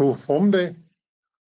God 0.00 0.16
formiddag 0.16 0.76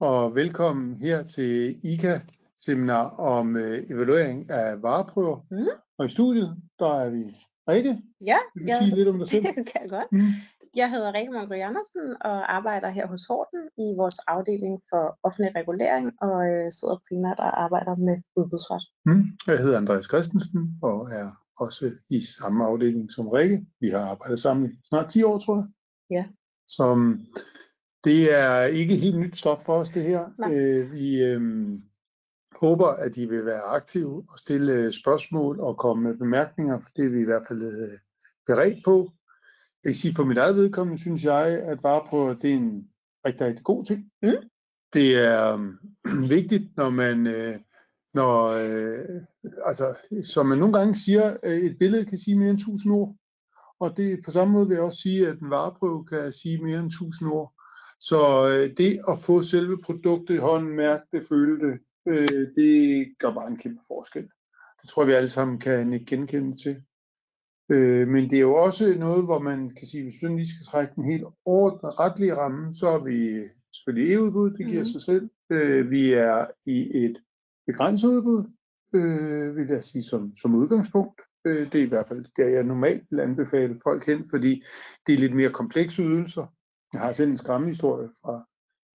og 0.01 0.35
velkommen 0.35 0.97
her 1.07 1.23
til 1.23 1.53
ICA-seminar 1.93 3.07
om 3.35 3.57
øh, 3.57 3.91
evaluering 3.91 4.51
af 4.51 4.83
vareprøver. 4.83 5.39
Mm. 5.51 5.67
Og 5.99 6.07
i 6.07 6.09
studiet, 6.09 6.57
der 6.79 6.93
er 7.03 7.11
vi 7.11 7.25
Rikke. 7.69 8.03
Ja, 8.31 8.39
Vil 8.55 8.63
du 8.65 8.69
ja. 8.73 8.79
sige 8.79 8.97
lidt 8.97 9.09
om 9.09 9.19
dig 9.19 9.29
selv? 9.29 9.45
det 9.59 9.67
kan 9.73 9.81
jeg 9.83 9.91
godt. 9.91 10.13
Mm. 10.13 10.33
Jeg 10.81 10.91
hedder 10.91 11.15
Rikke 11.15 11.33
Mongry 11.33 11.61
Andersen 11.71 12.07
og 12.21 12.55
arbejder 12.59 12.89
her 12.91 13.07
hos 13.07 13.23
Horten 13.29 13.63
i 13.85 13.87
vores 14.01 14.19
afdeling 14.19 14.75
for 14.91 15.19
offentlig 15.27 15.51
regulering 15.61 16.07
og 16.27 16.37
øh, 16.51 16.67
sidder 16.79 16.99
primært 17.09 17.39
og 17.47 17.63
arbejder 17.65 17.95
med 17.97 18.17
udbudsret. 18.37 18.85
Mm. 19.07 19.25
Jeg 19.47 19.59
hedder 19.59 19.77
Andreas 19.83 20.07
Christensen 20.13 20.63
og 20.83 20.97
er 21.21 21.29
også 21.65 21.85
i 22.11 22.21
samme 22.39 22.65
afdeling 22.65 23.13
som 23.17 23.29
Rikke. 23.29 23.67
Vi 23.81 23.89
har 23.95 24.03
arbejdet 24.13 24.39
sammen 24.39 24.63
i 24.71 24.73
snart 24.89 25.09
10 25.11 25.23
år, 25.23 25.39
tror 25.39 25.57
jeg. 25.57 25.67
Ja. 26.17 26.25
Så 26.69 26.85
det 28.05 28.35
er 28.35 28.65
ikke 28.65 28.97
helt 28.97 29.19
nyt 29.19 29.39
stof 29.39 29.65
for 29.65 29.75
os, 29.75 29.91
det 29.91 30.03
her. 30.03 30.25
Øh, 30.53 30.93
vi 30.93 31.25
øh, 31.25 31.41
håber, 32.61 32.87
at 32.87 33.17
I 33.17 33.27
vil 33.27 33.45
være 33.45 33.63
aktive 33.63 34.25
og 34.29 34.39
stille 34.39 34.93
spørgsmål 34.93 35.61
og 35.61 35.79
komme 35.79 36.03
med 36.03 36.19
bemærkninger, 36.19 36.81
for 36.81 36.91
det 36.97 37.05
er 37.05 37.11
vi 37.11 37.21
i 37.21 37.25
hvert 37.25 37.47
fald 37.49 37.63
øh, 37.63 37.99
beredt 38.47 38.85
på. 38.85 39.13
Jeg 39.85 39.89
kan 39.89 39.95
sige, 39.95 40.15
for 40.15 40.25
mit 40.25 40.39
eget 40.39 40.57
vedkommende 40.57 41.01
synes 41.01 41.25
jeg, 41.25 41.47
at 41.47 41.83
vareprøver 41.83 42.35
det 42.35 42.51
er 42.51 42.55
en 42.55 42.89
rigtig, 43.27 43.47
rigtig 43.47 43.65
god 43.65 43.85
ting. 43.85 44.11
Mm. 44.23 44.49
Det 44.93 45.19
er 45.19 45.59
øh, 46.07 46.29
vigtigt, 46.37 46.77
når 46.77 46.91
man, 46.91 47.27
øh, 47.27 47.59
når, 48.15 48.47
øh, 48.47 49.23
altså, 49.67 49.95
som 50.23 50.47
man 50.47 50.59
nogle 50.59 50.75
gange 50.79 50.95
siger, 50.95 51.37
øh, 51.43 51.59
et 51.59 51.79
billede 51.79 52.05
kan 52.05 52.19
sige 52.19 52.39
mere 52.39 52.51
end 52.51 52.59
1000 52.59 52.93
ord. 52.93 53.17
Og 53.81 53.97
det, 53.97 54.21
på 54.25 54.31
samme 54.31 54.53
måde 54.53 54.69
vil 54.69 54.75
jeg 54.75 54.85
også 54.85 55.01
sige, 55.03 55.29
at 55.29 55.39
en 55.39 55.51
vareprøve 55.51 56.07
kan 56.07 56.33
sige 56.33 56.63
mere 56.63 56.79
end 56.79 56.87
1000 56.87 57.31
ord. 57.31 57.62
Så 58.09 58.21
øh, 58.49 58.77
det 58.77 59.01
at 59.09 59.19
få 59.19 59.43
selve 59.43 59.79
produktet 59.85 60.35
i 60.35 60.39
hånden, 60.39 60.77
mærke 60.77 61.05
det, 61.13 61.23
føle 61.29 61.55
det, 61.67 61.79
øh, 62.09 62.49
det 62.57 63.07
gør 63.19 63.35
bare 63.35 63.49
en 63.49 63.59
kæmpe 63.59 63.83
forskel. 63.89 64.23
Det 64.83 64.89
tror 64.89 65.03
jeg, 65.03 65.09
vi 65.09 65.13
alle 65.13 65.29
sammen 65.29 65.59
kan 65.59 65.93
ikke 65.93 66.07
genkende 66.07 66.57
til. 66.57 66.83
Øh, 67.69 68.09
men 68.09 68.31
det 68.31 68.37
er 68.37 68.41
jo 68.41 68.55
også 68.55 68.95
noget, 68.99 69.25
hvor 69.25 69.39
man 69.39 69.71
kan 69.79 69.87
sige, 69.87 70.03
hvis 70.03 70.15
vi 70.23 70.29
lige 70.29 70.49
skal 70.49 70.67
trække 70.67 70.93
den 70.97 71.05
helt 71.05 71.25
over 71.45 72.01
retlige 72.01 72.37
ramme, 72.37 72.73
så 72.73 72.87
er 72.87 73.05
vi 73.05 73.49
selvfølgelig 73.77 74.15
e-udbud, 74.15 74.51
det 74.51 74.67
giver 74.67 74.79
Mhm. 74.79 74.85
sig 74.85 75.01
selv. 75.03 75.29
Øh, 75.53 75.91
vi 75.91 76.13
er 76.13 76.47
i 76.67 77.05
et 77.05 77.23
begrænset 77.67 78.09
udbud, 78.09 78.45
øh, 78.95 79.57
vil 79.57 79.67
jeg 79.69 79.85
sige 79.85 80.03
som, 80.03 80.37
som 80.37 80.55
udgangspunkt. 80.55 81.21
Øh, 81.47 81.73
det 81.73 81.75
er 81.75 81.85
i 81.85 81.89
hvert 81.89 82.09
fald 82.09 82.25
der, 82.37 82.49
jeg 82.49 82.65
normalt 82.65 83.05
vil 83.11 83.21
anbefale 83.21 83.81
folk 83.83 84.07
hen, 84.07 84.29
fordi 84.31 84.63
det 85.07 85.15
er 85.15 85.19
lidt 85.19 85.35
mere 85.35 85.51
komplekse 85.51 86.03
ydelser. 86.03 86.47
Jeg 86.93 87.01
har 87.01 87.13
selv 87.13 87.31
en 87.31 87.37
skræmmehistorie 87.37 88.09
fra, 88.23 88.45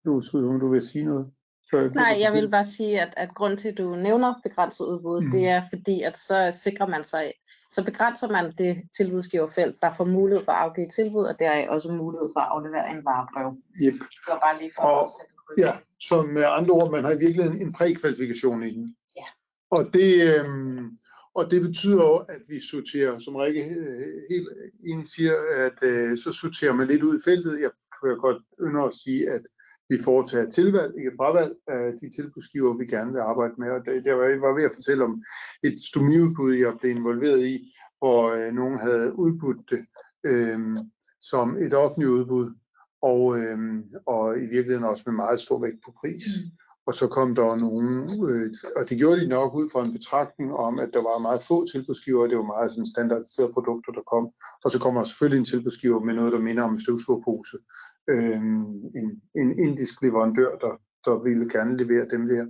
du, 0.05 0.21
skulle- 0.21 0.59
du 0.59 0.67
vil 0.71 0.81
sige 0.81 1.05
noget? 1.05 1.31
Nej, 1.73 2.17
jeg 2.19 2.33
vil 2.33 2.49
bare 2.49 2.63
sige, 2.63 3.01
at, 3.01 3.13
at 3.17 3.29
grund 3.35 3.57
til, 3.57 3.69
at 3.69 3.77
du 3.77 3.95
nævner 3.95 4.33
begrænset 4.43 4.85
udbud, 4.85 5.21
Mm. 5.21 5.31
det 5.31 5.47
er 5.47 5.61
fordi, 5.69 6.01
at 6.01 6.17
så 6.17 6.59
sikrer 6.63 6.87
man 6.87 7.03
sig, 7.03 7.33
så 7.71 7.83
begrænser 7.85 8.27
man 8.27 8.53
det 8.57 8.81
tilbudsgiverfelt, 8.97 9.75
der 9.81 9.93
får 9.93 10.05
mulighed 10.05 10.45
for 10.45 10.51
at 10.51 10.57
afgive 10.57 10.87
tilbud, 10.87 11.23
og 11.25 11.39
der 11.39 11.49
er 11.49 11.69
også 11.69 11.91
mulighed 11.93 12.29
for 12.35 12.39
at 12.39 12.47
aflevere 12.51 12.89
en 12.91 13.05
vareprøve. 13.05 13.61
Yep. 13.83 13.93
Det 13.93 14.27
var 14.27 14.39
bare 14.39 14.59
lige 14.61 14.71
for 14.75 14.81
Og- 14.83 15.03
at 15.03 15.09
sætte. 15.09 15.33
Ja, 15.57 15.73
så 15.99 16.21
med 16.21 16.43
andre 16.47 16.71
ord, 16.73 16.91
man 16.91 17.03
har 17.03 17.11
i 17.11 17.17
virkeligheden 17.17 17.61
en 17.61 17.73
prækvalifikation 17.73 18.63
i 18.63 18.71
den. 18.73 18.95
Ja. 19.17 19.25
Og 19.71 19.85
det, 19.93 20.09
øhm, 20.39 20.97
og 21.35 21.51
det 21.51 21.61
betyder 21.61 22.03
jo, 22.03 22.15
at 22.17 22.41
vi 22.47 22.59
sorterer, 22.71 23.19
som 23.19 23.35
Rikke 23.35 23.61
øh, 23.61 24.21
helt 24.29 24.47
enig 24.83 25.07
siger, 25.07 25.33
at 25.65 25.77
øh, 25.89 26.17
så 26.17 26.31
sorterer 26.41 26.73
man 26.73 26.87
lidt 26.87 27.03
ud 27.03 27.15
i 27.19 27.23
feltet. 27.25 27.59
Jeg 27.61 27.71
kan 28.03 28.17
godt 28.17 28.41
ynde 28.65 28.81
at 28.83 28.93
sige, 28.93 29.29
at 29.29 29.43
vi 29.89 29.97
foretager 30.03 30.49
tilvalg, 30.49 30.93
ikke 30.97 31.17
fravalg 31.17 31.53
af 31.67 31.93
de 32.01 32.09
tilbudsgiver, 32.09 32.77
vi 32.77 32.85
gerne 32.85 33.11
vil 33.11 33.19
arbejde 33.19 33.53
med. 33.57 33.69
Og 33.71 33.85
det, 33.85 34.05
der 34.05 34.13
var, 34.13 34.23
jeg 34.23 34.41
var 34.41 34.53
ved 34.53 34.63
at 34.63 34.75
fortælle 34.75 35.03
om 35.03 35.23
et 35.63 35.77
stomiudbud, 35.89 36.53
jeg 36.53 36.77
blev 36.80 36.91
involveret 36.91 37.45
i, 37.45 37.73
hvor 37.99 38.30
øh, 38.30 38.53
nogen 38.53 38.77
havde 38.80 39.19
udbudt 39.19 39.61
det 39.71 39.86
øh, 40.25 40.59
som 41.19 41.57
et 41.57 41.73
offentligt 41.73 42.11
udbud, 42.11 42.47
og, 43.02 43.39
øh, 43.39 43.59
og 44.05 44.37
i 44.37 44.45
virkeligheden 44.45 44.83
også 44.83 45.03
med 45.05 45.15
meget 45.15 45.39
stor 45.39 45.61
vægt 45.61 45.81
på 45.86 45.91
pris. 46.02 46.25
Mm. 46.37 46.52
Og 46.87 46.93
så 46.95 47.08
kom 47.08 47.36
der 47.36 47.55
nogen, 47.55 47.87
øh, 48.30 48.49
og 48.77 48.89
det 48.89 48.98
gjorde 48.98 49.21
de 49.21 49.27
nok 49.27 49.55
ud 49.55 49.70
fra 49.73 49.86
en 49.86 49.93
betragtning 49.93 50.53
om, 50.53 50.80
at 50.80 50.89
der 50.93 51.02
var 51.09 51.17
meget 51.20 51.43
få 51.43 51.65
tilbudsgiver, 51.71 52.23
og 52.23 52.30
det 52.30 52.37
var 52.37 52.53
meget 52.55 52.71
sådan 52.71 52.93
standardiserede 52.95 53.53
produkter, 53.53 53.92
der 53.92 54.09
kom. 54.14 54.25
Og 54.64 54.71
så 54.71 54.80
kommer 54.80 54.99
der 55.02 55.08
selvfølgelig 55.08 55.39
en 55.39 55.52
tilbudsgiver 55.52 55.99
med 55.99 56.14
noget, 56.14 56.33
der 56.33 56.39
minder 56.39 56.64
om 56.64 56.73
en 56.73 56.83
støvsugerpose. 56.86 57.58
Øh, 58.09 58.42
en, 58.99 59.08
en 59.42 59.49
indisk 59.65 60.02
leverandør, 60.02 60.52
der, 60.64 60.73
der 61.05 61.23
ville 61.27 61.49
gerne 61.49 61.77
levere 61.77 62.05
dem 62.14 62.27
der. 62.27 62.45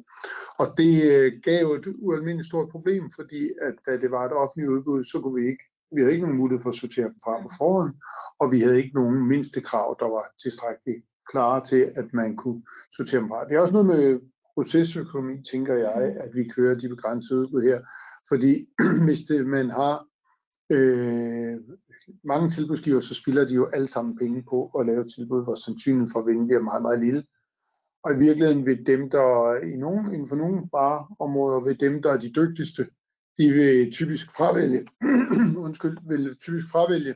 Og 0.61 0.67
det 0.77 0.93
øh, 1.11 1.31
gav 1.43 1.59
jo 1.61 1.73
et 1.73 1.87
ualmindeligt 2.05 2.49
stort 2.51 2.69
problem, 2.69 3.03
fordi 3.17 3.41
at 3.67 3.75
da 3.85 3.91
det 4.03 4.11
var 4.11 4.23
et 4.25 4.33
offentligt 4.43 4.69
udbud, 4.73 5.03
så 5.03 5.19
kunne 5.21 5.37
vi 5.41 5.47
ikke, 5.51 5.63
vi 5.95 6.01
havde 6.01 6.13
ikke 6.13 6.25
nogen 6.25 6.41
mulighed 6.41 6.63
for 6.63 6.69
at 6.69 6.81
sortere 6.81 7.09
dem 7.11 7.19
fra 7.23 7.41
på 7.41 7.49
forhånd, 7.57 7.93
og 8.41 8.51
vi 8.51 8.59
havde 8.61 8.77
ikke 8.77 8.95
nogen 9.01 9.27
mindste 9.27 9.61
krav, 9.61 9.95
der 9.99 10.09
var 10.15 10.25
tilstrækkeligt 10.43 11.05
klare 11.31 11.63
til, 11.63 11.91
at 11.95 12.13
man 12.13 12.35
kunne 12.35 12.61
sortere 12.97 13.21
dem 13.21 13.29
fra. 13.29 13.47
Det 13.47 13.55
er 13.55 13.59
også 13.59 13.73
noget 13.73 13.87
med 13.87 14.19
procesøkonomi, 14.55 15.43
tænker 15.51 15.73
jeg, 15.73 15.93
at 16.23 16.29
vi 16.35 16.43
kører 16.55 16.75
de 16.75 16.89
begrænsede 16.89 17.39
udbud 17.39 17.61
her. 17.61 17.79
Fordi 18.29 18.67
hvis 19.05 19.21
det, 19.21 19.47
man 19.47 19.69
har 19.69 20.05
øh, 20.69 21.57
mange 22.23 22.49
tilbudsgiver, 22.49 22.99
så 22.99 23.13
spilder 23.15 23.47
de 23.47 23.53
jo 23.53 23.65
alle 23.65 23.87
sammen 23.87 24.17
penge 24.17 24.43
på 24.49 24.71
at 24.79 24.85
lave 24.85 25.05
tilbud, 25.07 25.43
hvor 25.43 25.55
sandsynligheden 25.55 26.11
for 26.13 26.19
at 26.19 26.25
vinde 26.25 26.45
bliver 26.47 26.61
meget, 26.61 26.81
meget 26.81 26.99
lille. 26.99 27.23
Og 28.03 28.13
i 28.13 28.17
virkeligheden 28.17 28.65
vil 28.65 28.85
dem, 28.85 29.09
der 29.09 29.55
i 29.73 29.75
nogen, 29.75 30.13
inden 30.13 30.27
for 30.27 30.35
nogle 30.35 30.57
vareområder, 30.71 31.59
vil 31.59 31.79
dem, 31.79 32.01
der 32.01 32.11
er 32.13 32.19
de 32.19 32.31
dygtigste, 32.39 32.87
de 33.37 33.45
vil 33.57 33.91
typisk 33.91 34.31
fravælge, 34.37 34.87
undskyld, 35.65 35.97
vil 36.09 36.37
typisk 36.37 36.71
fravælge 36.71 37.15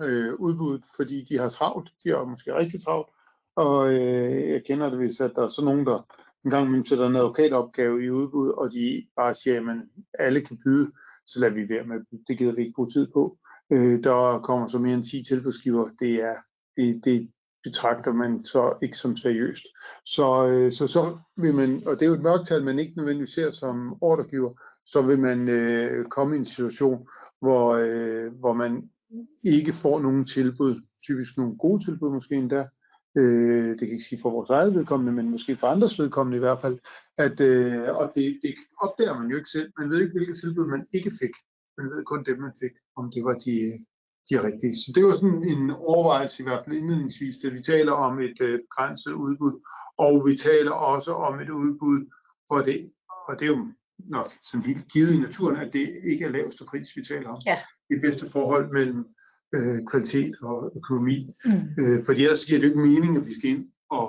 øh, 0.00 0.34
udbuddet, 0.34 0.84
fordi 0.96 1.24
de 1.24 1.38
har 1.38 1.48
travlt. 1.48 1.92
De 2.04 2.08
har 2.10 2.24
måske 2.24 2.54
rigtig 2.54 2.82
travlt. 2.82 3.08
Og 3.56 3.94
øh, 3.94 4.50
jeg 4.50 4.62
kender 4.64 4.90
det, 4.90 4.98
hvis 4.98 5.20
at 5.20 5.32
der 5.36 5.42
er 5.42 5.48
så 5.48 5.64
nogen, 5.64 5.86
der 5.86 6.08
en 6.44 6.50
gang 6.50 6.64
imellem 6.64 6.84
sætter 6.84 7.06
en 7.06 7.16
advokatopgave 7.16 8.04
i 8.04 8.10
udbud, 8.10 8.48
og 8.50 8.72
de 8.72 9.06
bare 9.16 9.34
siger, 9.34 9.70
at 9.70 9.76
alle 10.18 10.40
kan 10.40 10.58
byde, 10.64 10.92
så 11.26 11.40
lader 11.40 11.54
vi 11.54 11.68
være 11.68 11.84
med 11.84 11.96
det. 12.10 12.20
Det 12.28 12.38
gider 12.38 12.52
vi 12.52 12.60
ikke 12.60 12.74
bruge 12.74 12.88
tid 12.88 13.06
på. 13.14 13.38
Øh, 13.72 14.04
der 14.04 14.40
kommer 14.44 14.68
så 14.68 14.78
mere 14.78 14.94
end 14.94 15.04
10 15.04 15.22
tilbudsgiver. 15.22 15.88
Det 16.00 16.14
er 16.14 16.36
det, 16.76 17.04
det 17.04 17.30
betragter 17.64 18.12
man 18.12 18.44
så 18.44 18.78
ikke 18.82 18.96
som 18.96 19.16
seriøst. 19.16 19.62
Så, 20.04 20.46
øh, 20.46 20.72
så, 20.72 20.86
så 20.86 21.18
vil 21.36 21.54
man, 21.54 21.82
og 21.86 21.94
det 21.94 22.02
er 22.02 22.08
jo 22.08 22.14
et 22.14 22.22
mørktal, 22.22 22.64
man 22.64 22.78
ikke 22.78 22.96
nødvendigvis 22.96 23.34
ser 23.34 23.50
som 23.50 23.96
ordregiver, 24.00 24.52
så 24.86 25.02
vil 25.02 25.18
man 25.18 25.48
øh, 25.48 26.08
komme 26.08 26.34
i 26.34 26.38
en 26.38 26.44
situation, 26.44 27.08
hvor, 27.40 27.74
øh, 27.74 28.32
hvor 28.32 28.52
man 28.52 28.90
ikke 29.44 29.72
får 29.72 30.00
nogen 30.00 30.24
tilbud, 30.26 30.80
typisk 31.06 31.36
nogle 31.36 31.56
gode 31.58 31.84
tilbud 31.84 32.12
måske 32.12 32.34
endda, 32.34 32.68
øh, 33.18 33.68
det 33.68 33.78
kan 33.78 33.88
jeg 33.88 33.98
ikke 33.98 34.10
sige 34.10 34.22
for 34.22 34.30
vores 34.30 34.50
eget 34.50 34.74
vedkommende, 34.74 35.12
men 35.12 35.30
måske 35.30 35.56
for 35.56 35.66
andres 35.66 35.98
vedkommende 35.98 36.36
i 36.36 36.44
hvert 36.46 36.60
fald, 36.60 36.78
at, 37.18 37.40
øh, 37.40 37.96
og 38.00 38.12
det, 38.14 38.38
det 38.42 38.54
opdager 38.82 39.18
man 39.18 39.30
jo 39.30 39.36
ikke 39.36 39.50
selv, 39.50 39.72
man 39.78 39.90
ved 39.90 40.00
ikke, 40.00 40.12
hvilke 40.12 40.34
tilbud 40.34 40.66
man 40.66 40.86
ikke 40.94 41.10
fik, 41.20 41.34
man 41.78 41.86
ved 41.90 42.04
kun 42.04 42.24
dem, 42.24 42.38
man 42.38 42.54
fik, 42.62 42.74
om 42.96 43.10
det 43.14 43.24
var 43.24 43.36
de, 43.46 43.56
de 44.30 44.34
rigtige. 44.46 44.74
Så 44.76 44.92
det 44.94 45.04
var 45.04 45.14
sådan 45.14 45.44
en 45.54 45.70
overvejelse 45.70 46.42
i 46.42 46.46
hvert 46.46 46.62
fald 46.64 46.76
indledningsvis, 46.76 47.36
da 47.42 47.48
vi 47.48 47.62
taler 47.62 47.92
om 47.92 48.20
et 48.20 48.38
øh, 48.40 48.58
begrænset 48.66 49.12
udbud, 49.12 49.54
og 49.98 50.26
vi 50.26 50.36
taler 50.36 50.70
også 50.70 51.12
om 51.12 51.40
et 51.40 51.50
udbud, 51.50 51.98
hvor 52.46 52.60
det, 52.68 52.92
og 53.28 53.32
det 53.38 53.44
er 53.46 53.52
jo 53.56 53.66
nok 53.98 54.30
sådan 54.50 54.66
helt 54.66 54.92
givet 54.92 55.12
i 55.14 55.18
naturen, 55.18 55.56
at 55.56 55.72
det 55.72 55.86
ikke 56.10 56.24
er 56.24 56.28
laveste 56.28 56.64
pris, 56.64 56.88
vi 56.96 57.02
taler 57.02 57.28
om. 57.28 57.40
Ja. 57.46 57.58
Det 57.92 58.00
bedste 58.00 58.26
forhold 58.32 58.66
mellem 58.72 59.04
øh, 59.54 59.78
kvalitet 59.90 60.34
og 60.42 60.72
økonomi. 60.76 61.18
Mm. 61.44 61.84
Øh, 61.84 62.04
fordi 62.04 62.22
ellers 62.24 62.44
giver 62.44 62.60
det 62.60 62.66
jo 62.66 62.70
ikke 62.70 62.88
mening, 62.90 63.16
at 63.16 63.26
vi 63.26 63.34
skal 63.38 63.50
ind 63.50 63.64
og, 63.90 64.08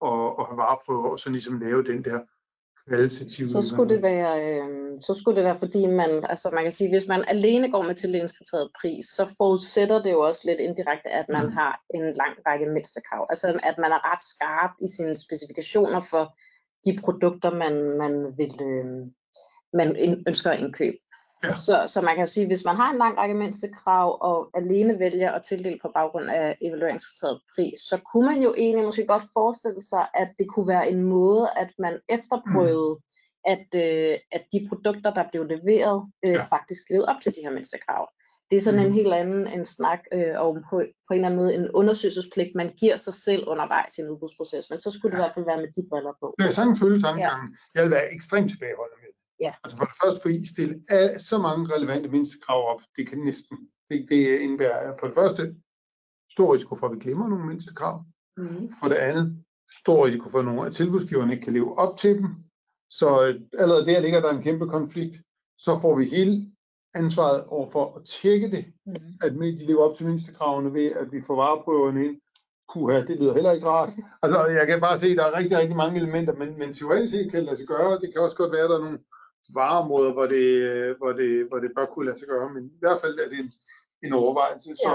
og, 0.00 0.38
og 0.38 0.46
have 0.46 0.56
vareprøver, 0.56 1.08
og 1.08 1.18
så 1.18 1.30
ligesom 1.30 1.60
lave 1.60 1.84
den 1.84 2.04
der 2.04 2.20
kvalitative... 2.88 3.46
Så 3.46 3.62
skulle 3.62 3.94
det 3.94 4.02
være, 4.02 4.32
øh, 4.46 5.00
så 5.00 5.14
skulle 5.14 5.36
det 5.36 5.44
være, 5.44 5.58
fordi 5.58 5.86
man, 5.86 6.10
altså 6.28 6.50
man 6.52 6.62
kan 6.62 6.72
sige, 6.72 6.90
hvis 6.90 7.06
man 7.08 7.24
alene 7.28 7.70
går 7.70 7.82
med 7.82 7.94
tildelingskriteriet 7.94 8.70
pris, 8.80 9.04
så 9.06 9.34
forudsætter 9.36 10.02
det 10.02 10.12
jo 10.12 10.20
også 10.20 10.42
lidt 10.44 10.60
indirekte, 10.60 11.10
at 11.10 11.26
man 11.28 11.46
Mm. 11.46 11.52
har 11.52 11.80
en 11.94 12.02
lang 12.02 12.34
række 12.46 12.66
mindstekrav. 12.66 13.26
Altså 13.30 13.60
at 13.62 13.74
man 13.78 13.92
er 13.92 14.12
ret 14.12 14.24
skarp 14.32 14.70
i 14.82 14.88
sine 14.96 15.16
specifikationer 15.16 16.00
for 16.00 16.24
de 16.84 16.98
produkter, 17.04 17.50
man, 17.54 17.98
man 17.98 18.12
vil, 18.38 18.54
øh, 18.62 18.86
man 19.72 19.88
ønsker 20.28 20.50
at 20.50 20.60
indkøbe. 20.60 20.96
Ja. 21.44 21.54
Så, 21.54 21.84
så 21.86 22.00
man 22.00 22.14
kan 22.14 22.24
jo 22.26 22.32
sige, 22.32 22.46
hvis 22.46 22.64
man 22.64 22.76
har 22.76 22.90
en 22.92 22.98
lang 22.98 23.18
række 23.18 23.34
mindstekrav 23.34 24.18
og 24.20 24.50
alene 24.54 24.98
vælger 24.98 25.32
at 25.32 25.42
tildele 25.42 25.78
på 25.82 25.90
baggrund 25.94 26.30
af 26.30 26.58
evalueringskriteriet 26.62 27.40
pris, 27.54 27.80
så 27.80 28.00
kunne 28.12 28.26
man 28.26 28.42
jo 28.42 28.54
egentlig 28.58 28.84
måske 28.84 29.06
godt 29.06 29.22
forestille 29.32 29.82
sig, 29.82 30.06
at 30.14 30.28
det 30.38 30.46
kunne 30.48 30.68
være 30.68 30.90
en 30.90 31.02
måde, 31.02 31.48
at 31.56 31.70
man 31.78 32.00
efterprøvede, 32.08 32.94
mm. 32.94 33.52
at, 33.52 33.68
øh, 33.84 34.18
at 34.32 34.42
de 34.52 34.66
produkter, 34.68 35.10
der 35.14 35.24
blev 35.30 35.44
leveret, 35.44 36.12
øh, 36.24 36.32
Ja. 36.32 36.44
faktisk 36.44 36.82
levede 36.90 37.08
op 37.08 37.20
til 37.22 37.32
de 37.34 37.40
her 37.44 37.50
mindstekrav. 37.50 38.08
Det 38.50 38.56
er 38.56 38.60
sådan 38.60 38.80
mm. 38.80 38.86
en 38.86 38.92
helt 38.92 39.12
anden 39.12 39.46
en 39.46 39.64
snak 39.64 40.00
øh, 40.12 40.34
om 40.46 40.54
på, 40.70 40.76
på 41.06 41.10
en 41.12 41.18
eller 41.18 41.28
anden 41.28 41.40
måde 41.40 41.54
en 41.54 41.70
undersøgelsespligt, 41.70 42.50
man 42.54 42.70
giver 42.80 42.96
sig 42.96 43.14
selv 43.14 43.42
undervejs 43.52 43.98
i 43.98 44.00
en 44.00 44.10
udbudsproces, 44.12 44.64
men 44.70 44.80
så 44.80 44.90
skulle 44.90 45.10
ja. 45.12 45.16
det 45.16 45.22
i 45.22 45.24
hvert 45.24 45.34
fald 45.34 45.44
være 45.52 45.60
med 45.62 45.70
de 45.76 45.82
briller 45.90 46.14
på. 46.20 46.34
Det 46.38 46.46
er 46.46 46.50
sådan 46.58 46.72
en 46.72 46.78
følelse 46.82 47.06
tankegangen. 47.06 47.48
Ja. 47.50 47.58
Jeg 47.74 47.82
vil 47.84 47.90
være 47.96 48.12
ekstremt 48.16 48.50
tilbageholdende 48.50 48.98
med. 49.02 49.12
Ja. 49.40 49.52
Altså 49.64 49.76
for 49.76 49.84
det 49.84 49.94
første, 50.04 50.20
fordi 50.22 50.46
stille 50.46 50.80
så 51.18 51.38
mange 51.38 51.74
relevante 51.74 52.08
mindstekrav 52.08 52.68
op, 52.72 52.80
det 52.96 53.08
kan 53.08 53.18
næsten, 53.18 53.58
det, 53.88 54.06
det 54.10 54.40
indebærer 54.40 54.94
for 55.00 55.06
det 55.06 55.14
første 55.14 55.54
stor 56.30 56.54
risiko 56.54 56.74
for, 56.74 56.86
at 56.86 56.94
vi 56.94 57.00
glemmer 57.00 57.28
nogle 57.28 57.46
mindstekrav. 57.46 58.04
Mm. 58.36 58.70
For 58.80 58.88
det 58.88 58.96
andet, 58.96 59.44
stor 59.80 60.06
risiko 60.06 60.28
for, 60.28 60.38
at 60.38 60.44
nogle 60.44 60.66
af 60.66 60.72
tilbudsgiverne 60.72 61.32
ikke 61.32 61.44
kan 61.44 61.52
leve 61.52 61.78
op 61.78 61.96
til 61.96 62.18
dem. 62.18 62.26
Så 62.90 63.26
øh, 63.26 63.40
allerede 63.58 63.86
der 63.86 64.00
ligger 64.00 64.20
der 64.20 64.30
en 64.30 64.42
kæmpe 64.42 64.66
konflikt. 64.66 65.16
Så 65.58 65.78
får 65.80 65.96
vi 65.96 66.04
hele 66.04 66.52
ansvaret 66.94 67.44
over 67.44 67.70
for 67.70 67.96
at 67.96 68.04
tjekke 68.04 68.50
det, 68.50 68.64
mm. 68.86 68.94
at 69.22 69.32
de 69.32 69.66
lever 69.66 69.82
op 69.82 69.96
til 69.96 70.06
mindstekravene 70.06 70.74
ved, 70.74 70.92
at 70.92 71.12
vi 71.12 71.20
får 71.20 71.36
vareprøverne 71.36 72.04
ind. 72.04 72.20
Puha, 72.72 73.00
det 73.00 73.16
lyder 73.20 73.34
heller 73.34 73.52
ikke 73.52 73.66
rart. 73.66 73.92
Altså, 74.22 74.46
jeg 74.46 74.66
kan 74.66 74.80
bare 74.80 74.98
se, 74.98 75.06
at 75.06 75.16
der 75.16 75.24
er 75.24 75.38
rigtig, 75.38 75.58
rigtig 75.58 75.76
mange 75.76 76.00
elementer, 76.00 76.34
men, 76.34 76.58
men 76.58 76.72
teoretisk 76.72 77.14
set 77.14 77.30
kan 77.30 77.38
det 77.38 77.46
lade 77.46 77.56
sig 77.56 77.66
gøre. 77.66 77.98
Det 78.00 78.12
kan 78.12 78.22
også 78.22 78.36
godt 78.36 78.52
være, 78.52 78.64
at 78.64 78.70
der 78.70 78.76
er 78.76 78.84
nogle 78.84 78.98
vareområder, 79.54 80.12
hvor 80.12 80.26
det, 80.26 80.46
hvor 80.98 81.12
det, 81.12 81.46
hvor 81.48 81.58
det 81.58 81.70
bør 81.76 81.86
kunne 81.86 82.06
lade 82.06 82.18
sig 82.18 82.28
gøre, 82.28 82.54
men 82.54 82.64
i 82.66 82.78
hvert 82.80 83.00
fald 83.00 83.18
er 83.18 83.28
det 83.28 83.38
en, 83.38 83.52
en 84.02 84.12
overvejelse. 84.12 84.68
Ja. 84.68 84.74
Så, 84.74 84.92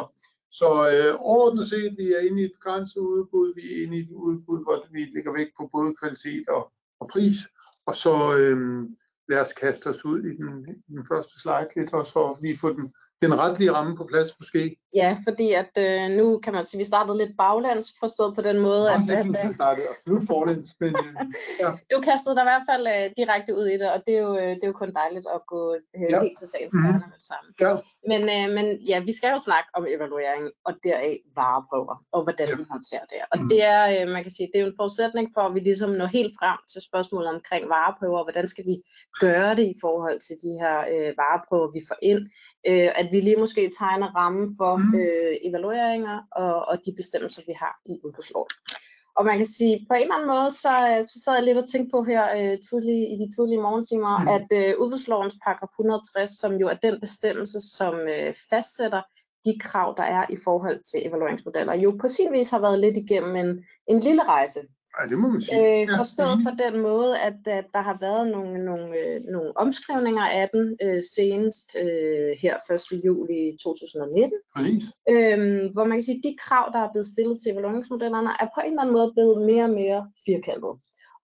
så 0.50 0.70
øh, 0.94 1.16
overordnet 1.20 1.68
set, 1.68 1.98
vi 1.98 2.08
er 2.14 2.20
inde 2.20 2.42
i 2.42 2.46
et 2.46 2.52
begrænset 2.60 3.02
udbud, 3.02 3.54
vi 3.56 3.62
er 3.72 3.84
inde 3.84 3.98
i 3.98 4.02
et 4.02 4.10
udbud, 4.10 4.64
hvor 4.64 4.86
vi 4.92 5.00
ligger 5.00 5.32
vægt 5.34 5.52
på 5.58 5.70
både 5.74 5.96
kvalitet 6.02 6.50
og, 6.50 6.72
og 7.00 7.08
pris, 7.14 7.38
og 7.86 7.96
så, 7.96 8.38
øh, 8.38 8.90
lad 9.30 9.42
os 9.42 9.54
kaste 9.54 9.88
os 9.88 10.06
ud 10.06 10.20
i 10.20 10.36
den, 10.36 10.66
den 10.88 11.06
første 11.12 11.42
slide 11.42 11.70
lidt 11.76 11.94
også 11.94 12.14
for 12.14 12.30
at 12.30 12.42
lige 12.42 12.58
få 12.62 12.74
den, 12.74 12.94
den 13.24 13.40
retlige 13.40 13.72
ramme 13.72 13.96
på 13.96 14.04
plads 14.12 14.30
måske. 14.40 14.76
Ja, 14.96 15.10
fordi 15.28 15.48
at 15.54 15.74
øh, 15.86 16.10
nu 16.20 16.40
kan 16.44 16.54
man 16.54 16.66
sige, 16.66 16.78
at 16.78 16.80
vi 16.80 16.88
startede 16.94 17.18
lidt 17.18 17.34
baglands 17.38 17.88
forstået 18.00 18.36
på 18.36 18.42
den 18.42 18.58
måde. 18.60 18.84
Nå, 18.84 18.94
at, 18.96 19.02
det 19.08 19.18
er 19.18 19.48
at, 19.48 19.54
startede 19.54 19.86
absolut 19.94 20.24
forlæns, 20.28 20.70
men 20.80 20.96
ja. 21.62 21.70
Du 21.92 21.98
kastede 22.10 22.36
dig 22.36 22.44
i 22.46 22.50
hvert 22.52 22.66
fald 22.72 22.84
øh, 22.96 23.06
direkte 23.18 23.52
ud 23.60 23.68
i 23.74 23.78
det, 23.82 23.88
og 23.94 24.00
det 24.08 24.14
er 24.18 24.24
jo, 24.28 24.34
øh, 24.38 24.52
det 24.58 24.64
er 24.64 24.72
jo 24.74 24.78
kun 24.84 24.92
dejligt 25.02 25.28
at 25.36 25.42
gå 25.54 25.62
øh, 25.74 25.80
ja. 26.10 26.22
helt 26.24 26.38
til 26.40 26.48
sagens 26.54 26.74
mm. 26.74 26.86
-hmm. 26.86 27.28
sammen. 27.30 27.52
Ja. 27.66 27.74
Men, 28.12 28.22
øh, 28.36 28.46
men 28.58 28.66
ja, 28.92 28.98
vi 29.10 29.14
skal 29.18 29.30
jo 29.36 29.40
snakke 29.50 29.70
om 29.78 29.84
evaluering, 29.96 30.44
og 30.68 30.74
deraf 30.84 31.18
vareprøver, 31.36 31.96
og 32.16 32.24
hvordan 32.24 32.48
ja. 32.50 32.56
vi 32.56 32.64
håndterer 32.74 33.06
det. 33.12 33.20
Og 33.32 33.38
mm. 33.40 33.50
det 33.50 33.60
er, 33.74 33.82
øh, 33.94 34.08
man 34.16 34.22
kan 34.24 34.32
sige, 34.32 34.48
det 34.52 34.58
er 34.60 34.64
jo 34.66 34.72
en 34.74 34.80
forudsætning 34.82 35.26
for, 35.36 35.42
at 35.42 35.54
vi 35.56 35.60
ligesom 35.60 35.90
når 35.90 36.06
helt 36.06 36.34
frem 36.40 36.58
til 36.72 36.82
spørgsmålet 36.90 37.30
omkring 37.36 37.64
vareprøver, 37.70 38.24
hvordan 38.24 38.48
skal 38.48 38.66
vi 38.72 38.76
gøre 39.20 39.52
det 39.60 39.66
i 39.74 39.76
forhold 39.82 40.20
til 40.28 40.36
de 40.44 40.52
her 40.62 40.78
øh, 40.94 41.12
vareprøver, 41.22 41.68
vi 41.78 41.82
får 41.90 42.00
ind, 42.02 42.22
øh, 42.70 42.90
at 43.00 43.08
vi 43.14 43.20
lige 43.20 43.44
måske 43.44 43.72
tegner 43.80 44.08
rammen 44.20 44.48
for 44.58 44.76
mm. 44.76 44.96
øh, 45.00 45.34
evalueringer 45.48 46.18
og, 46.32 46.56
og 46.70 46.76
de 46.86 46.92
bestemmelser, 46.96 47.42
vi 47.48 47.54
har 47.64 47.74
i 47.86 47.94
udbudsloven. 48.04 48.54
Og 49.18 49.26
man 49.26 49.38
kan 49.38 49.46
sige, 49.46 49.86
på 49.90 49.94
en 49.96 50.02
eller 50.02 50.16
anden 50.16 50.34
måde, 50.36 50.52
så, 50.64 50.74
øh, 50.92 51.08
så 51.08 51.18
sad 51.24 51.34
jeg 51.34 51.44
lidt 51.44 51.58
og 51.58 51.70
tænkte 51.70 51.92
på 51.92 52.04
her 52.04 52.24
øh, 52.38 52.58
tidlig, 52.68 53.00
i 53.14 53.16
de 53.22 53.28
tidlige 53.36 53.62
morgentimer, 53.62 54.14
mm. 54.20 54.28
at 54.28 54.48
øh, 54.60 54.80
udbudslovens 54.82 55.36
paragraf 55.44 55.70
160, 55.70 56.32
som 56.42 56.52
jo 56.62 56.68
er 56.68 56.78
den 56.88 57.00
bestemmelse, 57.00 57.60
som 57.78 57.94
øh, 58.16 58.34
fastsætter 58.50 59.02
de 59.46 59.54
krav, 59.60 59.94
der 59.98 60.04
er 60.04 60.26
i 60.30 60.38
forhold 60.44 60.80
til 60.90 61.08
evalueringsmodeller, 61.08 61.74
jo 61.76 61.98
på 62.02 62.08
sin 62.08 62.32
vis 62.32 62.50
har 62.50 62.60
været 62.60 62.80
lidt 62.80 62.98
igennem 62.98 63.36
en, 63.36 63.64
en 63.88 64.00
lille 64.00 64.24
rejse. 64.24 64.60
Ja, 65.00 65.10
det 65.10 65.20
må 65.20 65.28
man 65.30 65.42
sige. 65.42 65.82
Øh, 65.82 65.88
forstået 65.98 66.38
ja. 66.40 66.50
på 66.50 66.52
den 66.64 66.82
måde, 66.82 67.20
at, 67.20 67.48
at 67.48 67.66
der 67.74 67.82
har 67.82 67.98
været 68.02 68.28
nogle, 68.28 68.66
nogle, 68.66 68.98
øh, 68.98 69.22
nogle 69.22 69.58
omskrivninger 69.58 70.26
af 70.42 70.50
den 70.54 70.78
øh, 70.84 71.04
senest 71.16 71.76
øh, 71.84 72.32
her 72.42 72.56
1. 72.94 73.06
juli 73.06 73.58
2019. 73.64 74.38
Øh, 75.10 75.72
hvor 75.74 75.84
man 75.84 75.98
kan 75.98 76.02
sige, 76.02 76.18
at 76.18 76.24
de 76.24 76.36
krav, 76.40 76.70
der 76.74 76.80
er 76.80 76.92
blevet 76.92 77.08
stillet 77.14 77.40
til 77.40 77.52
evalueringsmodellerne, 77.52 78.30
er 78.30 78.48
på 78.56 78.62
en 78.62 78.72
eller 78.72 78.82
anden 78.82 78.94
måde 78.94 79.12
blevet 79.16 79.46
mere 79.46 79.64
og 79.64 79.70
mere 79.70 80.12
firkantet. 80.26 80.74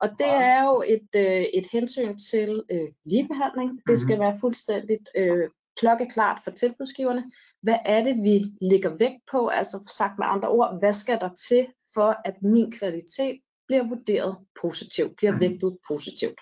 Og 0.02 0.08
det 0.18 0.32
er 0.52 0.60
jo 0.68 0.82
et, 0.86 1.10
øh, 1.16 1.44
et 1.58 1.66
hensyn 1.72 2.16
til 2.30 2.62
øh, 2.70 2.88
ligebehandling. 3.04 3.70
Det 3.70 3.82
mm-hmm. 3.86 3.96
skal 3.96 4.18
være 4.18 4.38
fuldstændigt 4.40 5.08
øh, 5.16 5.48
klokkeklart 5.80 6.38
for 6.44 6.50
tilbudsgiverne. 6.50 7.24
Hvad 7.62 7.78
er 7.84 8.02
det, 8.02 8.16
vi 8.22 8.44
lægger 8.60 8.96
vægt 8.98 9.22
på? 9.30 9.46
Altså 9.46 9.92
sagt 9.98 10.18
med 10.18 10.26
andre 10.28 10.48
ord, 10.48 10.78
hvad 10.78 10.92
skal 10.92 11.20
der 11.20 11.30
til 11.48 11.66
for, 11.94 12.16
at 12.24 12.34
min 12.42 12.72
kvalitet 12.72 13.40
bliver 13.68 13.88
vurderet 13.88 14.36
positivt, 14.60 15.16
bliver 15.16 15.32
mhm. 15.32 15.40
vægtet 15.40 15.78
positivt. 15.88 16.40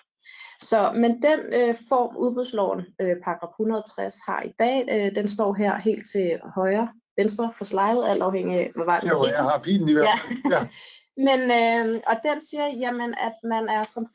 Så, 0.61 0.91
men 0.95 1.21
den 1.21 1.39
øh, 1.53 1.75
form 1.89 2.17
udbudsloven, 2.17 2.81
øh, 3.01 3.15
paragraf 3.23 3.49
160, 3.49 4.15
har 4.27 4.41
i 4.43 4.53
dag, 4.59 4.85
øh, 4.89 5.15
den 5.15 5.27
står 5.27 5.53
her 5.53 5.77
helt 5.77 6.05
til 6.13 6.39
højre, 6.55 6.87
venstre 7.17 7.53
for 7.57 7.65
slidet, 7.65 8.07
alt 8.07 8.21
afhængig 8.21 8.59
af, 8.59 8.71
hvad 8.75 8.85
vej 8.85 8.99
man 9.03 9.11
Jo, 9.11 9.25
jeg 9.25 9.43
har 9.43 9.59
pilen 9.63 9.89
i 9.89 9.93
hvert 9.93 10.07
fald. 10.27 10.39
Ja. 10.51 10.57
ja. 10.57 10.61
men, 11.27 11.39
øh, 11.59 12.01
og 12.07 12.15
den 12.27 12.41
siger, 12.41 12.67
jamen, 12.67 13.15
at 13.27 13.35
man 13.43 13.69
er 13.69 13.83
som 13.83 14.05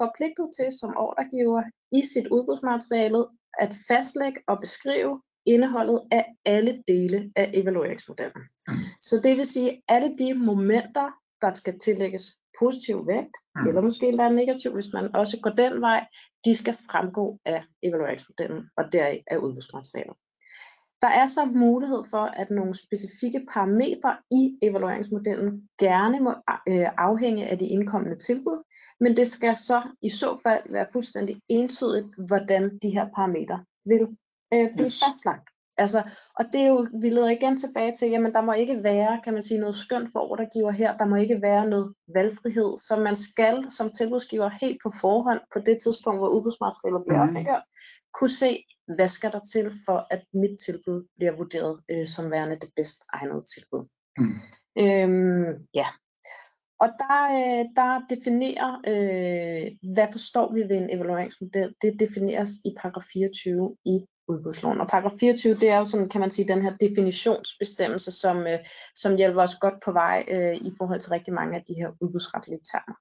forpligtet 0.00 0.48
til 0.58 0.68
som 0.80 0.96
ordregiver 0.96 1.62
i 1.92 2.02
sit 2.12 2.26
udbudsmateriale 2.26 3.24
at 3.58 3.72
fastlægge 3.88 4.40
og 4.48 4.56
beskrive 4.60 5.22
indholdet 5.46 6.00
af 6.12 6.24
alle 6.44 6.82
dele 6.88 7.32
af 7.36 7.50
evalueringsmodellen. 7.54 8.42
Mm. 8.68 8.74
Så 9.00 9.20
det 9.24 9.36
vil 9.36 9.46
sige, 9.46 9.82
alle 9.88 10.10
de 10.18 10.34
momenter, 10.34 11.10
der 11.40 11.54
skal 11.54 11.78
tillægges 11.78 12.22
positiv 12.60 13.06
vægt, 13.06 13.34
mm. 13.56 13.68
eller 13.68 13.80
måske 13.80 14.08
endda 14.08 14.28
negativ, 14.28 14.72
hvis 14.72 14.92
man 14.92 15.16
også 15.16 15.40
går 15.42 15.50
den 15.50 15.80
vej, 15.80 16.06
de 16.44 16.54
skal 16.54 16.74
fremgå 16.90 17.38
af 17.44 17.64
evalueringsmodellen 17.82 18.62
og 18.76 18.84
deraf 18.92 19.22
af 19.26 19.36
udbudsmaterialet. 19.36 20.16
Der 21.02 21.08
er 21.08 21.26
så 21.26 21.44
mulighed 21.44 22.02
for, 22.10 22.24
at 22.42 22.50
nogle 22.50 22.74
specifikke 22.74 23.46
parametre 23.52 24.16
i 24.30 24.58
evalueringsmodellen 24.62 25.68
gerne 25.78 26.20
må 26.20 26.30
øh, 26.68 26.88
afhænge 26.98 27.46
af 27.46 27.58
de 27.58 27.66
indkommende 27.66 28.18
tilbud, 28.18 28.58
men 29.00 29.16
det 29.16 29.26
skal 29.26 29.56
så 29.56 29.82
i 30.02 30.10
så 30.10 30.40
fald 30.42 30.62
være 30.72 30.86
fuldstændig 30.92 31.40
entydigt, 31.48 32.06
hvordan 32.26 32.78
de 32.82 32.90
her 32.90 33.06
parametre 33.14 33.64
vil 33.84 34.02
øh, 34.54 34.68
blive 34.74 34.84
yes. 34.84 35.00
fastlagt. 35.04 35.48
Altså, 35.80 36.02
og 36.38 36.44
det 36.52 36.60
er 36.60 36.66
jo, 36.66 36.88
vi 37.00 37.10
leder 37.10 37.30
igen 37.30 37.56
tilbage 37.56 37.94
til, 37.98 38.10
jamen 38.10 38.32
der 38.32 38.40
må 38.40 38.52
ikke 38.52 38.82
være, 38.82 39.20
kan 39.24 39.32
man 39.32 39.42
sige, 39.42 39.60
noget 39.60 39.74
skønt 39.74 40.12
for 40.12 40.20
ordregiver 40.20 40.70
her, 40.70 40.96
der 40.96 41.04
må 41.04 41.16
ikke 41.16 41.42
være 41.42 41.66
noget 41.66 41.94
valgfrihed, 42.14 42.76
så 42.76 42.96
man 42.96 43.16
skal 43.16 43.70
som 43.70 43.92
tilbudsgiver 43.92 44.50
helt 44.60 44.78
på 44.82 44.92
forhånd, 45.00 45.40
på 45.52 45.58
det 45.58 45.78
tidspunkt, 45.82 46.20
hvor 46.20 46.28
udbudsmaterialet 46.28 47.02
bliver 47.06 47.18
mm. 47.18 47.22
offentliggjort, 47.22 47.62
kunne 48.14 48.30
se, 48.30 48.64
hvad 48.96 49.08
skal 49.08 49.32
der 49.32 49.40
til 49.52 49.72
for, 49.86 50.06
at 50.10 50.22
mit 50.34 50.58
tilbud 50.66 51.08
bliver 51.16 51.32
vurderet 51.36 51.80
øh, 51.90 52.06
som 52.06 52.30
værende 52.30 52.56
det 52.56 52.70
bedst 52.76 53.00
egnede 53.12 53.42
tilbud. 53.54 53.82
Mm. 54.18 54.36
Øhm, 54.82 55.66
ja, 55.74 55.86
og 56.80 56.88
der, 56.98 57.18
øh, 57.38 57.64
der 57.76 57.90
definerer, 58.14 58.70
øh, 58.92 59.92
hvad 59.94 60.08
forstår 60.12 60.52
vi 60.54 60.60
ved 60.60 60.76
en 60.76 60.94
evalueringsmodel, 60.96 61.74
det 61.82 62.00
defineres 62.00 62.50
i 62.64 62.70
paragraf 62.80 63.04
24 63.12 63.76
i 63.84 64.00
udbudsloven. 64.30 64.80
Og 64.80 64.88
paragraf 64.88 65.12
24, 65.20 65.54
det 65.54 65.68
er 65.68 65.78
jo 65.78 65.84
sådan, 65.84 66.08
kan 66.08 66.20
man 66.20 66.30
sige, 66.30 66.48
den 66.48 66.62
her 66.62 66.76
definitionsbestemmelse, 66.76 68.12
som, 68.12 68.46
øh, 68.46 68.58
som 68.94 69.16
hjælper 69.16 69.42
os 69.42 69.54
godt 69.54 69.74
på 69.84 69.92
vej 69.92 70.24
øh, 70.28 70.54
i 70.54 70.72
forhold 70.78 71.00
til 71.00 71.10
rigtig 71.10 71.34
mange 71.34 71.56
af 71.56 71.62
de 71.68 71.74
her 71.74 71.90
udbudsretlige 72.00 72.60
termer. 72.72 72.96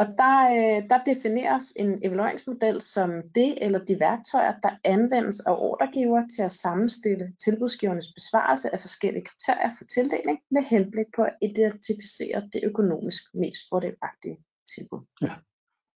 Og 0.00 0.06
der, 0.18 0.36
øh, 0.58 0.90
der 0.90 1.14
defineres 1.14 1.72
en 1.76 1.98
evalueringsmodel 2.04 2.80
som 2.80 3.10
det 3.34 3.64
eller 3.64 3.78
de 3.78 4.00
værktøjer, 4.00 4.54
der 4.62 4.70
anvendes 4.84 5.40
af 5.40 5.54
ordregiver 5.58 6.22
til 6.36 6.42
at 6.42 6.50
sammenstille 6.50 7.32
tilbudsgivernes 7.44 8.12
besvarelse 8.14 8.74
af 8.74 8.80
forskellige 8.80 9.24
kriterier 9.24 9.70
for 9.78 9.84
tildeling 9.84 10.38
med 10.50 10.62
henblik 10.62 11.06
på 11.16 11.22
at 11.22 11.34
identificere 11.42 12.48
det 12.52 12.60
økonomisk 12.64 13.22
mest 13.34 13.60
fordelagtige 13.70 14.36
tilbud. 14.74 15.00
Ja. 15.22 15.34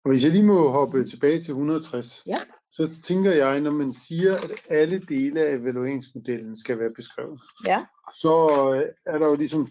Og 0.04 0.10
hvis 0.10 0.24
jeg 0.24 0.32
lige 0.32 0.46
må 0.46 0.68
hoppe 0.68 1.04
tilbage 1.04 1.40
til 1.40 1.50
160, 1.50 2.22
ja. 2.26 2.36
så 2.70 3.00
tænker 3.02 3.32
jeg, 3.32 3.60
når 3.60 3.70
man 3.70 3.92
siger, 3.92 4.34
at 4.36 4.50
alle 4.70 4.98
dele 4.98 5.40
af 5.40 5.54
evalueringsmodellen 5.54 6.56
skal 6.56 6.78
være 6.78 6.92
beskrevet, 6.94 7.40
ja. 7.66 7.84
så 8.20 8.34
øh, 8.74 9.14
er 9.14 9.18
der 9.18 9.26
jo 9.26 9.36
ligesom 9.36 9.68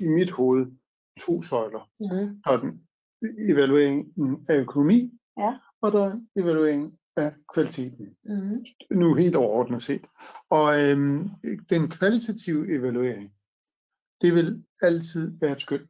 i 0.00 0.06
mit 0.06 0.30
hoved 0.30 0.66
to 1.26 1.42
søjler. 1.42 1.90
Mm. 2.00 2.42
Der 2.44 2.50
er 2.50 2.60
den 2.60 2.80
evaluering 3.50 4.12
af 4.48 4.60
økonomi, 4.60 5.10
ja. 5.38 5.58
og 5.80 5.92
der 5.92 6.04
er 6.04 6.20
evaluering 6.36 6.98
af 7.16 7.32
kvaliteten. 7.54 8.16
Mm. 8.24 8.64
Nu 8.90 9.14
helt 9.14 9.36
overordnet 9.36 9.82
set. 9.82 10.06
Og 10.50 10.80
øhm, 10.80 11.30
den 11.70 11.90
kvalitative 11.90 12.78
evaluering, 12.78 13.32
det 14.20 14.34
vil 14.34 14.64
altid 14.82 15.38
være 15.40 15.52
et 15.52 15.60
skøn. 15.60 15.86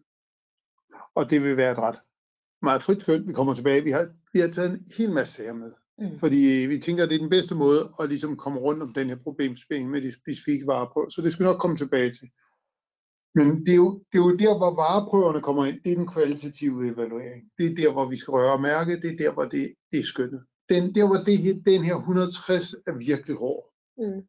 Og 1.15 1.31
det 1.31 1.43
vil 1.43 1.57
være 1.57 1.73
et 1.73 1.79
ret 1.79 1.99
meget 2.63 2.83
frit 2.83 3.01
skøn. 3.01 3.29
Vi 3.29 3.33
kommer 3.33 3.55
tilbage. 3.55 3.85
Vi 3.85 3.91
har, 3.91 4.09
vi 4.33 4.41
har 4.41 4.49
taget 4.49 4.71
en 4.71 4.87
hel 4.97 5.13
masse 5.13 5.35
sager 5.35 5.53
med. 5.53 5.73
Mm. 5.99 6.19
Fordi 6.19 6.67
vi 6.69 6.79
tænker, 6.79 7.03
at 7.03 7.11
det 7.11 7.15
er 7.15 7.21
den 7.21 7.31
bedste 7.31 7.55
måde 7.55 7.93
at 8.01 8.09
ligesom 8.09 8.37
komme 8.37 8.59
rundt 8.59 8.83
om 8.83 8.95
den 8.95 9.09
her 9.09 9.17
problemstilling 9.17 9.91
med 9.91 10.03
de 10.03 10.13
specifikke 10.13 10.67
varer 10.67 10.91
på. 10.95 11.07
Så 11.11 11.23
det 11.23 11.33
skal 11.33 11.45
vi 11.45 11.51
nok 11.51 11.61
komme 11.61 11.77
tilbage 11.77 12.11
til. 12.13 12.29
Men 13.35 13.67
det 13.67 13.73
er, 13.73 13.77
jo, 13.77 14.03
det 14.13 14.19
er 14.19 14.23
jo 14.23 14.37
der, 14.37 14.59
hvor 14.59 14.75
vareprøverne 14.83 15.41
kommer 15.41 15.65
ind. 15.65 15.81
Det 15.85 15.93
er 15.93 15.97
den 15.97 16.09
kvalitative 16.09 16.93
evaluering. 16.93 17.43
Det 17.59 17.67
er 17.67 17.75
der, 17.75 17.93
hvor 17.93 18.09
vi 18.09 18.17
skal 18.17 18.33
røre 18.33 18.53
og 18.53 18.61
mærke. 18.61 19.01
Det 19.01 19.11
er 19.13 19.17
der, 19.17 19.33
hvor 19.33 19.45
det, 19.45 19.75
det 19.91 19.99
er 19.99 20.03
skønnet. 20.03 20.43
Den, 20.69 20.95
der, 20.95 21.07
hvor 21.07 21.17
det, 21.17 21.67
den 21.67 21.85
her 21.85 21.97
160 21.97 22.75
er 22.87 22.95
virkelig 22.97 23.37
hård. 23.37 23.73
Mm. 23.99 24.23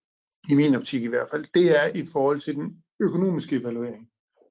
i 0.50 0.56
min 0.56 0.76
optik 0.76 1.04
i 1.04 1.08
hvert 1.08 1.28
fald, 1.32 1.46
det 1.54 1.80
er 1.82 1.88
i 1.96 2.06
forhold 2.14 2.40
til 2.40 2.56
den 2.56 2.84
økonomiske 3.00 3.56
evaluering. 3.56 4.10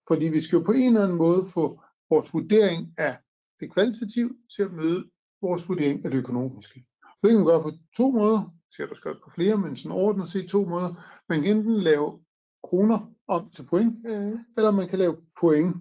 Fordi 0.08 0.24
vi 0.24 0.40
skal 0.40 0.56
jo 0.56 0.62
på 0.62 0.72
en 0.72 0.86
eller 0.86 1.04
anden 1.04 1.18
måde 1.18 1.50
få 1.54 1.80
vores 2.10 2.34
vurdering 2.34 2.94
af 2.98 3.18
det 3.62 3.73
kvalitative 3.73 4.31
til 4.57 4.62
at 4.62 4.73
møde 4.73 5.11
vores 5.42 5.69
vurdering 5.69 6.04
af 6.04 6.11
det 6.11 6.19
økonomiske. 6.19 6.85
Så 7.02 7.19
det 7.23 7.31
kan 7.31 7.38
man 7.38 7.47
gøre 7.47 7.62
på 7.62 7.71
to 7.97 8.11
måder, 8.11 8.54
siger 8.76 8.87
du 8.87 8.95
skal 8.95 9.14
på 9.25 9.31
flere, 9.31 9.57
men 9.57 9.76
sådan 9.76 9.92
ordnet 9.92 10.28
set 10.28 10.49
to 10.49 10.64
måder. 10.64 10.95
Man 11.28 11.42
kan 11.42 11.57
enten 11.57 11.76
lave 11.76 12.21
kroner 12.62 13.12
om 13.28 13.50
til 13.50 13.66
point, 13.66 13.95
mm. 14.04 14.38
eller 14.57 14.71
man 14.71 14.88
kan 14.88 14.99
lave 14.99 15.16
point, 15.40 15.76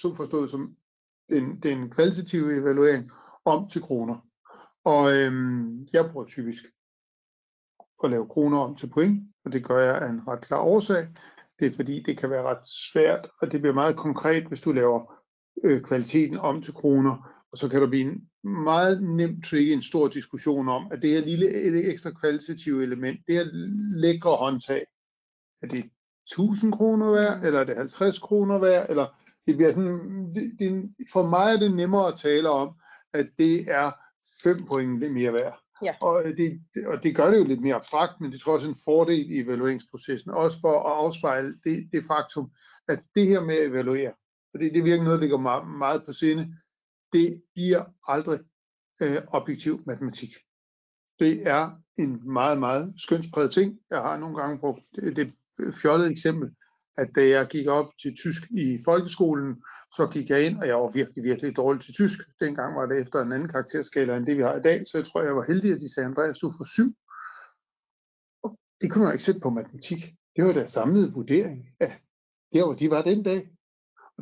så 0.00 0.14
forstået 0.16 0.50
som 0.50 0.76
den, 1.28 1.60
den 1.62 1.90
kvalitative 1.90 2.56
evaluering, 2.56 3.10
om 3.44 3.68
til 3.68 3.82
kroner. 3.82 4.16
Og 4.84 5.16
øhm, 5.16 5.80
jeg 5.92 6.10
bruger 6.12 6.26
typisk 6.26 6.64
at 8.04 8.10
lave 8.10 8.28
kroner 8.28 8.58
om 8.58 8.76
til 8.76 8.90
point, 8.90 9.32
og 9.44 9.52
det 9.52 9.64
gør 9.64 9.78
jeg 9.78 10.02
af 10.02 10.08
en 10.08 10.28
ret 10.28 10.40
klar 10.40 10.60
årsag. 10.60 11.08
Det 11.58 11.66
er 11.66 11.76
fordi, 11.76 12.02
det 12.02 12.18
kan 12.18 12.30
være 12.30 12.42
ret 12.42 12.66
svært, 12.92 13.28
og 13.42 13.52
det 13.52 13.60
bliver 13.60 13.74
meget 13.74 13.96
konkret, 13.96 14.46
hvis 14.46 14.60
du 14.60 14.72
laver 14.72 15.15
øh, 15.64 15.82
kvaliteten 15.82 16.38
om 16.38 16.62
til 16.62 16.74
kroner, 16.74 17.32
og 17.52 17.58
så 17.58 17.68
kan 17.68 17.80
der 17.80 17.86
blive 17.88 18.10
en 18.10 18.50
meget 18.50 19.02
nemt 19.02 19.44
trigge 19.44 19.72
en 19.72 19.82
stor 19.82 20.08
diskussion 20.08 20.68
om, 20.68 20.88
at 20.92 21.02
det 21.02 21.10
her 21.10 21.20
lille 21.20 21.84
ekstra 21.90 22.10
kvalitative 22.10 22.82
element, 22.82 23.20
det 23.26 23.34
her 23.34 23.44
lækre 24.00 24.36
håndtag, 24.36 24.86
er 25.62 25.66
det 25.66 25.90
1000 26.26 26.72
kroner 26.72 27.10
værd, 27.10 27.44
eller 27.44 27.60
er 27.60 27.64
det 27.64 27.76
50 27.76 28.18
kroner 28.18 28.58
værd, 28.58 28.86
eller 28.90 29.06
det 29.46 29.56
bliver 29.56 29.70
sådan, 29.70 30.34
det, 30.34 30.56
det, 30.58 30.90
for 31.12 31.26
mig 31.26 31.52
er 31.54 31.58
det 31.58 31.74
nemmere 31.74 32.08
at 32.08 32.18
tale 32.18 32.50
om, 32.50 32.74
at 33.14 33.26
det 33.38 33.70
er 33.70 33.90
5 34.42 34.66
point 34.66 35.12
mere 35.12 35.32
værd. 35.32 35.58
Ja. 35.82 35.94
Og, 36.00 36.24
det, 36.24 36.60
og 36.86 37.02
det 37.02 37.16
gør 37.16 37.30
det 37.30 37.38
jo 37.38 37.44
lidt 37.44 37.60
mere 37.60 37.74
abstrakt, 37.74 38.20
men 38.20 38.32
det 38.32 38.40
tror 38.40 38.54
også 38.54 38.68
en 38.68 38.82
fordel 38.84 39.30
i 39.30 39.40
evalueringsprocessen, 39.40 40.30
også 40.30 40.60
for 40.60 40.72
at 40.72 41.04
afspejle 41.04 41.54
det, 41.64 41.88
det 41.92 42.04
faktum, 42.04 42.50
at 42.88 42.98
det 43.14 43.26
her 43.26 43.40
med 43.40 43.54
at 43.54 43.66
evaluere, 43.66 44.12
og 44.56 44.60
det, 44.60 44.74
det 44.74 44.84
virker 44.84 45.04
noget, 45.04 45.16
der 45.16 45.20
ligger 45.20 45.38
meget, 45.38 45.68
meget 45.78 46.02
på 46.06 46.12
sinde, 46.12 46.54
det 47.12 47.42
bliver 47.54 47.84
aldrig 48.08 48.40
øh, 49.02 49.22
objektiv 49.28 49.82
matematik. 49.86 50.30
Det 51.18 51.46
er 51.46 51.70
en 51.98 52.32
meget, 52.32 52.58
meget 52.58 52.94
skønspræget 52.96 53.52
ting. 53.52 53.78
Jeg 53.90 53.98
har 53.98 54.18
nogle 54.18 54.36
gange 54.36 54.58
brugt 54.58 54.80
det, 54.94 55.16
det 55.16 55.32
fjollede 55.82 56.10
eksempel, 56.10 56.50
at 56.96 57.08
da 57.16 57.28
jeg 57.28 57.46
gik 57.46 57.66
op 57.66 57.88
til 58.02 58.16
tysk 58.16 58.42
i 58.50 58.78
folkeskolen, 58.84 59.62
så 59.96 60.08
gik 60.12 60.30
jeg 60.30 60.46
ind, 60.46 60.58
og 60.58 60.66
jeg 60.66 60.76
var 60.76 60.90
virkelig, 60.94 61.24
virkelig 61.24 61.56
dårlig 61.56 61.82
til 61.82 61.94
tysk. 61.94 62.20
Dengang 62.40 62.76
var 62.76 62.86
det 62.86 63.02
efter 63.02 63.18
en 63.20 63.32
anden 63.32 63.48
karakterskala 63.48 64.16
end 64.16 64.26
det, 64.26 64.36
vi 64.36 64.42
har 64.42 64.56
i 64.56 64.62
dag, 64.62 64.86
så 64.86 64.98
jeg 64.98 65.06
tror, 65.06 65.22
jeg 65.22 65.36
var 65.36 65.44
heldig, 65.46 65.72
at 65.72 65.80
de 65.80 65.94
sagde, 65.94 66.06
Andreas, 66.06 66.38
du 66.38 66.50
får 66.58 66.64
syv. 66.74 66.90
Og 68.44 68.58
det 68.80 68.90
kunne 68.90 69.04
man 69.04 69.12
ikke 69.12 69.24
sætte 69.24 69.40
på 69.40 69.50
matematik. 69.50 70.00
Det 70.36 70.44
var 70.44 70.52
deres 70.52 70.70
samlede 70.70 71.12
vurdering 71.12 71.66
af 71.80 72.00
der, 72.52 72.64
hvor 72.64 72.74
de 72.74 72.90
var 72.90 73.02
den 73.02 73.22
dag. 73.22 73.55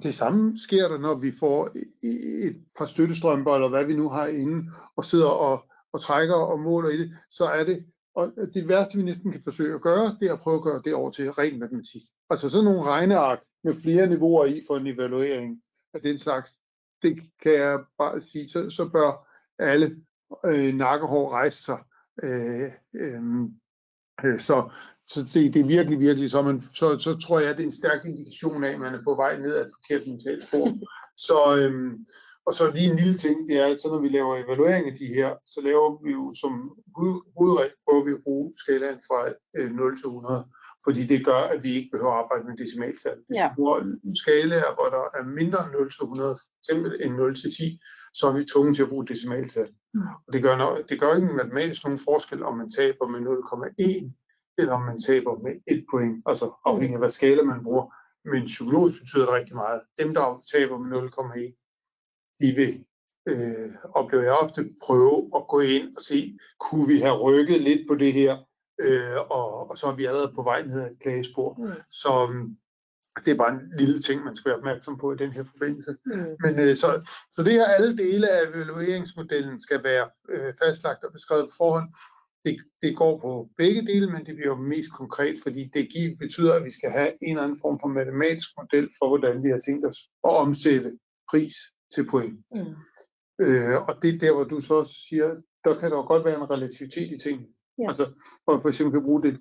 Det 0.02 0.14
samme 0.14 0.58
sker 0.58 0.88
der, 0.88 0.98
når 0.98 1.14
vi 1.14 1.32
får 1.40 1.70
et 2.02 2.56
par 2.78 2.86
støttestrømper, 2.86 3.54
eller 3.54 3.68
hvad 3.68 3.84
vi 3.84 3.96
nu 3.96 4.08
har 4.08 4.26
inde, 4.26 4.70
og 4.96 5.04
sidder 5.04 5.28
og, 5.28 5.64
og 5.92 6.00
trækker 6.00 6.34
og 6.34 6.60
måler 6.60 6.88
i 6.88 6.98
det, 6.98 7.16
så 7.30 7.44
er 7.44 7.64
det, 7.64 7.86
og 8.14 8.32
det 8.54 8.68
værste 8.68 8.96
vi 8.96 9.02
næsten 9.02 9.32
kan 9.32 9.40
forsøge 9.42 9.74
at 9.74 9.82
gøre, 9.82 10.16
det 10.20 10.28
er 10.28 10.32
at 10.32 10.40
prøve 10.40 10.56
at 10.56 10.62
gøre 10.62 10.82
det 10.84 10.94
over 10.94 11.10
til 11.10 11.30
ren 11.30 11.58
matematik. 11.58 12.02
Altså 12.30 12.48
sådan 12.48 12.64
nogle 12.64 12.82
regneark 12.82 13.40
med 13.64 13.74
flere 13.82 14.06
niveauer 14.06 14.44
i 14.44 14.62
for 14.66 14.76
en 14.76 14.86
evaluering 14.86 15.62
af 15.94 16.00
den 16.00 16.18
slags, 16.18 16.52
det 17.02 17.20
kan 17.42 17.52
jeg 17.52 17.80
bare 17.98 18.20
sige, 18.20 18.48
så, 18.48 18.70
så 18.70 18.88
bør 18.88 19.28
alle 19.58 19.96
øh, 20.44 20.74
nakkehår 20.74 21.32
rejse 21.32 21.62
sig. 21.62 21.78
Øh, 22.22 22.72
øh, 22.94 24.40
så, 24.40 24.70
så 25.08 25.22
det, 25.22 25.54
det 25.54 25.60
er 25.60 25.64
virkelig, 25.64 26.00
virkelig, 26.00 26.30
så, 26.30 26.42
man, 26.42 26.62
så, 26.74 26.98
så 26.98 27.18
tror 27.18 27.40
jeg, 27.40 27.50
at 27.50 27.56
det 27.56 27.62
er 27.62 27.66
en 27.66 27.80
stærk 27.82 28.04
indikation 28.04 28.64
af, 28.64 28.72
at 28.72 28.80
man 28.80 28.94
er 28.94 29.02
på 29.04 29.14
vej 29.14 29.38
ned 29.38 29.54
ad 29.54 29.64
et 29.64 29.70
forkert 29.74 30.06
mentalt 30.06 30.42
spor. 30.42 30.68
Så, 31.16 31.38
øhm, 31.58 32.06
og 32.46 32.54
så 32.54 32.70
lige 32.70 32.90
en 32.90 32.96
lille 32.96 33.18
ting, 33.24 33.36
det 33.48 33.56
er, 33.62 33.66
at 33.66 33.80
så 33.80 33.88
når 33.88 33.98
vi 33.98 34.08
laver 34.08 34.36
evaluering 34.36 34.86
af 34.86 34.96
de 34.96 35.06
her, 35.06 35.30
så 35.46 35.60
laver 35.68 35.88
vi 36.04 36.10
jo 36.12 36.34
som 36.42 36.52
hovedregel, 37.36 37.74
prøver 37.84 38.04
vi 38.04 38.12
at 38.12 38.24
bruge 38.26 38.52
skalaen 38.62 39.00
fra 39.08 39.18
øh, 39.56 39.70
0 39.70 39.96
til 39.96 40.06
100, 40.06 40.44
fordi 40.84 41.06
det 41.06 41.24
gør, 41.24 41.42
at 41.54 41.62
vi 41.64 41.70
ikke 41.78 41.90
behøver 41.92 42.12
at 42.12 42.22
arbejde 42.22 42.44
med 42.48 42.56
decimaltal. 42.56 43.18
Hvis 43.26 43.38
ja. 43.40 43.48
vi 43.48 43.54
bruger 43.56 43.78
skalaer, 44.22 44.70
hvor 44.76 44.88
der 44.96 45.04
er 45.18 45.24
mindre 45.40 45.60
end 45.64 45.72
0 45.72 45.90
til 45.90 46.02
100, 46.02 46.36
f.eks. 46.40 46.68
end 47.04 47.14
0 47.14 47.34
til 47.42 47.50
10, 47.58 47.80
så 48.18 48.22
er 48.28 48.34
vi 48.36 48.44
tvunget 48.52 48.76
til 48.76 48.86
at 48.86 48.92
bruge 48.92 49.06
decimaltal. 49.12 49.68
Mm. 49.94 50.00
Og 50.26 50.30
det 50.34 50.42
gør, 50.42 50.54
det 50.88 50.96
gør 51.00 51.14
ikke 51.14 51.38
matematisk 51.40 51.84
nogen 51.84 52.00
forskel, 52.08 52.40
om 52.48 52.54
man 52.60 52.70
taber 52.78 53.06
med 53.12 53.20
0,1 53.20 54.23
eller 54.58 54.72
om 54.72 54.82
man 54.82 55.00
taber 55.00 55.38
med 55.38 55.52
et 55.66 55.86
point, 55.90 56.22
altså 56.26 56.52
afhængig 56.64 56.94
af 56.94 57.00
hvad 57.00 57.10
skala 57.10 57.42
man 57.42 57.64
bruger. 57.64 57.86
Men 58.24 58.44
psykologisk 58.44 59.00
betyder 59.00 59.24
det 59.24 59.34
rigtig 59.34 59.56
meget. 59.56 59.80
Dem, 60.00 60.14
der 60.14 60.42
taber 60.52 60.78
med 60.78 60.96
0,1, 60.96 62.36
de 62.40 62.52
vil, 62.56 62.84
øh, 63.28 63.70
oplever 63.94 64.24
jeg 64.24 64.32
ofte, 64.32 64.70
prøve 64.82 65.30
at 65.36 65.42
gå 65.48 65.60
ind 65.60 65.96
og 65.96 66.02
se, 66.02 66.38
kunne 66.60 66.88
vi 66.88 66.98
have 67.00 67.18
rykket 67.18 67.60
lidt 67.60 67.88
på 67.88 67.94
det 67.94 68.12
her, 68.12 68.36
øh, 68.80 69.16
og, 69.30 69.70
og 69.70 69.78
så 69.78 69.86
er 69.86 69.94
vi 69.94 70.04
allerede 70.04 70.32
på 70.34 70.42
vej 70.42 70.62
ned 70.62 70.80
ad 70.82 70.90
et 70.90 70.98
klagespor. 71.02 71.54
Mm. 71.58 71.72
Så 71.90 72.12
det 73.24 73.30
er 73.30 73.36
bare 73.36 73.52
en 73.52 73.72
lille 73.78 74.00
ting, 74.00 74.24
man 74.24 74.36
skal 74.36 74.48
være 74.48 74.58
opmærksom 74.58 74.98
på 74.98 75.12
i 75.12 75.16
den 75.16 75.32
her 75.32 75.44
forbindelse. 75.44 75.96
Mm. 76.06 76.36
Men 76.40 76.58
øh, 76.58 76.76
så, 76.76 77.10
så 77.34 77.42
det 77.42 77.52
her 77.52 77.66
alle 77.66 77.96
dele 77.96 78.30
af 78.30 78.46
evalueringsmodellen 78.48 79.60
skal 79.60 79.84
være 79.84 80.10
øh, 80.28 80.52
fastlagt 80.62 81.04
og 81.04 81.12
beskrevet 81.12 81.44
på 81.44 81.54
forhånd, 81.56 81.88
det, 82.44 82.56
det 82.82 82.96
går 82.96 83.18
på 83.18 83.48
begge 83.56 83.82
dele, 83.86 84.06
men 84.12 84.26
det 84.26 84.34
bliver 84.36 84.56
mest 84.56 84.92
konkret, 84.92 85.36
fordi 85.42 85.70
det 85.74 85.88
giver, 85.92 86.16
betyder, 86.16 86.54
at 86.54 86.64
vi 86.64 86.70
skal 86.70 86.90
have 86.90 87.10
en 87.22 87.30
eller 87.30 87.42
anden 87.42 87.58
form 87.62 87.78
for 87.82 87.88
matematisk 87.88 88.48
model 88.60 88.88
for, 88.98 89.08
hvordan 89.08 89.42
vi 89.44 89.50
har 89.50 89.58
tænkt 89.58 89.86
os 89.86 89.98
at 90.24 90.30
omsætte 90.44 90.98
pris 91.30 91.54
til 91.94 92.06
point. 92.06 92.36
Mm. 92.54 92.74
Øh, 93.44 93.76
og 93.88 94.02
det 94.02 94.14
er 94.14 94.18
der, 94.18 94.32
hvor 94.34 94.44
du 94.44 94.60
så 94.60 94.78
siger, 95.08 95.28
der 95.64 95.80
kan 95.80 95.90
der 95.90 96.06
godt 96.06 96.24
være 96.24 96.36
en 96.36 96.50
relativitet 96.50 97.12
i 97.12 97.18
tingene. 97.18 97.48
Ja. 97.78 97.88
Altså, 97.88 98.04
hvor 98.44 98.52
man 98.54 98.62
for 98.62 98.68
eksempel 98.68 98.92
kan 98.92 99.02
bruge 99.02 99.22
det 99.22 99.40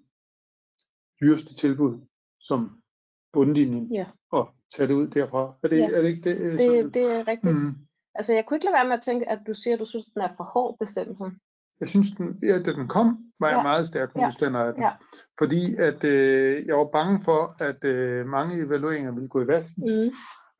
dyreste 1.21 1.55
tilbud 1.55 1.93
som 2.39 2.81
bundlinjen, 3.33 3.93
ja. 3.93 4.07
og 4.31 4.49
tage 4.75 4.87
det 4.87 4.93
ud 4.93 5.07
derfra. 5.07 5.55
Er 5.63 5.67
det, 5.67 5.77
ja. 5.77 5.89
er 5.89 6.01
det 6.01 6.09
ikke 6.09 6.29
det? 6.29 6.59
Det, 6.59 6.93
det 6.93 7.03
er 7.03 7.27
rigtigt. 7.27 7.63
Mm. 7.63 7.75
Altså, 8.15 8.33
jeg 8.33 8.45
kunne 8.45 8.57
ikke 8.57 8.65
lade 8.65 8.73
være 8.73 8.87
med 8.87 8.93
at 8.93 9.01
tænke, 9.01 9.29
at 9.29 9.39
du 9.47 9.53
siger, 9.53 9.73
at 9.73 9.79
du 9.79 9.85
synes, 9.85 10.07
at 10.07 10.13
den 10.13 10.21
er 10.21 10.33
for 10.37 10.43
hård 10.43 10.77
bestemmelsen. 10.79 11.39
Jeg 11.79 11.89
synes, 11.89 12.07
den, 12.17 12.39
ja, 12.43 12.59
da 12.59 12.71
den 12.71 12.87
kom, 12.87 13.17
var 13.39 13.47
jeg 13.49 13.57
ja. 13.57 13.63
meget 13.63 13.87
stærk 13.87 14.15
modstander 14.15 14.59
af 14.59 14.73
den. 14.73 14.83
Ja. 14.83 14.91
Fordi 15.39 15.75
at 15.75 16.03
øh, 16.03 16.65
jeg 16.65 16.75
var 16.75 16.89
bange 16.93 17.23
for, 17.23 17.55
at 17.59 17.83
øh, 17.83 18.25
mange 18.27 18.65
evalueringer 18.65 19.11
ville 19.11 19.29
gå 19.29 19.41
i 19.41 19.47
vasken. 19.47 19.83
Mm. 19.87 20.11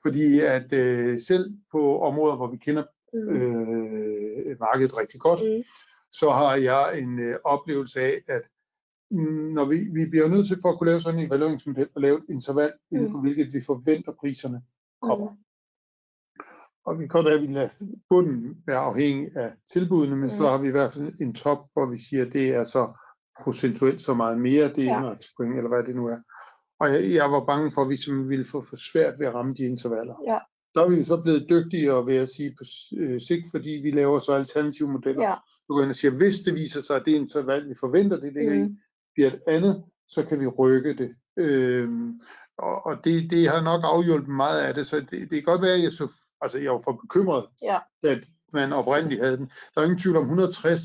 Fordi 0.05 0.39
at 0.39 0.73
øh, 0.73 1.19
selv 1.19 1.53
på 1.71 1.99
områder, 1.99 2.35
hvor 2.35 2.51
vi 2.51 2.57
kender 2.57 2.83
mm. 3.13 3.35
øh, 3.35 4.59
markedet 4.59 4.97
rigtig 4.97 5.19
godt, 5.19 5.39
mm. 5.39 5.63
så 6.11 6.29
har 6.29 6.55
jeg 6.55 6.99
en 6.99 7.19
øh, 7.19 7.35
oplevelse 7.43 8.01
af, 8.01 8.21
at 8.27 8.41
mm, 9.11 9.53
når 9.57 9.65
vi, 9.65 9.77
vi 9.77 10.09
bliver 10.09 10.27
nødt 10.27 10.47
til 10.47 10.57
for 10.61 10.69
at 10.69 10.77
kunne 10.77 10.89
lave 10.89 10.99
sådan 10.99 11.19
en 11.19 11.27
evalueringsmodel, 11.27 11.89
at 11.95 12.01
lave 12.01 12.17
et 12.17 12.29
interval, 12.29 12.71
mm. 12.91 12.97
inden 12.97 13.11
for 13.11 13.19
hvilket 13.19 13.53
vi 13.53 13.61
forventer 13.65 14.11
priserne 14.19 14.61
kommer. 15.01 15.29
Mm. 15.29 15.37
Og 16.85 16.99
vi 16.99 17.03
kan 17.03 17.07
godt 17.07 17.27
at 17.27 17.41
vi 17.41 17.47
lader 17.47 17.69
bunden 18.09 18.57
være 18.67 18.77
afhængig 18.77 19.37
af 19.37 19.53
tilbudene, 19.73 20.15
men 20.15 20.29
mm. 20.29 20.35
så 20.35 20.47
har 20.47 20.57
vi 20.57 20.67
i 20.67 20.71
hvert 20.71 20.93
fald 20.93 21.13
en 21.21 21.33
top, 21.33 21.59
hvor 21.73 21.85
vi 21.85 21.97
siger, 21.97 22.25
at 22.25 22.33
det 22.33 22.55
er 22.55 22.63
så 22.63 22.93
procentuelt 23.43 24.01
så 24.01 24.13
meget 24.13 24.39
mere, 24.39 24.69
det 24.69 24.89
er 24.89 25.07
ja. 25.07 25.15
point, 25.37 25.57
eller 25.57 25.69
hvad 25.69 25.83
det 25.83 25.95
nu 25.95 26.07
er. 26.07 26.17
Og 26.79 26.93
jeg, 26.93 27.13
jeg 27.13 27.31
var 27.31 27.45
bange 27.45 27.71
for, 27.71 27.81
at 27.81 27.89
vi 27.89 27.97
simpelthen 27.97 28.29
ville 28.29 28.45
få 28.45 28.61
for 28.61 28.75
svært 28.91 29.19
ved 29.19 29.27
at 29.27 29.33
ramme 29.33 29.53
de 29.53 29.63
intervaller. 29.63 30.15
Ja. 30.27 30.39
Der 30.75 30.81
er 30.85 30.89
vi 30.89 31.03
så 31.03 31.21
blevet 31.21 31.45
dygtigere 31.49 32.05
ved 32.05 32.15
at 32.15 32.29
sige 32.29 32.55
på 32.57 32.63
øh, 32.97 33.21
sigt, 33.21 33.45
fordi 33.51 33.69
vi 33.69 33.91
laver 33.91 34.19
så 34.19 34.33
alternative 34.33 34.91
modeller. 34.91 35.23
Ja. 35.23 35.35
Du 35.67 35.73
går 35.73 35.81
ind 35.81 35.89
og 35.89 35.95
siger, 35.95 36.11
hvis 36.11 36.39
det 36.39 36.53
viser 36.53 36.81
sig, 36.81 36.95
at 36.95 37.03
det 37.05 37.11
interval, 37.11 37.69
vi 37.69 37.75
forventer, 37.79 38.19
det 38.19 38.33
ligger 38.33 38.53
mm. 38.55 38.63
i, 38.63 38.77
bliver 39.15 39.31
et 39.31 39.41
andet, 39.47 39.83
så 40.07 40.25
kan 40.25 40.39
vi 40.39 40.47
rykke 40.47 40.93
det. 40.93 41.15
Øhm, 41.37 42.19
og 42.57 42.85
og 42.85 42.95
det, 43.03 43.29
det 43.31 43.49
har 43.49 43.61
nok 43.63 43.81
afhjulpet 43.83 44.35
meget 44.35 44.61
af 44.61 44.73
det, 44.73 44.85
så 44.85 44.99
det, 44.99 45.11
det 45.11 45.29
kan 45.29 45.43
godt 45.43 45.61
være, 45.61 45.73
at 45.73 45.83
jeg 45.83 45.91
så 45.91 46.07
Altså, 46.43 46.59
jeg 46.59 46.71
var 46.71 46.81
for 46.83 46.91
bekymret, 46.91 47.45
ja. 47.61 47.79
at 48.03 48.19
man 48.53 48.73
oprindeligt 48.73 49.21
havde 49.21 49.37
den. 49.37 49.51
Der 49.75 49.81
er 49.81 49.85
ingen 49.85 49.99
tvivl 49.99 50.17
om 50.17 50.23
160, 50.23 50.81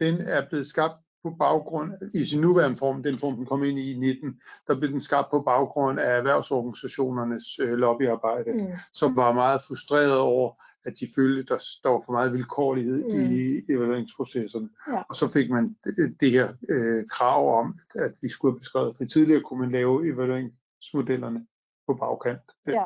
den 0.00 0.20
er 0.20 0.48
blevet 0.48 0.66
skabt 0.66 0.94
på 1.22 1.30
baggrund, 1.38 1.92
i 2.14 2.24
sin 2.24 2.40
nuværende 2.40 2.76
form, 2.76 3.02
den 3.02 3.18
form, 3.18 3.36
den 3.36 3.46
kom 3.46 3.64
ind 3.64 3.78
i 3.78 3.92
i 3.92 3.98
19, 3.98 4.40
der 4.66 4.78
blev 4.78 4.90
den 4.90 5.00
skabt 5.00 5.30
på 5.30 5.40
baggrund 5.40 6.00
af 6.00 6.18
erhvervsorganisationernes 6.18 7.58
øh, 7.58 7.78
lobbyarbejde, 7.78 8.52
mm. 8.52 8.72
som 8.92 9.16
var 9.16 9.32
meget 9.32 9.60
frustreret 9.68 10.18
over, 10.18 10.62
at 10.86 10.92
de 11.00 11.06
følte, 11.16 11.42
der, 11.42 11.58
der 11.82 11.88
var 11.88 12.02
for 12.06 12.12
meget 12.12 12.32
vilkårlighed 12.32 13.04
mm. 13.04 13.32
i 13.32 13.72
evalueringsprocesserne. 13.72 14.68
Ja. 14.88 15.02
Og 15.08 15.14
så 15.16 15.28
fik 15.28 15.50
man 15.50 15.76
det, 15.84 16.16
det 16.20 16.30
her 16.30 16.52
øh, 16.68 17.04
krav 17.08 17.58
om, 17.60 17.74
at, 17.94 18.12
vi 18.22 18.28
skulle 18.28 18.52
have 18.52 18.58
beskrevet, 18.58 18.94
for 18.96 19.04
tidligere 19.04 19.42
kunne 19.42 19.60
man 19.60 19.70
lave 19.70 20.12
evalueringsmodellerne 20.12 21.46
på 21.86 21.94
bagkant. 21.94 22.40
Ja. 22.66 22.84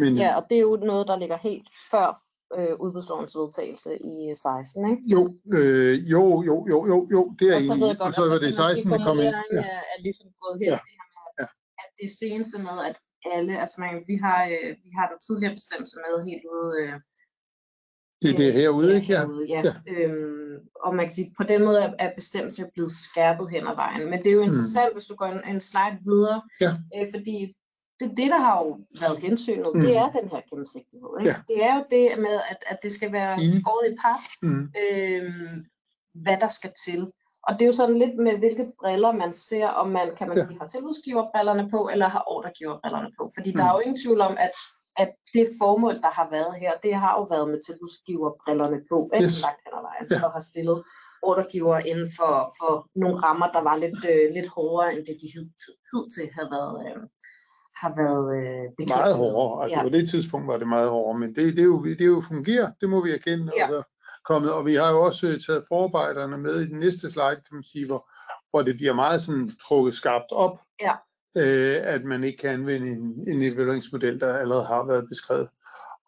Men, 0.00 0.14
ja, 0.24 0.30
og 0.38 0.42
det 0.50 0.56
er 0.56 0.60
jo 0.70 0.76
noget, 0.76 1.08
der 1.08 1.16
ligger 1.22 1.36
helt 1.48 1.68
før 1.90 2.08
øh, 2.58 2.74
udbudslovens 2.84 3.36
vedtagelse 3.40 3.90
i 4.12 4.16
16, 4.34 4.90
ikke? 4.90 5.02
Jo, 5.14 5.20
øh, 5.56 5.94
jo, 6.14 6.24
jo, 6.48 6.56
jo, 6.72 6.78
jo, 6.92 6.96
jo, 7.14 7.20
det 7.38 7.46
er 7.52 7.56
Og 7.56 7.62
så 7.62 7.74
godt, 7.86 8.00
Og 8.00 8.14
så 8.14 8.22
var 8.32 8.38
det 8.44 8.54
16, 8.54 8.92
det 8.92 9.00
kom 9.08 9.18
ind. 9.26 9.34
Ja. 9.52 9.58
Er, 9.58 9.80
er 9.94 9.98
ligesom 10.06 10.28
gået 10.42 10.56
her, 10.64 10.72
Ja. 10.74 10.78
det 10.86 10.92
her 10.98 11.06
med, 11.16 11.24
Ja. 11.40 11.46
at 11.82 11.90
det 12.02 12.10
seneste 12.20 12.56
med, 12.68 12.76
at 12.88 12.96
alle, 13.34 13.52
altså 13.62 13.76
man, 13.84 13.92
vi 14.10 14.14
har, 14.24 14.40
øh, 14.54 14.70
vi 14.86 14.90
har 14.98 15.06
der 15.10 15.18
tidligere 15.26 15.54
bestemmelse 15.54 15.96
med 16.04 16.14
helt 16.28 16.44
ude, 16.56 16.70
øh, 16.82 16.94
Det 18.22 18.30
er 18.30 18.36
det 18.36 18.52
herude, 18.52 18.94
ikke? 18.96 19.12
Ja. 19.12 19.18
herude, 19.20 19.46
ja. 19.54 19.60
Ja. 19.68 19.74
Øhm, 19.92 20.54
og 20.84 20.90
man 20.96 21.04
kan 21.06 21.10
sige, 21.18 21.32
på 21.36 21.42
den 21.42 21.64
måde 21.64 21.80
er, 21.86 21.92
er 21.98 22.10
bestemt 22.14 22.58
jo 22.58 22.66
blevet 22.74 22.92
skærpet 22.92 23.50
hen 23.50 23.66
ad 23.66 23.74
vejen. 23.74 24.10
Men 24.10 24.18
det 24.18 24.26
er 24.26 24.32
jo 24.32 24.40
interessant, 24.50 24.92
hvis 24.94 25.04
du 25.04 25.14
går 25.14 25.26
en, 25.26 25.54
en 25.54 25.60
slide 25.60 25.98
videre, 26.04 26.42
Mm. 26.44 26.64
Ja. 26.64 26.70
øh, 26.96 27.06
fordi 27.14 27.34
det, 28.00 28.16
det, 28.16 28.30
der 28.30 28.38
har 28.38 28.58
jo 28.64 28.78
været 29.00 29.18
hensynet, 29.18 29.70
Mm. 29.74 29.80
det 29.80 29.96
er 29.96 30.10
den 30.10 30.28
her 30.28 30.40
gennemsigtighed. 30.50 31.10
Ikke? 31.20 31.30
Ja. 31.30 31.36
Det 31.48 31.64
er 31.64 31.74
jo 31.78 31.84
det 31.90 32.18
med, 32.18 32.36
at, 32.50 32.56
at 32.66 32.78
det 32.82 32.92
skal 32.92 33.12
være 33.12 33.34
Enig. 33.34 33.60
skåret 33.60 33.92
i 33.92 33.94
pap, 34.02 34.20
Mm. 34.42 34.62
øhm, 34.82 35.64
hvad 36.14 36.36
der 36.40 36.48
skal 36.48 36.72
til. 36.86 37.12
Og 37.48 37.54
det 37.54 37.62
er 37.62 37.66
jo 37.66 37.72
sådan 37.72 37.96
lidt 37.98 38.16
med, 38.26 38.38
hvilke 38.38 38.72
briller 38.80 39.12
man 39.12 39.32
ser, 39.32 39.66
om 39.68 39.88
man, 39.88 40.08
kan 40.18 40.28
man 40.28 40.36
Ja. 40.38 40.44
sige, 40.46 40.58
har 40.60 40.66
tilbudsgiverbrillerne 40.66 41.68
på, 41.70 41.88
eller 41.92 42.08
har 42.08 42.24
ordregiverbrillerne 42.26 43.10
på. 43.18 43.30
Fordi 43.36 43.50
der 43.52 43.62
Mm. 43.64 43.68
er 43.68 43.72
jo 43.74 43.78
ingen 43.78 44.00
tvivl 44.04 44.20
om, 44.20 44.34
at, 44.38 44.50
at 44.96 45.10
det 45.34 45.46
formål, 45.62 45.94
der 45.94 46.10
har 46.18 46.28
været 46.30 46.54
her, 46.62 46.72
det 46.82 46.94
har 46.94 47.12
jo 47.18 47.22
været 47.34 47.48
med 47.52 47.60
tilbudsgiverbrillerne 47.66 48.78
på, 48.90 49.10
ikke 49.14 49.24
Yes. 49.26 49.42
langt 49.46 49.60
hen 49.64 49.72
ad 49.78 49.82
vejen, 49.88 50.06
Ja. 50.10 50.24
og 50.26 50.30
har 50.36 50.40
stillet 50.50 50.78
ordregiver 51.22 51.78
inden 51.90 52.08
for, 52.18 52.34
for 52.58 52.72
nogle 53.02 53.16
rammer, 53.26 53.48
der 53.56 53.62
var 53.68 53.76
lidt, 53.84 53.98
øh, 54.12 54.24
lidt 54.36 54.48
hårdere, 54.56 54.88
end 54.94 55.02
det 55.08 55.16
de 55.22 55.28
hidtil, 55.34 55.74
hidtil 55.90 56.28
har 56.38 56.46
været, 56.56 56.74
øh, 56.86 57.02
har 57.80 57.92
været 58.02 58.26
øh, 58.38 58.62
bekendt 58.78 58.88
Meget 58.96 59.14
hårdere. 59.16 59.62
Altså 59.62 59.76
Ja. 59.78 59.82
på 59.82 59.88
det 59.88 60.08
tidspunkt 60.10 60.46
var 60.46 60.56
det 60.56 60.68
meget 60.68 60.90
hårdere, 60.90 61.20
men 61.20 61.28
det, 61.34 61.56
det, 61.56 61.58
er, 61.58 61.64
jo, 61.64 61.84
det 61.84 62.00
er 62.00 62.06
jo 62.16 62.22
fungerer, 62.28 62.70
det 62.80 62.90
må 62.90 63.04
vi 63.04 63.10
erkende. 63.10 63.52
Ja. 63.56 63.76
Og, 63.76 63.84
kommet, 64.24 64.52
og 64.52 64.66
vi 64.66 64.74
har 64.74 64.90
jo 64.90 65.00
også 65.02 65.26
øh, 65.26 65.40
taget 65.46 65.64
forarbejderne 65.68 66.38
med 66.38 66.60
i 66.60 66.66
den 66.66 66.78
næste 66.80 67.10
slide, 67.10 67.36
kan 67.46 67.52
man 67.58 67.62
sige, 67.62 67.86
hvor, 67.86 68.10
hvor 68.50 68.62
det 68.62 68.74
bliver 68.76 68.94
meget 68.94 69.22
sådan 69.22 69.50
trukket 69.68 69.94
skarpt 69.94 70.32
op, 70.32 70.58
Ja. 70.80 70.92
øh, 71.36 71.76
at 71.94 72.04
man 72.04 72.24
ikke 72.24 72.38
kan 72.38 72.50
anvende 72.50 72.88
en, 72.88 73.28
en 73.28 73.42
evalueringsmodel, 73.42 74.20
der 74.20 74.34
allerede 74.38 74.64
har 74.64 74.84
været 74.86 75.08
beskrevet. 75.08 75.48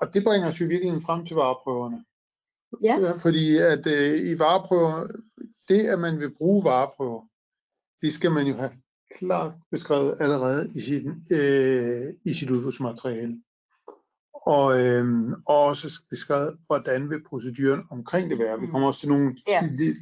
Og 0.00 0.14
det 0.14 0.25
bringer 0.25 0.49
os 0.49 0.61
jo 0.61 0.67
virkelig 0.67 1.02
frem 1.07 1.25
til 1.26 1.37
vareprøverne. 1.37 2.05
Ja. 2.83 2.99
Ja, 3.00 3.12
fordi 3.12 3.57
at 3.57 3.87
øh, 3.87 4.31
i 4.31 4.38
vareprøver, 4.38 5.07
det 5.69 5.87
at 5.87 5.99
man 5.99 6.21
vil 6.21 6.35
bruge 6.35 6.64
vareprøver, 6.64 7.23
det 8.02 8.12
skal 8.12 8.31
man 8.31 8.47
jo 8.47 8.55
have 8.57 8.71
klart 9.19 9.52
beskrevet 9.71 10.16
allerede 10.21 10.71
i 10.75 10.81
sit, 10.81 11.07
øh, 11.33 12.14
i 12.25 12.35
sit 12.35 12.50
udbudsmateriale. 12.50 13.42
Og, 14.47 14.81
øh, 14.81 15.04
og 15.47 15.59
også 15.62 16.02
beskrevet, 16.11 16.57
hvordan 16.66 17.11
vil 17.11 17.23
proceduren 17.25 17.81
omkring 17.90 18.31
det 18.31 18.38
være. 18.38 18.61
Vi 18.61 18.66
kommer 18.66 18.88
også 18.88 19.00
til 19.00 19.09
nogle, 19.09 19.37
Ja. 19.49 19.69
lidt, 19.75 19.97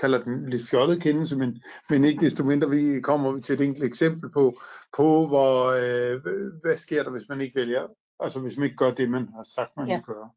kalder 0.00 0.24
den 0.24 0.48
lidt 0.50 0.68
fjollet 0.70 1.02
kendelse, 1.02 1.36
men, 1.38 1.62
men 1.90 2.04
ikke 2.04 2.24
desto 2.24 2.44
mindre 2.44 2.70
vi 2.70 3.00
kommer 3.00 3.32
vi 3.32 3.40
til 3.40 3.54
et 3.54 3.60
enkelt 3.60 3.84
eksempel 3.84 4.30
på, 4.30 4.56
på 4.96 5.26
hvor, 5.26 5.66
øh, 5.66 6.20
hvad 6.62 6.76
sker 6.76 7.02
der, 7.02 7.10
hvis 7.10 7.28
man 7.28 7.40
ikke 7.40 7.56
vælger, 7.56 7.86
altså 8.20 8.40
hvis 8.40 8.56
man 8.56 8.64
ikke 8.64 8.76
gør 8.76 8.90
det, 8.90 9.10
man 9.10 9.28
har 9.28 9.42
sagt, 9.54 9.70
man 9.76 9.88
Ja. 9.88 9.96
vil 9.96 10.04
gøre. 10.04 10.30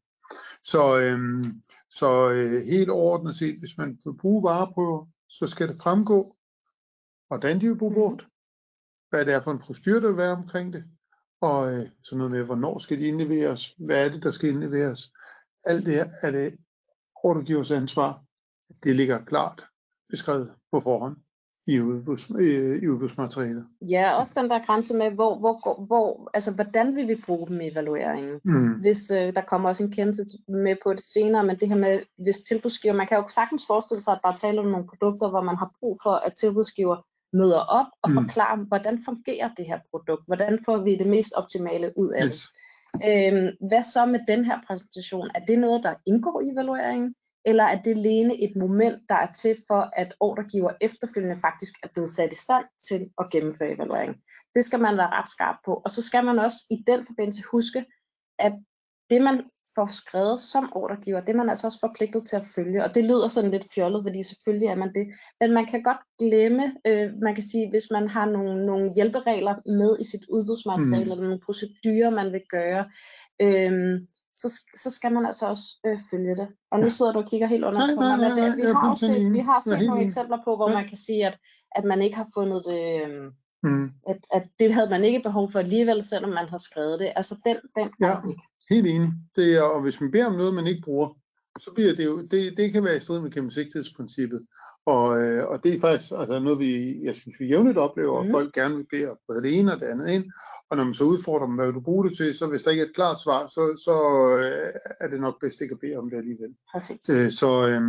Så, 0.62 1.00
øhm, 1.00 1.44
så 1.90 2.30
øh, 2.30 2.62
helt 2.66 2.90
overordnet 2.90 3.34
set, 3.34 3.58
hvis 3.58 3.78
man 3.78 3.98
vil 4.04 4.16
bruge 4.20 4.42
vareprøver, 4.42 5.06
så 5.28 5.46
skal 5.46 5.68
det 5.68 5.76
fremgå, 5.82 6.36
hvordan 7.30 7.60
de 7.60 7.66
vil 7.68 7.76
blive 7.76 7.90
Mhm. 7.90 7.98
brugt, 7.98 8.22
hvad 9.10 9.24
det 9.26 9.34
er 9.34 9.40
for 9.42 9.50
en 9.50 9.58
procedure, 9.58 10.00
der 10.00 10.08
vil 10.08 10.16
være 10.16 10.32
omkring 10.36 10.72
det, 10.72 10.84
og 11.40 11.72
øh, 11.72 11.86
sådan 12.02 12.18
noget 12.18 12.30
med, 12.30 12.42
hvornår 12.42 12.78
skal 12.78 12.98
de 12.98 13.06
indleveres, 13.06 13.74
hvad 13.78 14.04
er 14.04 14.08
det, 14.12 14.22
der 14.22 14.30
skal 14.30 14.48
indleveres. 14.50 15.00
Alt 15.64 15.86
det 15.86 15.94
her 15.94 16.08
er 16.22 16.30
det 16.30 16.56
ordregivers 17.24 17.70
ansvar. 17.70 18.22
Det 18.82 18.96
ligger 18.96 19.24
klart 19.24 19.64
beskrevet 20.10 20.54
på 20.72 20.80
forhånd 20.80 21.16
i, 21.66 21.80
udbuds, 21.80 22.30
øh, 22.30 22.82
i 22.82 22.88
udbudsmaterialet. 22.88 23.66
Ja, 23.90 24.20
også 24.20 24.32
den 24.36 24.50
der 24.50 24.66
grænse 24.66 24.96
med, 24.96 25.10
hvor, 25.10 25.38
hvor, 25.38 25.84
hvor, 25.86 26.30
altså, 26.34 26.52
hvordan 26.54 26.96
vil 26.96 27.08
vi 27.08 27.22
bruge 27.26 27.48
dem 27.48 27.60
i 27.60 27.68
evalueringen? 27.68 28.40
Mm. 28.44 28.72
Hvis 28.80 29.10
øh, 29.10 29.34
der 29.34 29.40
kommer 29.40 29.68
også 29.68 29.84
en 29.84 29.92
kendelse 29.92 30.22
med 30.48 30.76
på 30.82 30.92
det 30.92 31.02
senere, 31.02 31.44
men 31.44 31.56
det 31.56 31.68
her 31.68 31.76
med, 31.76 32.00
hvis 32.18 32.40
tilbudsgiver, 32.40 32.94
man 32.94 33.06
kan 33.06 33.18
jo 33.18 33.28
sagtens 33.28 33.62
forestille 33.66 34.02
sig, 34.02 34.12
at 34.12 34.20
der 34.22 34.28
er 34.28 34.36
tale 34.36 34.60
om 34.60 34.66
nogle 34.66 34.86
produkter, 34.86 35.28
hvor 35.30 35.42
man 35.42 35.56
har 35.56 35.70
brug 35.80 35.98
for, 36.02 36.10
at 36.10 36.34
tilbudsgiver 36.34 36.96
møder 37.32 37.58
op 37.58 37.86
og 38.02 38.10
Mm. 38.10 38.16
forklarer, 38.16 38.56
hvordan 38.56 39.02
fungerer 39.04 39.48
det 39.56 39.66
her 39.66 39.80
produkt? 39.90 40.22
Hvordan 40.26 40.58
får 40.64 40.78
vi 40.78 40.96
det 40.96 41.06
mest 41.06 41.32
optimale 41.32 41.92
ud 41.96 42.10
af 42.10 42.22
det? 42.22 42.34
Yes. 42.34 42.48
Øhm, 43.08 43.68
hvad 43.68 43.82
så 43.82 44.06
med 44.06 44.20
den 44.28 44.44
her 44.44 44.58
præsentation? 44.66 45.30
Er 45.34 45.40
det 45.44 45.58
noget, 45.58 45.82
der 45.82 45.94
indgår 46.06 46.40
i 46.40 46.48
evalueringen? 46.48 47.14
Eller 47.44 47.64
er 47.64 47.82
det 47.82 47.90
alene 47.90 48.42
et 48.42 48.56
moment, 48.56 49.02
der 49.08 49.14
er 49.14 49.32
til 49.32 49.56
for, 49.66 49.90
at 49.96 50.14
ordregiver 50.20 50.70
efterfølgende 50.80 51.36
faktisk 51.36 51.74
er 51.82 51.88
blevet 51.92 52.10
sat 52.10 52.32
i 52.32 52.36
stand 52.36 52.64
til 52.88 53.10
at 53.18 53.30
gennemføre 53.30 53.72
evalueringen? 53.72 54.16
Det 54.54 54.64
skal 54.64 54.80
man 54.80 54.96
være 54.96 55.10
ret 55.10 55.28
skarp 55.28 55.56
på. 55.64 55.82
Og 55.84 55.90
så 55.90 56.02
skal 56.02 56.24
man 56.24 56.38
også 56.38 56.56
i 56.70 56.84
den 56.86 57.06
forbindelse 57.06 57.42
huske, 57.52 57.84
at 58.38 58.52
det 59.10 59.22
man 59.22 59.42
får 59.74 59.86
skrevet 59.86 60.40
som 60.40 60.68
ordregiver, 60.74 61.20
det 61.20 61.28
er 61.28 61.36
man 61.36 61.48
altså 61.48 61.66
også 61.66 61.78
forpligtet 61.80 62.26
til 62.26 62.36
at 62.36 62.44
følge. 62.54 62.84
Og 62.84 62.94
det 62.94 63.04
lyder 63.04 63.28
sådan 63.28 63.50
lidt 63.50 63.66
fjollet, 63.74 64.04
fordi 64.04 64.22
selvfølgelig 64.22 64.66
er 64.68 64.74
man 64.74 64.94
det. 64.94 65.06
Men 65.40 65.52
man 65.52 65.66
kan 65.66 65.82
godt 65.82 65.98
glemme, 66.20 66.64
øh, 66.86 67.10
man 67.22 67.34
kan 67.34 67.44
sige, 67.44 67.70
hvis 67.70 67.86
man 67.90 68.08
har 68.08 68.26
nogle, 68.26 68.66
nogle 68.66 68.92
hjælperegler 68.96 69.54
med 69.78 69.96
i 70.00 70.04
sit 70.04 70.24
udbudsmateriale, 70.30 71.04
Mm. 71.04 71.10
eller 71.10 71.24
nogle 71.24 71.40
procedurer, 71.46 72.10
man 72.10 72.32
vil 72.32 72.42
gøre, 72.50 72.84
øh, 73.42 74.00
så, 74.32 74.48
så 74.76 74.90
skal 74.90 75.12
man 75.12 75.26
altså 75.26 75.46
også 75.46 75.64
øh, 75.86 75.98
følge 76.10 76.36
det. 76.36 76.48
Og 76.72 76.80
nu 76.80 76.90
sidder 76.90 77.12
du 77.12 77.18
og 77.18 77.28
kigger 77.30 77.46
helt 77.46 77.64
under 77.64 77.94
på 77.94 78.00
mig, 78.00 78.18
men 78.18 78.30
det, 78.38 78.56
vi 78.56 78.62
har 78.62 78.94
set, 78.94 79.32
vi 79.32 79.38
har 79.38 79.60
set 79.60 79.86
nogle 79.86 80.04
eksempler 80.04 80.38
på, 80.44 80.56
hvor 80.56 80.68
man 80.68 80.88
kan 80.88 80.96
sige, 80.96 81.26
at, 81.26 81.38
at 81.76 81.84
man 81.84 82.02
ikke 82.02 82.16
har 82.16 82.28
fundet 82.34 82.62
det, 82.66 83.02
øh, 83.06 83.32
Mm. 83.62 83.90
at, 84.06 84.16
at 84.32 84.42
det 84.58 84.74
havde 84.74 84.90
man 84.90 85.04
ikke 85.04 85.20
behov 85.20 85.50
for 85.52 85.58
alligevel, 85.58 86.02
selvom 86.02 86.30
man 86.30 86.48
har 86.48 86.56
skrevet 86.58 87.00
det. 87.00 87.12
Altså 87.16 87.34
den, 87.44 87.56
den 87.76 87.88
Ja. 88.02 88.12
ikke. 88.28 88.42
Helt 88.70 88.86
enig. 88.86 89.12
Det 89.36 89.56
er, 89.56 89.62
og 89.62 89.82
hvis 89.82 90.00
man 90.00 90.10
beder 90.10 90.26
om 90.26 90.34
noget, 90.34 90.54
man 90.54 90.66
ikke 90.66 90.82
bruger, 90.84 91.08
så 91.58 91.70
bliver 91.74 91.94
det 91.94 92.04
jo, 92.04 92.22
det, 92.22 92.56
det 92.56 92.72
kan 92.72 92.84
være 92.84 92.96
i 92.96 93.00
strid 93.00 93.20
med 93.20 93.30
gennemsigtighedsprincippet. 93.30 94.40
Og, 94.86 95.22
øh, 95.22 95.46
og 95.46 95.64
det 95.64 95.74
er 95.74 95.80
faktisk 95.80 96.12
altså 96.16 96.38
noget, 96.40 96.58
vi, 96.58 97.02
jeg 97.04 97.14
synes, 97.14 97.40
vi 97.40 97.46
jævnligt 97.46 97.78
oplever, 97.78 98.18
at 98.20 98.26
Mhm. 98.26 98.32
folk 98.32 98.54
gerne 98.54 98.76
vil 98.76 98.86
bede 98.90 99.10
både 99.28 99.42
det 99.42 99.58
ene 99.58 99.74
og 99.74 99.80
det 99.80 99.86
andet 99.86 100.08
ind. 100.10 100.24
Og 100.70 100.76
når 100.76 100.84
man 100.84 100.94
så 100.94 101.04
udfordrer 101.04 101.46
dem, 101.46 101.54
hvad 101.54 101.66
vil 101.66 101.74
du 101.74 101.80
bruge 101.80 102.08
det 102.08 102.16
til, 102.16 102.34
så 102.34 102.46
hvis 102.46 102.62
der 102.62 102.70
ikke 102.70 102.82
er 102.82 102.86
et 102.86 102.94
klart 102.94 103.20
svar, 103.20 103.46
så, 103.46 103.62
så 103.86 103.94
øh, 104.38 104.72
er 105.00 105.08
det 105.08 105.20
nok 105.20 105.40
bedst 105.40 105.60
ikke 105.60 105.72
at 105.72 105.80
bede 105.80 105.96
om 105.96 106.10
det 106.10 106.16
alligevel. 106.16 106.54
Præcis. 106.72 107.08
Øh, 107.10 107.32
så 107.32 107.50
øh, 107.68 107.82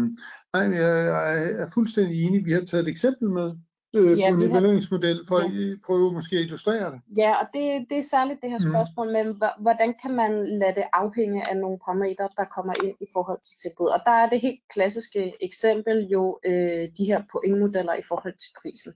nej, 0.53 0.63
jeg 0.83 1.51
er 1.51 1.67
fuldstændig 1.73 2.23
enig. 2.23 2.45
Vi 2.45 2.51
har 2.51 2.61
taget 2.61 2.83
et 2.83 2.87
eksempel 2.91 3.29
med 3.29 3.51
øh, 3.95 4.19
Ja, 4.19 4.29
på 4.31 4.35
en 4.41 4.41
evalueringsmodel, 4.51 5.19
for 5.27 5.39
Ja. 5.39 5.45
at 5.45 5.51
I 5.53 5.75
prøve 5.85 6.13
måske 6.13 6.35
at 6.35 6.41
illustrere 6.41 6.91
det. 6.91 6.99
Ja, 7.17 7.31
og 7.41 7.47
det, 7.53 7.85
det 7.89 7.97
er 7.97 8.01
særligt 8.03 8.41
det 8.41 8.49
her 8.49 8.59
Mhm. 8.61 8.69
spørgsmål 8.71 9.07
med, 9.11 9.25
hva- 9.43 9.61
hvordan 9.61 9.93
kan 10.01 10.11
man 10.11 10.31
lade 10.59 10.75
det 10.75 10.83
afhænge 10.93 11.49
af 11.49 11.57
nogle 11.57 11.79
parametre, 11.85 12.29
der 12.37 12.45
kommer 12.55 12.73
ind 12.83 12.95
i 13.01 13.05
forhold 13.13 13.39
til 13.47 13.55
tilbud. 13.63 13.87
Og 13.87 13.99
der 14.05 14.11
er 14.11 14.29
det 14.29 14.41
helt 14.41 14.59
klassiske 14.73 15.33
eksempel 15.41 16.07
jo 16.07 16.39
øh, 16.45 16.83
de 16.97 17.05
her 17.05 17.21
pointmodeller 17.31 17.93
i 17.93 18.01
forhold 18.09 18.33
til 18.43 18.49
prisen. 18.61 18.93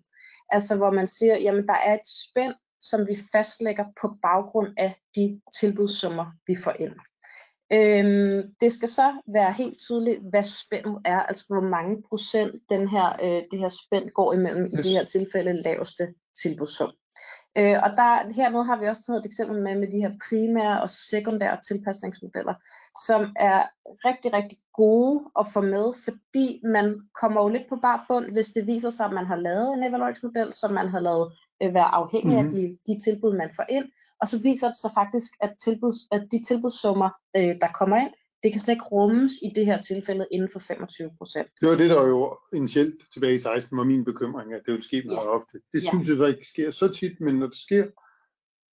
Altså 0.49 0.75
hvor 0.77 0.91
man 0.91 1.07
siger, 1.07 1.35
jamen 1.37 1.67
der 1.67 1.73
er 1.87 1.93
et 1.93 2.07
spænd, 2.29 2.53
som 2.81 3.07
vi 3.07 3.15
fastlægger 3.31 3.85
på 4.01 4.07
baggrund 4.21 4.67
af 4.77 4.95
de 5.15 5.41
tilbudssummer, 5.59 6.25
vi 6.47 6.55
får 6.63 6.73
ind. 6.79 6.93
Øhm, 7.73 8.41
det 8.61 8.71
skal 8.71 8.87
så 8.87 9.13
være 9.33 9.53
helt 9.53 9.79
tydeligt, 9.79 10.19
hvad 10.29 10.43
spændet 10.43 11.01
er, 11.05 11.19
altså 11.19 11.45
hvor 11.49 11.61
mange 11.61 12.03
procent 12.09 12.61
den 12.69 12.87
her, 12.87 13.07
øh, 13.23 13.43
det 13.51 13.59
her 13.59 13.69
spænd 13.69 14.09
går 14.09 14.33
imellem, 14.33 14.65
yes. 14.65 14.73
i 14.73 14.77
det 14.77 14.91
her 14.91 15.05
tilfælde 15.05 15.61
laveste 15.61 16.13
tilbudssum. 16.41 16.91
Øh, 17.57 17.77
og 17.83 17.89
der, 17.99 18.33
hernede 18.33 18.63
har 18.65 18.79
vi 18.79 18.87
også 18.87 19.03
taget 19.03 19.19
et 19.19 19.25
eksempel 19.25 19.61
med, 19.61 19.75
med 19.75 19.87
de 19.91 19.97
her 20.03 20.11
primære 20.29 20.81
og 20.81 20.89
sekundære 20.89 21.57
tilpasningsmodeller, 21.67 22.53
som 23.07 23.21
er 23.39 23.59
rigtig, 24.05 24.33
rigtig 24.33 24.57
gode 24.73 25.19
at 25.39 25.47
få 25.53 25.61
med, 25.61 25.93
fordi 26.03 26.61
man 26.63 27.01
kommer 27.21 27.41
jo 27.41 27.47
lidt 27.49 27.69
på 27.69 27.75
bar 27.75 28.05
bund, 28.07 28.31
hvis 28.31 28.47
det 28.47 28.67
viser 28.67 28.89
sig, 28.89 29.05
at 29.05 29.13
man 29.13 29.25
har 29.25 29.35
lavet 29.35 29.73
en 29.73 29.83
evalueringsmodel, 29.83 30.53
som 30.53 30.73
man 30.73 30.87
har 30.89 30.99
lavet 30.99 31.33
øh, 31.63 31.73
være 31.73 31.95
afhængig 32.01 32.37
Mhm. 32.37 32.45
af 32.45 32.51
de, 32.51 32.77
de 32.87 32.99
tilbud, 33.05 33.37
man 33.37 33.49
får 33.55 33.65
ind, 33.69 33.85
og 34.21 34.27
så 34.27 34.39
viser 34.41 34.67
det 34.67 34.77
sig 34.77 34.91
faktisk, 34.93 35.31
at, 35.41 35.53
tilbuds, 35.63 35.95
at 36.11 36.21
de 36.31 36.43
tilbudssummer, 36.47 37.09
øh, 37.37 37.53
der 37.61 37.67
kommer 37.79 37.97
ind, 37.97 38.11
det 38.45 38.51
kan 38.53 38.61
slet 38.61 38.73
ikke 38.73 38.85
rummes 38.85 39.31
i 39.43 39.49
det 39.55 39.65
her 39.65 39.79
tilfælde 39.79 40.25
inden 40.31 40.49
for 40.49 40.59
25 40.59 41.11
procent. 41.17 41.47
Det 41.61 41.69
var 41.69 41.75
det, 41.75 41.89
der 41.89 42.07
jo 42.07 42.37
initielt 42.53 42.95
tilbage 43.13 43.35
i 43.35 43.39
16 43.39 43.77
var 43.77 43.83
min 43.83 44.05
bekymring, 44.05 44.53
at 44.53 44.61
det 44.65 44.71
ville 44.71 44.83
ske 44.83 45.03
meget 45.05 45.15
Ja. 45.17 45.35
ofte. 45.37 45.57
Det 45.73 45.83
Ja. 45.83 45.89
synes 45.89 46.07
jeg 46.09 46.17
så 46.17 46.25
ikke 46.25 46.47
sker 46.47 46.71
så 46.71 46.87
tit, 46.87 47.21
men 47.21 47.35
når 47.35 47.47
det 47.47 47.57
sker, 47.57 47.85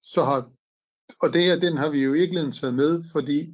så 0.01 0.23
har, 0.23 0.49
og 1.19 1.33
det 1.33 1.41
her, 1.43 1.59
den 1.59 1.77
har 1.77 1.89
vi 1.91 2.03
jo 2.03 2.13
i 2.13 2.17
virkeligheden 2.17 2.51
taget 2.51 2.73
med, 2.75 3.03
fordi 3.11 3.53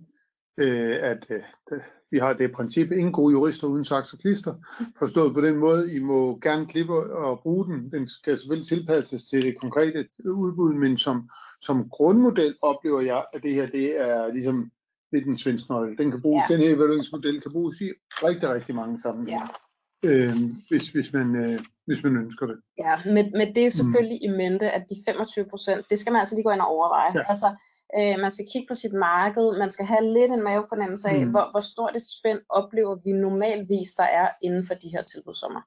øh, 0.58 0.95
at 1.01 1.25
øh, 1.30 1.80
vi 2.12 2.17
har 2.17 2.34
det 2.34 2.51
princip, 2.51 2.91
ingen 2.91 3.13
gode 3.13 3.32
jurister 3.32 3.67
uden 3.67 3.84
saks 3.84 4.13
og 4.13 4.19
klister, 4.19 4.56
forstået 4.99 5.34
på 5.34 5.41
den 5.41 5.56
måde, 5.58 5.93
I 5.93 5.99
må 5.99 6.39
gerne 6.39 6.65
klippe 6.65 6.93
og 7.13 7.39
bruge 7.39 7.65
den. 7.65 7.91
Den 7.91 8.08
skal 8.08 8.38
selvfølgelig 8.39 8.67
tilpasses 8.67 9.23
til 9.23 9.45
det 9.45 9.58
konkrete 9.58 10.08
udbud, 10.25 10.73
men 10.73 10.97
som, 10.97 11.30
som 11.62 11.89
grundmodel 11.89 12.56
oplever 12.62 13.01
jeg, 13.01 13.25
at 13.34 13.43
det 13.43 13.53
her 13.53 13.67
det 13.69 14.01
er 14.01 14.34
ligesom 14.34 14.71
ved 15.12 15.22
den 15.22 15.38
svenske 15.38 15.72
nøgle. 15.72 15.98
Den, 15.98 16.12
kan 16.12 16.22
bruges, 16.22 16.43
Ja. 16.50 16.54
den 16.54 16.63
her 16.63 16.76
evalueringsmodel 16.76 17.41
kan 17.41 17.52
bruges 17.52 17.82
i 17.82 17.89
rigtig, 18.24 18.50
rigtig 18.50 18.76
mange 18.76 19.00
sammenhænge, 19.02 19.43
øh, 20.06 20.36
hvis, 20.70 20.89
hvis, 20.89 21.13
man, 21.13 21.36
øh, 21.36 21.60
hvis 21.86 22.04
man 22.04 22.17
ønsker 22.17 22.46
det. 22.46 22.58
Ja, 22.78 22.96
med, 23.15 23.32
med 23.39 23.54
det 23.54 23.74
selvfølgelig 23.74 24.20
mm. 24.22 24.34
i 24.34 24.38
mente, 24.38 24.72
at 24.72 24.84
de 24.89 24.96
25 25.06 25.46
procent, 25.50 25.89
det 25.89 26.00
skal 26.00 26.12
man 26.13 26.20
altså 26.20 26.36
lige 26.36 26.43
gå 26.43 26.52
ind 26.52 26.62
og 26.62 26.67
overveje. 26.67 27.12
Ja. 27.13 27.20
Ja. 27.20 27.26
Altså, 27.30 27.50
øh, 27.98 28.15
man 28.22 28.32
skal 28.32 28.46
kigge 28.54 28.67
på 28.67 28.76
sit 28.76 28.93
marked, 28.93 29.58
man 29.58 29.72
skal 29.72 29.86
have 29.86 30.13
lidt 30.13 30.32
en 30.32 30.43
mavefornemmelse 30.43 31.10
af, 31.10 31.20
Mm. 31.20 31.26
mm. 31.26 31.32
hvor, 31.32 31.46
hvor 31.52 31.60
stort 31.60 31.96
et 31.96 32.08
spænd 32.20 32.39
oplever 32.50 32.96
vi 33.06 33.12
normalvis, 33.12 33.89
der 33.93 34.04
er 34.04 34.28
inden 34.41 34.65
for 34.67 34.74
de 34.74 34.89
her 34.89 35.04
tilbudssummer. 35.04 35.62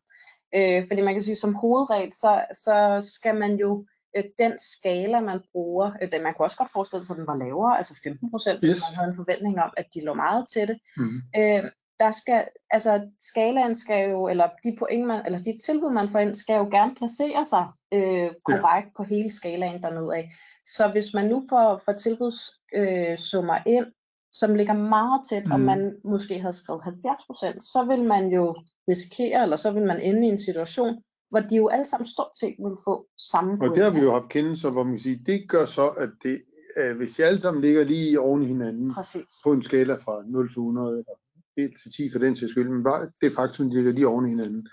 Øh, 0.57 0.85
fordi 0.88 1.00
man 1.03 1.14
kan 1.14 1.22
sige, 1.22 1.37
som 1.37 1.55
hovedregel, 1.55 2.12
så, 2.12 2.44
så 2.64 2.76
skal 3.16 3.35
man 3.35 3.53
jo 3.57 3.87
øh, 4.16 4.25
den 4.38 4.53
skala, 4.59 5.20
man 5.20 5.40
bruger, 5.53 5.92
øh, 6.03 6.23
man 6.23 6.35
kunne 6.35 6.46
også 6.46 6.57
godt 6.57 6.73
forestille 6.73 7.05
sig, 7.05 7.14
at 7.14 7.18
den 7.18 7.27
var 7.27 7.37
lavere, 7.37 7.77
altså 7.79 8.01
15 8.05 8.31
procent, 8.31 8.59
hvis 8.59 8.70
Yes. 8.70 8.83
man 8.90 8.96
havde 8.96 9.11
en 9.11 9.16
forventning 9.16 9.61
om, 9.61 9.73
at 9.77 9.87
de 9.94 10.05
lå 10.05 10.14
meget 10.14 10.44
til 10.49 10.68
det. 10.68 10.79
Mm. 10.96 11.16
Øh, 11.38 11.64
der 12.01 12.11
skal, 12.11 12.44
altså 12.70 13.01
skalaen 13.18 13.75
skal 13.75 14.11
jo, 14.11 14.29
eller 14.29 14.49
de 14.64 14.77
point, 14.79 15.07
man, 15.07 15.27
eller 15.27 15.38
de 15.38 15.59
tilbud, 15.66 15.92
man 15.92 16.09
får 16.09 16.18
ind, 16.18 16.35
skal 16.35 16.57
jo 16.57 16.68
gerne 16.70 16.94
placere 16.94 17.44
sig 17.44 17.66
øh, 17.92 18.31
korrekt 18.44 18.87
ja. 18.87 18.92
på 18.96 19.03
hele 19.03 19.31
skalaen 19.33 19.83
dernede 19.83 20.16
af. 20.16 20.31
Så 20.64 20.88
hvis 20.88 21.14
man 21.14 21.27
nu 21.27 21.42
får, 21.51 21.83
får 21.85 21.92
tilbudssummer 21.92 23.55
øh, 23.55 23.62
ind, 23.66 23.87
som 24.33 24.55
ligger 24.55 24.75
meget 24.75 25.20
tæt, 25.31 25.46
mm. 25.46 25.53
og 25.53 25.61
man 25.61 25.96
måske 26.05 26.40
havde 26.40 26.53
skrevet 26.53 26.83
70%, 26.83 27.61
så 27.61 27.85
vil 27.88 28.05
man 28.05 28.29
jo 28.29 28.57
risikere, 28.88 29.42
eller 29.42 29.57
så 29.57 29.70
vil 29.70 29.87
man 29.87 30.01
ende 30.01 30.27
i 30.27 30.31
en 30.31 30.38
situation, 30.38 31.03
hvor 31.31 31.40
de 31.40 31.57
jo 31.57 31.69
alle 31.69 31.85
sammen 31.85 32.07
stort 32.07 32.37
set 32.37 32.55
vil 32.59 32.77
få 32.85 33.07
samme 33.19 33.53
Og 33.53 33.59
point. 33.59 33.75
det 33.75 33.85
har 33.85 33.90
vi 33.90 34.01
jo 34.01 34.12
haft 34.12 34.29
kendelser, 34.29 34.71
hvor 34.71 34.85
man 34.85 34.93
kan 34.93 35.01
sige, 35.03 35.23
det 35.27 35.49
gør 35.49 35.64
så, 35.64 35.88
at 35.88 36.11
det, 36.23 36.43
øh, 36.79 36.97
hvis 36.97 37.14
de 37.14 37.25
alle 37.25 37.40
sammen 37.40 37.62
ligger 37.62 37.85
lige 37.85 38.21
oven 38.21 38.43
i 38.43 38.47
hinanden, 38.47 38.95
Præcis. 38.95 39.31
på 39.45 39.53
en 39.53 39.62
skala 39.62 39.95
fra 39.95 40.23
0 40.29 40.49
til 40.49 40.59
100, 40.59 40.90
eller 40.93 41.14
1 41.57 41.71
til 41.83 41.93
10 41.93 42.11
for 42.12 42.19
den 42.19 42.37
sags 42.37 42.51
skyld, 42.53 42.69
men 42.69 42.85
bare 42.85 43.11
det 43.21 43.33
faktum, 43.33 43.66
at 43.66 43.71
de 43.71 43.77
ligger 43.77 43.93
lige 43.93 44.09
oven 44.09 44.27
i 44.27 44.29
hinanden, 44.29 44.69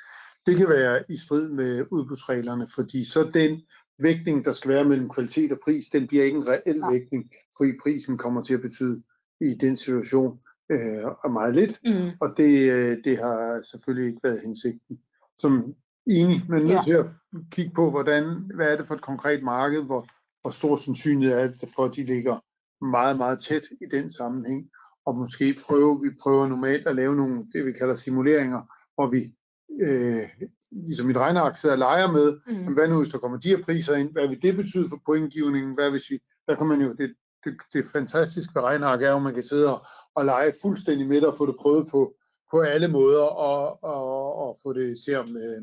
det 0.45 0.57
kan 0.57 0.69
være 0.69 1.03
i 1.09 1.17
strid 1.17 1.49
med 1.49 1.85
udbudsreglerne, 1.91 2.67
fordi 2.75 3.05
så 3.05 3.29
den 3.33 3.61
vægtning, 3.99 4.45
der 4.45 4.51
skal 4.53 4.71
være 4.71 4.85
mellem 4.85 5.09
kvalitet 5.09 5.51
og 5.51 5.59
pris, 5.63 5.85
den 5.85 6.07
bliver 6.07 6.23
ikke 6.23 6.37
en 6.37 6.47
reel 6.47 6.79
Nej. 6.79 6.91
vægtning, 6.93 7.31
fordi 7.57 7.71
prisen 7.83 8.17
kommer 8.17 8.43
til 8.43 8.53
at 8.53 8.61
betyde 8.61 9.03
i 9.41 9.53
den 9.53 9.77
situation 9.77 10.39
øh, 10.71 11.31
meget 11.31 11.55
lidt, 11.55 11.79
Mm. 11.85 12.09
og 12.21 12.29
det, 12.37 12.71
øh, 12.71 12.97
det 13.03 13.17
har 13.17 13.61
selvfølgelig 13.71 14.07
ikke 14.09 14.19
været 14.23 14.41
hensigten. 14.41 14.99
Som 15.37 15.73
enig, 16.09 16.45
men 16.49 16.59
nødt 16.63 16.73
Ja. 16.73 16.81
til 16.83 16.91
at 16.91 17.05
kigge 17.51 17.71
på, 17.75 17.89
hvordan, 17.89 18.51
hvad 18.55 18.71
er 18.73 18.77
det 18.77 18.87
for 18.87 18.95
et 18.95 19.01
konkret 19.01 19.43
marked, 19.43 19.81
hvor, 19.83 20.07
hvor 20.41 20.51
stor 20.51 20.77
sandsynlighed 20.77 21.37
er 21.37 21.47
det 21.47 21.69
for, 21.75 21.85
at 21.85 21.95
de 21.95 22.05
ligger 22.05 22.37
meget, 22.85 23.17
meget 23.17 23.39
tæt 23.39 23.63
i 23.81 23.85
den 23.91 24.11
sammenhæng, 24.11 24.69
og 25.05 25.15
måske 25.15 25.55
prøve, 25.67 26.01
vi 26.03 26.09
prøver 26.23 26.47
normalt 26.47 26.87
at 26.87 26.95
lave 26.95 27.15
nogle, 27.15 27.45
det 27.53 27.65
vi 27.65 27.71
kalder 27.71 27.95
simuleringer, 27.95 28.61
hvor 28.95 29.09
vi, 29.09 29.33
øh, 29.81 30.23
ligesom 30.71 31.09
et 31.09 31.17
regneark 31.17 31.57
sidder 31.57 31.75
og 31.75 31.79
leger 31.79 32.11
med, 32.11 32.39
Mm. 32.47 32.53
men 32.65 32.73
hvad 32.73 32.87
nu 32.87 32.97
hvis 32.97 33.09
der 33.09 33.17
kommer 33.17 33.37
de 33.37 33.47
her 33.49 33.63
priser 33.63 33.95
ind, 33.95 34.11
hvad 34.11 34.27
vil 34.27 34.41
det 34.41 34.55
betyde 34.55 34.89
for 34.89 34.99
pointgivningen, 35.05 35.73
hvad 35.73 35.91
hvis 35.91 36.09
vi, 36.09 36.19
der 36.47 36.55
kan 36.55 36.67
man 36.67 36.81
jo, 36.81 36.93
det, 36.93 37.13
det, 37.43 37.55
det 37.73 37.85
fantastiske 37.85 38.51
ved 38.55 38.61
regneark 38.63 39.01
er, 39.01 39.15
at 39.15 39.21
man 39.21 39.33
kan 39.33 39.43
sidde 39.43 39.73
og, 39.75 39.85
og 40.15 40.25
lege 40.25 40.53
fuldstændig 40.61 41.07
med 41.07 41.15
det 41.15 41.25
og 41.27 41.35
få 41.37 41.45
det 41.45 41.55
prøvet 41.59 41.87
på, 41.91 42.13
på 42.51 42.59
alle 42.59 42.87
måder, 42.87 43.23
og, 43.23 43.83
og, 43.83 44.35
og 44.35 44.55
få 44.63 44.73
det, 44.73 44.99
se 45.05 45.19
om, 45.19 45.37
øh, 45.37 45.61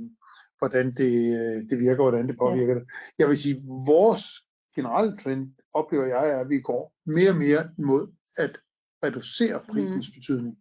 hvordan 0.58 0.94
det, 0.94 1.14
øh, 1.40 1.70
det 1.70 1.80
virker, 1.80 2.02
hvordan 2.02 2.28
det 2.28 2.36
påvirker 2.38 2.74
det. 2.74 2.84
Jeg 3.18 3.28
vil 3.28 3.38
sige, 3.38 3.62
vores 3.86 4.24
generelle 4.76 5.16
trend, 5.16 5.48
oplever 5.74 6.06
jeg, 6.06 6.30
er, 6.30 6.40
at 6.40 6.48
vi 6.48 6.60
går 6.60 6.92
mere 7.06 7.30
og 7.30 7.36
mere 7.36 7.70
imod 7.78 8.12
at 8.36 8.58
reducere 9.04 9.60
prisens 9.70 10.08
mm. 10.08 10.14
betydning 10.14 10.56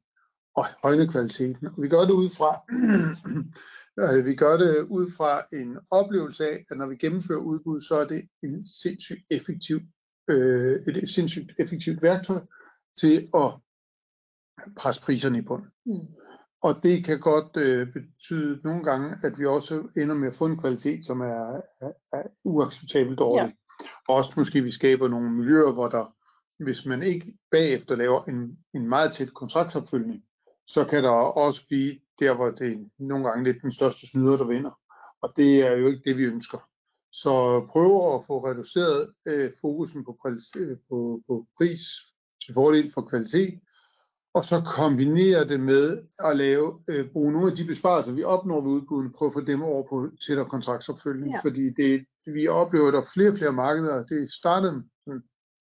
og 0.55 0.65
højne 0.83 1.07
kvaliteten. 1.07 1.67
Og 1.67 1.83
vi 1.83 1.87
gør 1.87 2.01
det 2.01 2.11
ud 2.11 2.29
fra, 2.37 2.51
øh, 4.17 4.25
vi 4.25 4.35
gør 4.35 4.57
det 4.57 4.81
ud 4.81 5.11
fra 5.17 5.41
en 5.53 5.77
oplevelse 5.91 6.47
af, 6.47 6.65
at 6.69 6.77
når 6.77 6.87
vi 6.87 6.95
gennemfører 6.95 7.39
udbud, 7.39 7.81
så 7.81 7.95
er 7.95 8.07
det 8.07 8.21
en 8.43 8.65
sindssygt 8.65 9.23
effektiv, 9.31 9.79
øh, 10.29 10.75
et 10.87 11.09
sindssygt 11.09 11.51
effektivt 11.59 12.01
værktøj 12.01 12.39
til 12.99 13.29
at 13.35 13.51
presse 14.77 15.01
priserne 15.01 15.37
i 15.37 15.41
bund. 15.41 15.63
Mm. 15.85 16.07
Og 16.63 16.83
det 16.83 17.05
kan 17.05 17.19
godt 17.19 17.57
øh, 17.57 17.87
betyde 17.93 18.61
nogle 18.63 18.83
gange, 18.83 19.17
at 19.23 19.39
vi 19.39 19.45
også 19.45 19.87
ender 19.97 20.15
med 20.15 20.27
at 20.27 20.35
få 20.35 20.45
en 20.45 20.59
kvalitet, 20.59 21.05
som 21.05 21.21
er, 21.21 21.61
er, 21.81 21.91
er 22.13 22.23
uacceptabelt 22.43 23.19
dårlig. 23.19 23.55
Ja. 23.81 23.85
Og 24.07 24.15
også 24.15 24.33
måske 24.37 24.61
vi 24.61 24.71
skaber 24.71 25.07
nogle 25.07 25.31
miljøer, 25.31 25.71
hvor 25.71 25.87
der, 25.87 26.15
hvis 26.63 26.85
man 26.85 27.03
ikke 27.03 27.37
bagefter 27.51 27.95
laver 27.95 28.23
en, 28.23 28.57
en 28.73 28.89
meget 28.89 29.13
tæt 29.13 29.33
kontraktopfølgning, 29.33 30.23
så 30.67 30.85
kan 30.85 31.03
der 31.03 31.09
også 31.09 31.67
blive 31.67 31.99
der, 32.19 32.35
hvor 32.35 32.51
det 32.51 32.73
er 32.73 32.77
nogle 32.99 33.29
gange 33.29 33.43
lidt 33.43 33.61
den 33.61 33.71
største 33.71 34.07
snyder, 34.07 34.37
der 34.37 34.45
vinder. 34.45 34.79
Og 35.21 35.33
det 35.35 35.67
er 35.67 35.71
jo 35.71 35.87
ikke 35.87 36.01
det, 36.05 36.17
vi 36.17 36.23
ønsker. 36.23 36.69
Så 37.11 37.65
prøve 37.69 38.15
at 38.15 38.23
få 38.27 38.47
reduceret 38.47 39.13
øh, 39.25 39.51
fokusen 39.61 40.05
på, 40.05 40.17
øh, 40.55 40.77
på, 40.89 41.21
på 41.27 41.47
pris 41.57 41.79
til 42.45 42.53
fordel 42.53 42.91
for 42.93 43.01
kvalitet, 43.01 43.59
og 44.33 44.45
så 44.45 44.61
kombinere 44.65 45.47
det 45.47 45.59
med 45.59 46.01
at 46.19 46.37
lave, 46.37 46.79
øh, 46.87 47.05
bruge 47.11 47.31
nogle 47.31 47.51
af 47.51 47.55
de 47.57 47.65
besparelser, 47.65 48.11
vi 48.13 48.23
opnår 48.23 48.61
ved 48.61 48.71
udbudene, 48.71 49.11
prøve 49.17 49.27
at 49.29 49.33
få 49.33 49.41
dem 49.41 49.61
over 49.63 49.83
på 49.89 50.09
tættere 50.27 50.45
kontraktsopfølgning, 50.49 51.31
Ja. 51.31 51.39
fordi 51.49 51.69
det, 51.69 52.05
vi 52.33 52.47
oplever, 52.47 52.87
at 52.87 52.93
der 52.93 52.99
er 52.99 53.11
flere 53.13 53.29
og 53.29 53.35
flere 53.35 53.53
markeder. 53.53 54.03
Det 54.05 54.31
startede, 54.33 54.83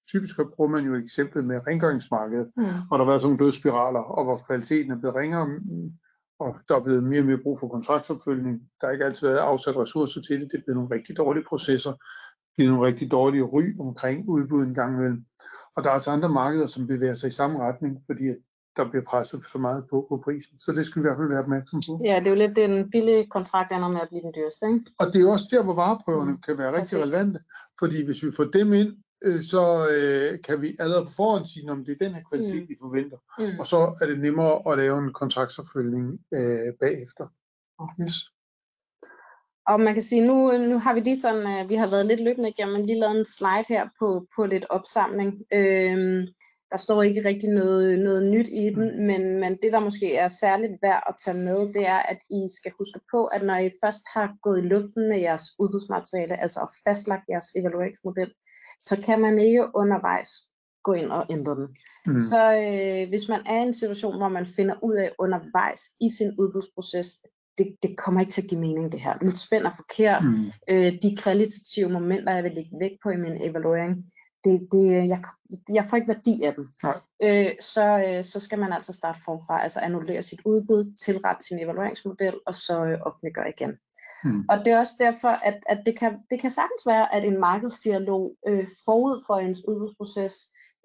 typisk 0.09 0.37
bruger 0.57 0.71
man 0.71 0.85
jo 0.85 0.95
eksemplet 0.95 1.45
med 1.45 1.67
rengøringsmarkedet, 1.67 2.51
Mm. 2.57 2.63
hvor 2.89 2.97
der 2.97 3.05
har 3.05 3.11
været 3.11 3.23
sådan 3.23 3.31
nogle 3.31 3.45
døde 3.45 3.57
spiraler, 3.61 4.01
og 4.01 4.25
hvor 4.25 4.43
kvaliteten 4.47 4.93
er 4.93 4.99
blevet 4.99 5.17
ringere, 5.17 5.49
og 6.41 6.57
der 6.69 6.77
er 6.77 6.85
blevet 6.85 7.05
mere 7.05 7.21
og 7.21 7.27
mere 7.27 7.39
brug 7.43 7.59
for 7.59 7.69
kontraktsopfølgning. 7.69 8.61
Der 8.81 8.87
har 8.87 8.93
ikke 8.93 9.05
altid 9.05 9.27
været 9.27 9.39
afsat 9.39 9.77
ressourcer 9.77 10.21
til 10.21 10.41
det. 10.41 10.49
Det 10.53 10.59
er 10.59 10.63
blevet 10.65 10.77
nogle 10.77 10.95
rigtig 10.95 11.17
dårlige 11.17 11.45
processer. 11.49 11.93
Det 12.57 12.65
er 12.65 12.69
nogle 12.69 12.87
rigtig 12.87 13.11
dårlige 13.11 13.43
ry 13.43 13.63
omkring 13.81 14.29
udbud 14.29 14.63
en 14.63 14.75
gang 14.75 14.95
imellem. 14.97 15.25
Og 15.77 15.85
der 15.85 15.91
er 15.91 15.95
også 15.95 16.11
andre 16.11 16.29
markeder, 16.29 16.67
som 16.67 16.87
bevæger 16.87 17.15
sig 17.15 17.29
i 17.29 17.31
samme 17.31 17.59
retning, 17.59 17.99
fordi 18.07 18.25
der 18.77 18.91
bliver 18.91 19.05
presset 19.05 19.45
for 19.53 19.59
meget 19.59 19.85
på, 19.91 20.07
på 20.09 20.17
prisen. 20.25 20.59
Så 20.59 20.73
det 20.73 20.87
skal 20.87 21.03
vi 21.03 21.07
i 21.07 21.09
hvert 21.09 21.19
fald 21.19 21.29
være 21.29 21.39
opmærksom 21.43 21.81
på. 21.89 22.01
Ja, 22.05 22.17
det 22.21 22.27
er 22.27 22.31
jo 22.31 22.37
lidt 22.37 22.57
den 22.57 22.91
billige 22.91 23.27
kontrakt, 23.27 23.73
ender 23.73 23.89
med 23.89 24.01
at 24.01 24.09
blive 24.09 24.23
den 24.23 24.33
dyreste, 24.37 24.67
ikke? 24.67 24.81
Og 25.01 25.07
det 25.13 25.19
er 25.23 25.33
også 25.33 25.47
der, 25.51 25.63
hvor 25.63 25.75
vareprøverne 25.75 26.31
Mm, 26.33 26.41
kan 26.47 26.59
være 26.59 26.67
rigtig 26.69 26.81
præcis. 26.81 26.99
relevante. 27.03 27.41
Fordi 27.79 28.05
hvis 28.05 28.23
vi 28.25 28.31
får 28.37 28.45
dem 28.45 28.73
ind, 28.73 28.93
øh, 29.25 29.43
så 29.43 29.63
øh, 29.95 30.39
kan 30.47 30.63
vi 30.63 30.77
allerede 30.79 31.05
på 31.05 31.13
forhånd 31.17 31.45
sige, 31.47 31.71
om 31.73 31.85
det 31.85 31.93
er 31.93 32.05
den 32.05 32.15
her 32.15 32.23
kvalitet, 32.31 32.63
Mm. 32.63 32.69
vi 32.69 32.77
forventer. 32.81 33.19
Mm. 33.39 33.59
Og 33.61 33.67
så 33.67 33.79
er 34.01 34.07
det 34.07 34.21
nemmere 34.21 34.73
at 34.73 34.79
lave 34.79 34.99
en 34.99 35.13
kontraktsopfølgning 35.13 36.07
øh, 36.35 36.69
bagefter. 36.81 37.27
Yes. 38.03 38.17
Og 39.67 39.81
man 39.81 39.95
kan 39.95 40.03
sige, 40.03 40.27
nu, 40.27 40.53
nu 40.59 40.79
har 40.79 40.95
vi 40.95 41.01
lige 41.01 41.17
sådan, 41.21 41.63
uh, 41.65 41.69
vi 41.71 41.75
har 41.75 41.87
været 41.87 42.07
lidt 42.07 42.21
løbende 42.21 42.49
igennem, 42.49 42.85
lige 42.85 43.01
lavet 43.01 43.19
en 43.19 43.25
slide 43.25 43.65
her 43.69 43.89
på, 43.99 44.27
på 44.37 44.47
lidt 44.47 44.67
opsamling. 44.71 45.33
Øhm, 45.55 46.27
der 46.73 46.79
står 46.79 47.03
ikke 47.03 47.25
rigtig 47.25 47.49
noget, 47.49 47.99
noget 47.99 48.23
nyt 48.31 48.49
i 48.49 48.71
den, 48.75 49.07
men, 49.07 49.41
men 49.41 49.53
det 49.63 49.73
der 49.73 49.81
måske 49.81 50.17
er 50.17 50.29
særligt 50.29 50.73
værd 50.83 51.03
at 51.09 51.15
tage 51.25 51.37
med, 51.37 51.59
det 51.75 51.87
er, 51.87 51.99
at 52.13 52.19
I 52.31 52.49
skal 52.57 52.73
huske 52.79 53.01
på, 53.11 53.25
at 53.27 53.43
når 53.43 53.57
I 53.57 53.71
først 53.85 54.03
har 54.15 54.37
gået 54.43 54.59
i 54.59 54.67
luften 54.67 55.09
med 55.09 55.19
jeres 55.19 55.45
udbudsmateriale, 55.59 56.41
altså 56.41 56.61
og 56.61 56.69
fastlagt 56.85 57.29
jeres 57.29 57.49
evalueringsmodel, 57.57 58.33
så 58.81 58.95
kan 59.05 59.21
man 59.21 59.39
ikke 59.39 59.69
undervejs 59.75 60.31
gå 60.85 60.93
ind 60.93 61.11
og 61.11 61.27
ændre 61.31 61.55
den. 61.55 61.67
Mm. 62.07 62.17
Så 62.17 62.43
øh, 62.53 63.09
hvis 63.09 63.29
man 63.29 63.41
er 63.47 63.59
i 63.59 63.67
en 63.67 63.73
situation, 63.73 64.17
hvor 64.17 64.29
man 64.29 64.47
finder 64.47 64.75
ud 64.83 64.95
af 64.95 65.11
undervejs 65.19 65.81
i 66.01 66.09
sin 66.19 66.35
udbudsproces, 66.39 67.09
det, 67.59 67.77
det 67.83 67.99
kommer 67.99 68.21
ikke 68.21 68.33
til 68.33 68.43
at 68.43 68.49
give 68.49 68.61
mening 68.61 68.93
det 68.93 69.01
her. 69.01 69.15
Mit 69.23 69.39
spænd 69.39 69.65
er 69.65 69.77
forkert. 69.77 70.25
Mm. 70.25 70.45
Øh, 70.69 70.93
de 71.03 71.17
kvalitative 71.17 71.89
momenter, 71.89 72.35
jeg 72.35 72.45
vil 72.45 72.53
lægge 72.53 72.71
vægt 72.81 72.99
på 73.03 73.11
i 73.11 73.17
min 73.17 73.43
evaluering, 73.43 74.11
det, 74.45 74.69
det, 74.73 75.09
jeg, 75.09 75.25
jeg 75.69 75.87
får 75.91 75.97
ikke 75.97 76.09
værdi 76.09 76.43
af 76.43 76.55
dem. 76.55 76.69
Nej. 76.83 76.99
Øh, 77.23 77.51
så, 77.61 78.05
øh, 78.07 78.25
så 78.25 78.41
skal 78.41 78.59
man 78.59 78.73
altså 78.73 78.93
starte 78.93 79.19
forfra, 79.25 79.63
altså 79.63 79.81
annullere 79.81 80.23
sit 80.23 80.41
udbud, 80.45 80.95
tilrette 81.05 81.47
sin 81.47 81.59
evalueringsmodel, 81.59 82.35
og 82.47 82.55
så 82.55 82.85
øh, 82.85 82.99
offentliggøre 83.03 83.49
igen. 83.49 83.79
Mm. 84.25 84.45
Og 84.49 84.59
det 84.59 84.73
er 84.73 84.79
også 84.79 84.95
derfor, 84.99 85.29
at, 85.29 85.59
at 85.67 85.83
det, 85.87 85.99
kan, 85.99 86.19
det 86.31 86.41
kan 86.41 86.51
sagtens 86.51 86.87
være, 86.87 87.15
at 87.15 87.25
en 87.25 87.41
markedsdialog 87.41 88.37
øh, 88.49 88.67
forud 88.85 89.25
for 89.27 89.35
ens 89.35 89.69
udbudsproces 89.69 90.35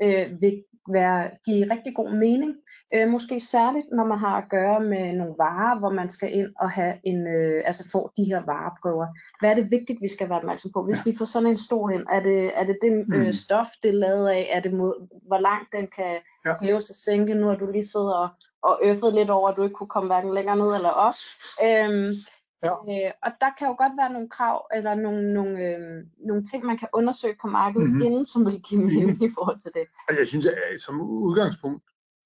øh, 0.03 0.41
vil 0.41 0.63
være, 0.91 1.29
give 1.45 1.71
rigtig 1.71 1.95
god 1.95 2.11
mening. 2.11 2.55
Øh, 2.93 3.07
måske 3.09 3.39
særligt, 3.39 3.85
når 3.91 4.05
man 4.05 4.17
har 4.17 4.37
at 4.37 4.49
gøre 4.49 4.79
med 4.79 5.13
nogle 5.13 5.33
varer, 5.37 5.79
hvor 5.79 5.89
man 5.89 6.09
skal 6.09 6.33
ind 6.33 6.47
og 6.59 6.71
have 6.71 6.93
en, 7.03 7.27
øh, 7.27 7.63
altså 7.65 7.89
få 7.91 8.11
de 8.17 8.23
her 8.23 8.41
vareprøver. 8.45 9.07
Hvad 9.39 9.49
er 9.51 9.55
det 9.55 9.71
vigtigt, 9.71 10.01
vi 10.01 10.07
skal 10.07 10.29
være 10.29 10.37
opmærksom 10.37 10.71
på? 10.73 10.83
Hvis 10.83 10.97
Ja. 10.97 11.01
vi 11.05 11.17
får 11.17 11.25
sådan 11.25 11.49
en 11.49 11.57
stol 11.57 11.93
ind, 11.93 12.05
er 12.11 12.19
det, 12.23 12.51
er 12.59 12.63
det 12.63 12.77
det 12.81 13.05
øh, 13.15 13.25
Mm. 13.25 13.31
stof, 13.33 13.67
det 13.83 13.89
er 13.89 13.93
lavet 13.93 14.27
af? 14.29 14.49
Er 14.51 14.59
det 14.59 14.73
mod, 14.73 15.07
hvor 15.27 15.37
langt 15.39 15.67
den 15.75 15.87
kan 15.95 16.15
Ja. 16.45 16.53
hæves 16.61 16.89
og 16.89 16.95
sænke? 16.95 17.33
Nu 17.33 17.47
har 17.47 17.55
du 17.55 17.71
lige 17.71 17.87
siddet 17.91 18.15
og, 18.15 18.27
og 18.63 18.79
øffet 18.83 19.13
lidt 19.13 19.29
over, 19.29 19.49
at 19.49 19.57
du 19.57 19.63
ikke 19.63 19.73
kunne 19.75 19.89
komme 19.95 20.07
hverken 20.09 20.33
længere 20.33 20.57
ned 20.57 20.75
eller 20.75 20.89
op. 20.89 21.13
Øhm, 21.65 22.13
Ja. 22.63 22.71
Øh, 22.71 23.11
og 23.23 23.31
der 23.41 23.49
kan 23.57 23.67
jo 23.67 23.75
godt 23.77 23.93
være 23.97 24.13
nogle 24.13 24.29
krav, 24.29 24.67
eller 24.75 24.95
nogle, 24.95 25.33
nogle, 25.33 25.59
øh, 25.67 26.03
nogle 26.27 26.43
ting, 26.43 26.65
man 26.65 26.77
kan 26.77 26.87
undersøge 26.93 27.35
på 27.41 27.47
markedet, 27.47 27.83
Mhm. 27.87 27.93
mm-hmm. 27.93 28.05
inden 28.11 28.25
som 28.25 28.45
vil 28.45 28.61
give 28.69 28.81
mening 28.85 29.23
i 29.23 29.29
forhold 29.37 29.59
til 29.59 29.71
det. 29.73 29.85
Altså, 30.07 30.19
jeg 30.19 30.27
synes, 30.27 30.45
at 30.45 30.55
som 30.85 31.01
udgangspunkt 31.01 31.83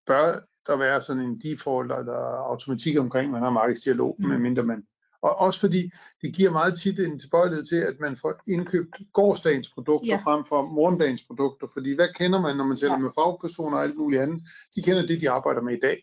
bør 0.08 0.34
der 0.68 0.76
være 0.78 1.02
sådan 1.02 1.24
en 1.24 1.42
default 1.44 1.92
eller 1.92 2.20
automatik 2.52 2.98
omkring, 3.00 3.32
man 3.32 3.42
har 3.42 3.50
markedsdialog, 3.50 4.16
Mm. 4.20 4.28
medmindre 4.28 4.64
man... 4.64 4.84
Og 5.24 5.36
også 5.36 5.60
fordi 5.60 5.92
det 6.22 6.34
giver 6.36 6.52
meget 6.52 6.78
tit 6.80 7.00
en 7.00 7.20
tilbøjelighed 7.20 7.66
til, 7.66 7.76
at 7.76 7.96
man 8.00 8.16
får 8.16 8.34
indkøbt 8.48 8.96
gårdsdagens 9.14 9.70
produkter 9.74 10.08
Ja. 10.08 10.20
frem 10.24 10.46
for 10.46 10.62
morgendagens 10.66 11.24
produkter. 11.24 11.68
Fordi 11.74 11.96
hvad 11.96 12.08
kender 12.16 12.42
man, 12.42 12.58
når 12.58 12.66
man 12.66 12.78
taler 12.78 12.94
ja. 12.94 13.00
med 13.00 13.12
fagpersoner 13.20 13.78
og 13.78 13.84
alt 13.84 13.98
muligt 13.98 14.22
andet? 14.22 14.42
De 14.76 14.82
kender 14.82 15.06
det, 15.06 15.22
de 15.22 15.30
arbejder 15.30 15.62
med 15.62 15.74
i 15.74 15.80
dag. 15.80 15.98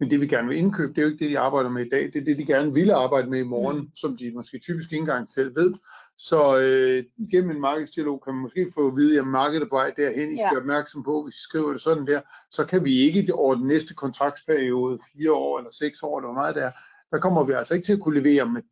Men 0.00 0.10
det 0.10 0.20
vi 0.20 0.26
gerne 0.26 0.48
vil 0.48 0.56
indkøbe, 0.58 0.92
det 0.92 0.98
er 0.98 1.02
jo 1.02 1.12
ikke 1.12 1.24
det, 1.24 1.30
de 1.30 1.38
arbejder 1.38 1.70
med 1.70 1.86
i 1.86 1.88
dag. 1.88 2.02
Det 2.12 2.16
er 2.16 2.24
det, 2.24 2.38
de 2.38 2.44
gerne 2.46 2.74
ville 2.74 2.94
arbejde 2.94 3.30
med 3.30 3.40
i 3.40 3.44
morgen, 3.44 3.78
mm. 3.78 3.88
som 3.94 4.16
de 4.16 4.32
måske 4.34 4.58
typisk 4.58 4.92
ikke 4.92 5.00
engang 5.00 5.28
selv 5.28 5.56
ved. 5.56 5.74
Så 6.16 6.60
øh, 6.60 7.28
gennem 7.30 7.50
en 7.50 7.60
markedsdialog 7.60 8.22
kan 8.24 8.34
man 8.34 8.42
måske 8.42 8.66
få 8.74 8.88
at 8.88 8.96
vide, 8.96 9.20
at 9.20 9.26
markedet 9.26 9.62
er 9.62 9.68
på 9.68 9.76
vej 9.76 9.90
derhen. 9.96 10.32
I 10.32 10.36
skal 10.36 10.44
Ja. 10.44 10.50
være 10.52 10.60
opmærksom 10.60 11.02
på, 11.02 11.22
hvis 11.22 11.34
I 11.34 11.42
skriver 11.42 11.72
det 11.72 11.80
sådan 11.80 12.06
der, 12.06 12.20
så 12.50 12.66
kan 12.66 12.84
vi 12.84 12.94
ikke 13.00 13.34
over 13.34 13.54
den 13.54 13.66
næste 13.66 13.94
kontraktsperiode, 13.94 14.98
fire 15.12 15.32
år 15.32 15.58
eller 15.58 15.70
seks 15.70 16.02
år, 16.02 16.18
eller 16.18 16.26
hvor 16.28 16.40
meget 16.40 16.54
det 16.54 16.64
er, 16.64 16.70
der 17.10 17.18
kommer 17.18 17.44
vi 17.44 17.52
altså 17.52 17.74
ikke 17.74 17.86
til 17.86 17.92
at 17.92 18.00
kunne 18.00 18.20
levere 18.22 18.50
med 18.50 18.62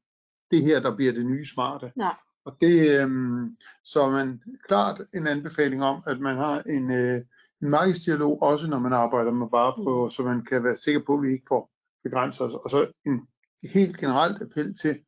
det 0.51 0.62
her, 0.62 0.81
der 0.81 0.97
bliver 0.97 1.12
det 1.12 1.27
nye 1.27 1.45
smarte. 1.45 1.93
Nej. 1.97 2.15
Og 2.45 2.57
det 2.61 3.01
øhm, 3.01 3.57
så 3.85 4.03
er 4.03 4.11
man 4.11 4.43
klart 4.69 5.01
en 5.15 5.27
anbefaling 5.27 5.85
om, 5.85 6.03
at 6.07 6.21
man 6.21 6.37
har 6.37 6.62
en, 6.62 6.91
øh, 6.91 7.21
en 7.62 7.70
markedsdialog, 7.70 8.42
også 8.42 8.70
når 8.70 8.79
man 8.79 8.92
arbejder 8.92 9.33
med 9.33 9.46
vareprøver, 9.51 10.05
mm. 10.05 10.11
så 10.11 10.22
man 10.22 10.44
kan 10.44 10.64
være 10.64 10.77
sikker 10.77 11.01
på, 11.07 11.14
at 11.14 11.22
vi 11.22 11.33
ikke 11.33 11.46
får 11.48 11.70
begrænset 12.05 12.46
os. 12.46 12.55
Og 12.55 12.70
så 12.70 12.87
en 13.07 13.27
helt 13.72 13.96
generelt 13.98 14.42
appel 14.42 14.75
til 14.75 14.98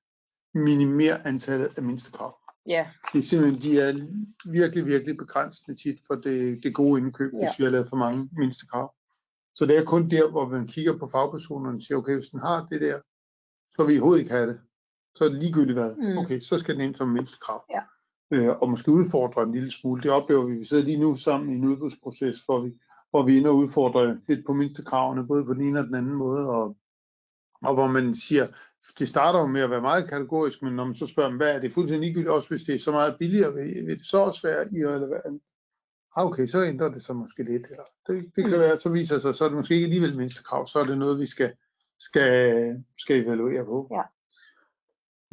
minimere 0.55 1.27
antallet 1.27 1.71
af 1.77 1.83
mindstekrav. 1.83 2.39
Ja, 2.67 2.87
Det 3.13 3.19
er 3.19 3.23
simpelthen, 3.23 3.63
de 3.63 3.81
er 3.81 3.93
virkelig, 4.51 4.87
virkelig 4.87 5.17
begrænsende 5.17 5.81
tit 5.83 6.01
for 6.07 6.15
det, 6.15 6.63
det 6.63 6.75
gode 6.75 7.01
indkøb, 7.01 7.33
Ja. 7.33 7.39
hvis 7.39 7.59
vi 7.59 7.65
har 7.65 7.71
lavet 7.71 7.89
for 7.89 7.97
mange 7.97 8.29
mindstekrav. 8.33 8.95
Så 9.55 9.67
det 9.67 9.77
er 9.77 9.85
kun 9.85 10.11
der, 10.11 10.31
hvor 10.31 10.49
man 10.49 10.67
kigger 10.67 10.99
på 10.99 11.07
fagpersonerne 11.13 11.77
og 11.79 11.83
siger, 11.83 11.99
okay, 11.99 12.15
hvis 12.15 12.29
den 12.29 12.41
har 12.41 12.67
det 12.67 12.81
der, 12.81 13.01
så 13.77 13.85
vil 13.85 13.95
I 13.95 13.99
overhovedet 13.99 14.21
ikke 14.23 14.35
have 14.35 14.47
det. 14.47 14.61
Så 15.15 15.25
er 15.25 15.29
det 15.29 15.39
ligegyldigt 15.39 15.79
hvad. 15.79 15.95
Mm. 15.97 16.19
Okay, 16.19 16.41
så 16.41 16.59
skal 16.59 16.75
den 16.75 16.83
ind 16.83 16.95
som 16.95 17.09
mindstekrav. 17.09 17.65
Ja. 17.71 17.83
Øh, 18.35 18.49
og 18.49 18.71
måske 18.71 18.91
udfordre 18.91 19.43
en 19.43 19.53
lille 19.53 19.71
smule. 19.71 20.03
Det 20.03 20.11
oplever 20.11 20.45
vi. 20.45 20.55
Vi 20.55 20.65
sidder 20.65 20.85
lige 20.85 21.01
nu 21.01 21.17
sammen 21.17 21.51
i 21.51 21.55
en 21.55 21.65
udbudsproces, 21.65 22.45
hvor 22.45 22.61
vi, 22.61 22.73
hvor 23.11 23.23
vi 23.23 23.33
er 23.33 23.39
inde 23.39 23.51
og 23.51 23.57
udfordrer 23.57 24.17
lidt 24.29 24.47
på 24.47 24.53
mindstekravene, 24.53 25.27
både 25.27 25.45
på 25.45 25.55
den 25.55 25.63
ene 25.63 25.79
og 25.79 25.87
den 25.87 25.95
anden 25.95 26.15
måde. 26.15 26.51
Og, 26.51 26.77
og 27.63 27.75
hvor 27.75 27.87
man 27.87 28.15
siger, 28.15 28.47
det 28.99 29.09
starter 29.09 29.41
jo 29.41 29.47
med 29.47 29.61
at 29.61 29.71
være 29.71 29.81
meget 29.81 30.11
kategorisk, 30.11 30.63
men 30.63 30.73
når 30.77 30.85
man 30.85 30.95
så 30.95 31.07
spørger 31.07 31.37
hvad 31.37 31.55
er 31.55 31.61
det 31.61 31.73
fuldstændig 31.73 32.07
ligegyldigt, 32.07 32.31
også 32.31 32.49
hvis 32.49 32.63
det 32.63 32.75
er 32.75 32.79
så 32.79 32.91
meget 32.91 33.17
billigere, 33.19 33.55
vil, 33.55 33.87
vil 33.87 33.99
det 33.99 34.07
så 34.07 34.19
også 34.19 34.43
være 34.49 34.75
irrelevant? 34.75 35.43
Ah, 36.17 36.27
okay, 36.27 36.47
så 36.47 36.65
ændrer 36.65 36.89
det 36.89 37.03
sig 37.03 37.17
måske 37.17 37.43
lidt. 37.43 37.67
Eller 37.71 37.85
det, 38.07 38.31
det 38.37 38.45
kan 38.45 38.59
være, 38.59 38.81
så 38.81 38.89
viser 38.89 39.19
sig, 39.19 39.35
så 39.35 39.45
er 39.45 39.49
det 39.49 39.57
måske 39.57 39.75
ikke 39.75 39.85
alligevel 39.85 40.17
mindstekrav, 40.17 40.67
så 40.67 40.79
er 40.79 40.85
det 40.85 40.99
noget, 40.99 41.21
vi 41.21 41.27
skal, 41.27 41.53
skal, 41.99 42.85
skal 42.99 43.25
evaluere 43.25 43.65
på. 43.65 43.89
Ja. 43.93 44.03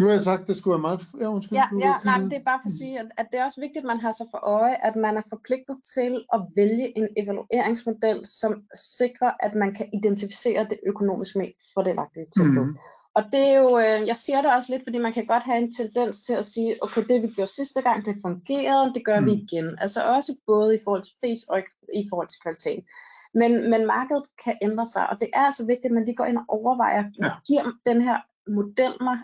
Nu 0.02 0.06
har 0.08 0.14
jeg 0.18 0.22
sagt, 0.30 0.42
at 0.42 0.48
det 0.48 0.58
skulle 0.58 0.72
være 0.76 0.82
meget... 0.90 1.00
Ja, 1.22 1.28
undskyld, 1.36 1.58
ja, 1.58 1.66
ja 1.86 1.94
nej, 2.10 2.18
men 2.22 2.32
det 2.32 2.38
er 2.40 2.44
bare 2.52 2.60
for 2.64 2.70
at 2.70 2.78
sige, 2.82 3.00
at, 3.00 3.08
at 3.18 3.28
det 3.32 3.40
er 3.40 3.46
også 3.46 3.62
vigtigt, 3.66 3.84
at 3.84 3.90
man 3.94 4.00
har 4.06 4.12
sig 4.20 4.28
for 4.34 4.42
øje, 4.58 4.76
at 4.88 4.96
man 5.06 5.14
er 5.18 5.26
forpligtet 5.34 5.78
til 5.96 6.14
at 6.36 6.42
vælge 6.60 6.98
en 7.00 7.08
evalueringsmodel, 7.22 8.26
som 8.42 8.52
sikrer, 9.00 9.32
at 9.40 9.56
man 9.56 9.74
kan 9.78 9.88
identificere 9.94 10.62
det 10.72 10.78
økonomisk 10.92 11.36
mest 11.36 11.58
fordelagtige 11.76 12.26
tilbud. 12.38 12.66
Mhm. 12.66 12.78
Og 13.16 13.24
det 13.34 13.44
er 13.54 13.58
jo, 13.64 13.70
øh, 13.80 14.08
jeg 14.08 14.18
siger 14.26 14.42
det 14.42 14.52
også 14.56 14.70
lidt, 14.74 14.84
fordi 14.88 14.98
man 14.98 15.14
kan 15.14 15.26
godt 15.26 15.44
have 15.44 15.58
en 15.58 15.72
tendens 15.72 16.22
til 16.22 16.34
at 16.34 16.46
sige, 16.46 16.76
okay, 16.84 17.04
det 17.10 17.22
vi 17.22 17.28
gjorde 17.28 17.52
sidste 17.60 17.82
gang, 17.82 18.06
det 18.06 18.16
fungerede, 18.26 18.94
det 18.94 19.06
gør 19.06 19.20
mm. 19.20 19.26
vi 19.26 19.32
Mm. 19.36 19.42
igen. 19.46 19.68
Altså 19.84 20.00
også 20.16 20.32
både 20.48 20.76
i 20.76 20.80
forhold 20.84 21.02
til 21.02 21.14
pris 21.22 21.40
og 21.50 21.60
i- 21.60 22.00
i 22.02 22.04
forhold 22.10 22.28
til 22.28 22.40
kvalitet. 22.44 22.84
Men, 23.34 23.52
men 23.72 23.86
markedet 23.86 24.24
kan 24.44 24.56
ændre 24.62 24.86
sig, 24.88 25.10
og 25.10 25.22
det 25.22 25.30
er 25.34 25.40
altså 25.50 25.66
vigtigt, 25.66 25.86
at 25.86 25.92
man 25.92 26.06
lige 26.06 26.16
går 26.16 26.26
ind 26.26 26.38
og 26.38 26.46
overvejer, 26.48 27.04
Ja. 27.24 27.32
giver 27.48 27.66
den 27.86 28.02
her 28.02 28.18
model 28.60 28.94
mig, 29.08 29.18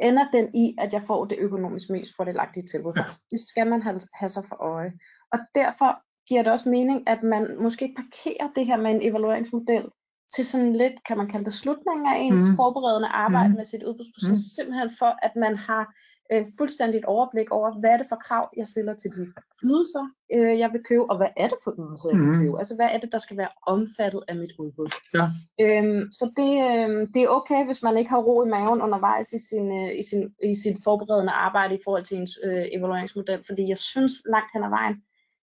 ender 0.00 0.26
den 0.32 0.54
i, 0.54 0.74
at 0.78 0.92
jeg 0.92 1.02
får 1.02 1.24
det 1.24 1.38
økonomisk 1.38 1.90
mest 1.90 2.16
fordelagtige 2.16 2.66
tilbud. 2.66 2.92
Ja. 2.96 3.04
Det 3.30 3.40
skal 3.48 3.66
man 3.66 3.82
have, 3.82 4.00
have 4.14 4.28
sig 4.28 4.44
for 4.48 4.56
øje. 4.62 4.92
Og 5.32 5.38
derfor 5.54 5.90
giver 6.28 6.42
det 6.42 6.52
også 6.52 6.68
mening, 6.68 7.08
at 7.08 7.22
man 7.22 7.56
måske 7.60 7.94
parkerer 7.96 8.48
det 8.56 8.66
her 8.66 8.76
med 8.76 8.90
en 8.90 9.08
evalueringsmodel 9.08 9.90
til 10.34 10.44
sådan 10.46 10.72
lidt, 10.72 11.04
kan 11.04 11.16
man 11.16 11.28
kalde 11.28 11.44
det, 11.44 11.52
slutningen 11.52 12.06
af 12.06 12.18
ens 12.18 12.42
mm. 12.42 12.56
forberedende 12.56 13.08
arbejde 13.08 13.48
mm. 13.48 13.56
med 13.56 13.64
sit 13.64 13.82
udbudsproces, 13.82 14.30
mm. 14.30 14.36
simpelthen 14.56 14.90
for, 14.98 15.10
at 15.26 15.32
man 15.36 15.56
har 15.56 15.94
øh, 16.32 16.46
fuldstændigt 16.58 17.04
overblik 17.04 17.50
over, 17.50 17.80
hvad 17.80 17.90
er 17.90 17.96
det 17.96 18.06
for 18.08 18.16
krav, 18.16 18.44
jeg 18.56 18.66
stiller 18.66 18.94
til 18.94 19.10
de 19.10 19.22
ydelser, 19.64 20.04
øh, 20.34 20.58
jeg 20.58 20.72
vil 20.72 20.82
købe, 20.88 21.10
og 21.10 21.16
hvad 21.16 21.30
er 21.36 21.48
det 21.48 21.58
for 21.64 21.72
ydelser, 21.80 22.08
jeg 22.10 22.18
vil 22.18 22.26
Mhm. 22.26 22.40
købe. 22.40 22.58
Altså, 22.58 22.74
hvad 22.76 22.88
er 22.94 22.98
det, 22.98 23.12
der 23.12 23.18
skal 23.18 23.36
være 23.36 23.52
omfattet 23.66 24.22
af 24.28 24.36
mit 24.36 24.52
udbud. 24.58 24.88
Ja. 25.18 25.26
Øhm, 25.64 26.02
så 26.18 26.24
det, 26.40 26.52
øhm, 26.70 27.12
det 27.12 27.20
er 27.22 27.28
okay, 27.28 27.60
hvis 27.66 27.82
man 27.82 27.96
ikke 27.96 28.10
har 28.10 28.22
ro 28.28 28.44
i 28.44 28.48
maven 28.48 28.82
undervejs 28.86 29.32
i, 29.32 29.40
sin, 29.48 29.66
øh, 29.80 29.90
i, 30.00 30.02
sin, 30.10 30.22
i 30.52 30.54
sit 30.54 30.78
forberedende 30.84 31.32
arbejde 31.32 31.74
i 31.74 31.82
forhold 31.84 32.02
til 32.02 32.16
ens 32.18 32.38
øh, 32.44 32.64
evalueringsmodel, 32.76 33.40
fordi 33.46 33.68
jeg 33.68 33.78
synes 33.78 34.12
langt 34.34 34.52
hen 34.54 34.64
ad 34.64 34.68
vejen, 34.68 34.96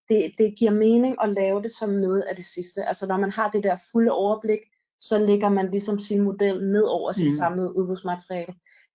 det, 0.09 0.31
det 0.37 0.53
giver 0.59 0.71
mening 0.71 1.15
at 1.23 1.29
lave 1.29 1.61
det 1.61 1.71
som 1.71 1.89
noget 1.89 2.21
af 2.21 2.35
det 2.35 2.45
sidste. 2.45 2.83
Altså 2.83 3.07
når 3.07 3.17
man 3.17 3.31
har 3.31 3.49
det 3.49 3.63
der 3.63 3.75
fulde 3.91 4.11
overblik, 4.11 4.59
så 5.07 5.17
lægger 5.19 5.49
man 5.49 5.71
ligesom 5.71 5.99
sin 5.99 6.21
model 6.21 6.63
ned 6.65 6.83
over 6.83 7.11
sit 7.11 7.25
Mm. 7.25 7.31
samlede 7.31 7.77
udbudsmateriale 7.77 8.53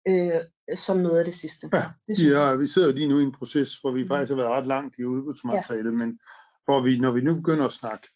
øh, 0.08 0.40
som 0.74 0.96
noget 0.96 1.18
af 1.18 1.24
det 1.24 1.34
sidste. 1.34 1.68
Ja, 1.72 1.84
det 2.06 2.16
synes 2.18 2.32
Ja, 2.34 2.54
vi 2.54 2.66
sidder 2.66 2.88
jo 2.88 2.94
lige 2.94 3.08
nu 3.08 3.18
i 3.18 3.22
en 3.22 3.32
proces, 3.32 3.76
hvor 3.80 3.90
vi 3.90 4.00
Mhm. 4.00 4.08
faktisk 4.08 4.30
har 4.30 4.36
været 4.36 4.50
ret 4.50 4.66
langt 4.66 4.98
i 4.98 5.04
udbudsmaterialet, 5.04 5.94
men 5.94 6.18
hvor 6.64 6.82
vi, 6.82 6.98
når 6.98 7.10
vi 7.10 7.20
nu 7.20 7.34
begynder 7.34 7.64
at 7.64 7.72
snakke 7.72 8.08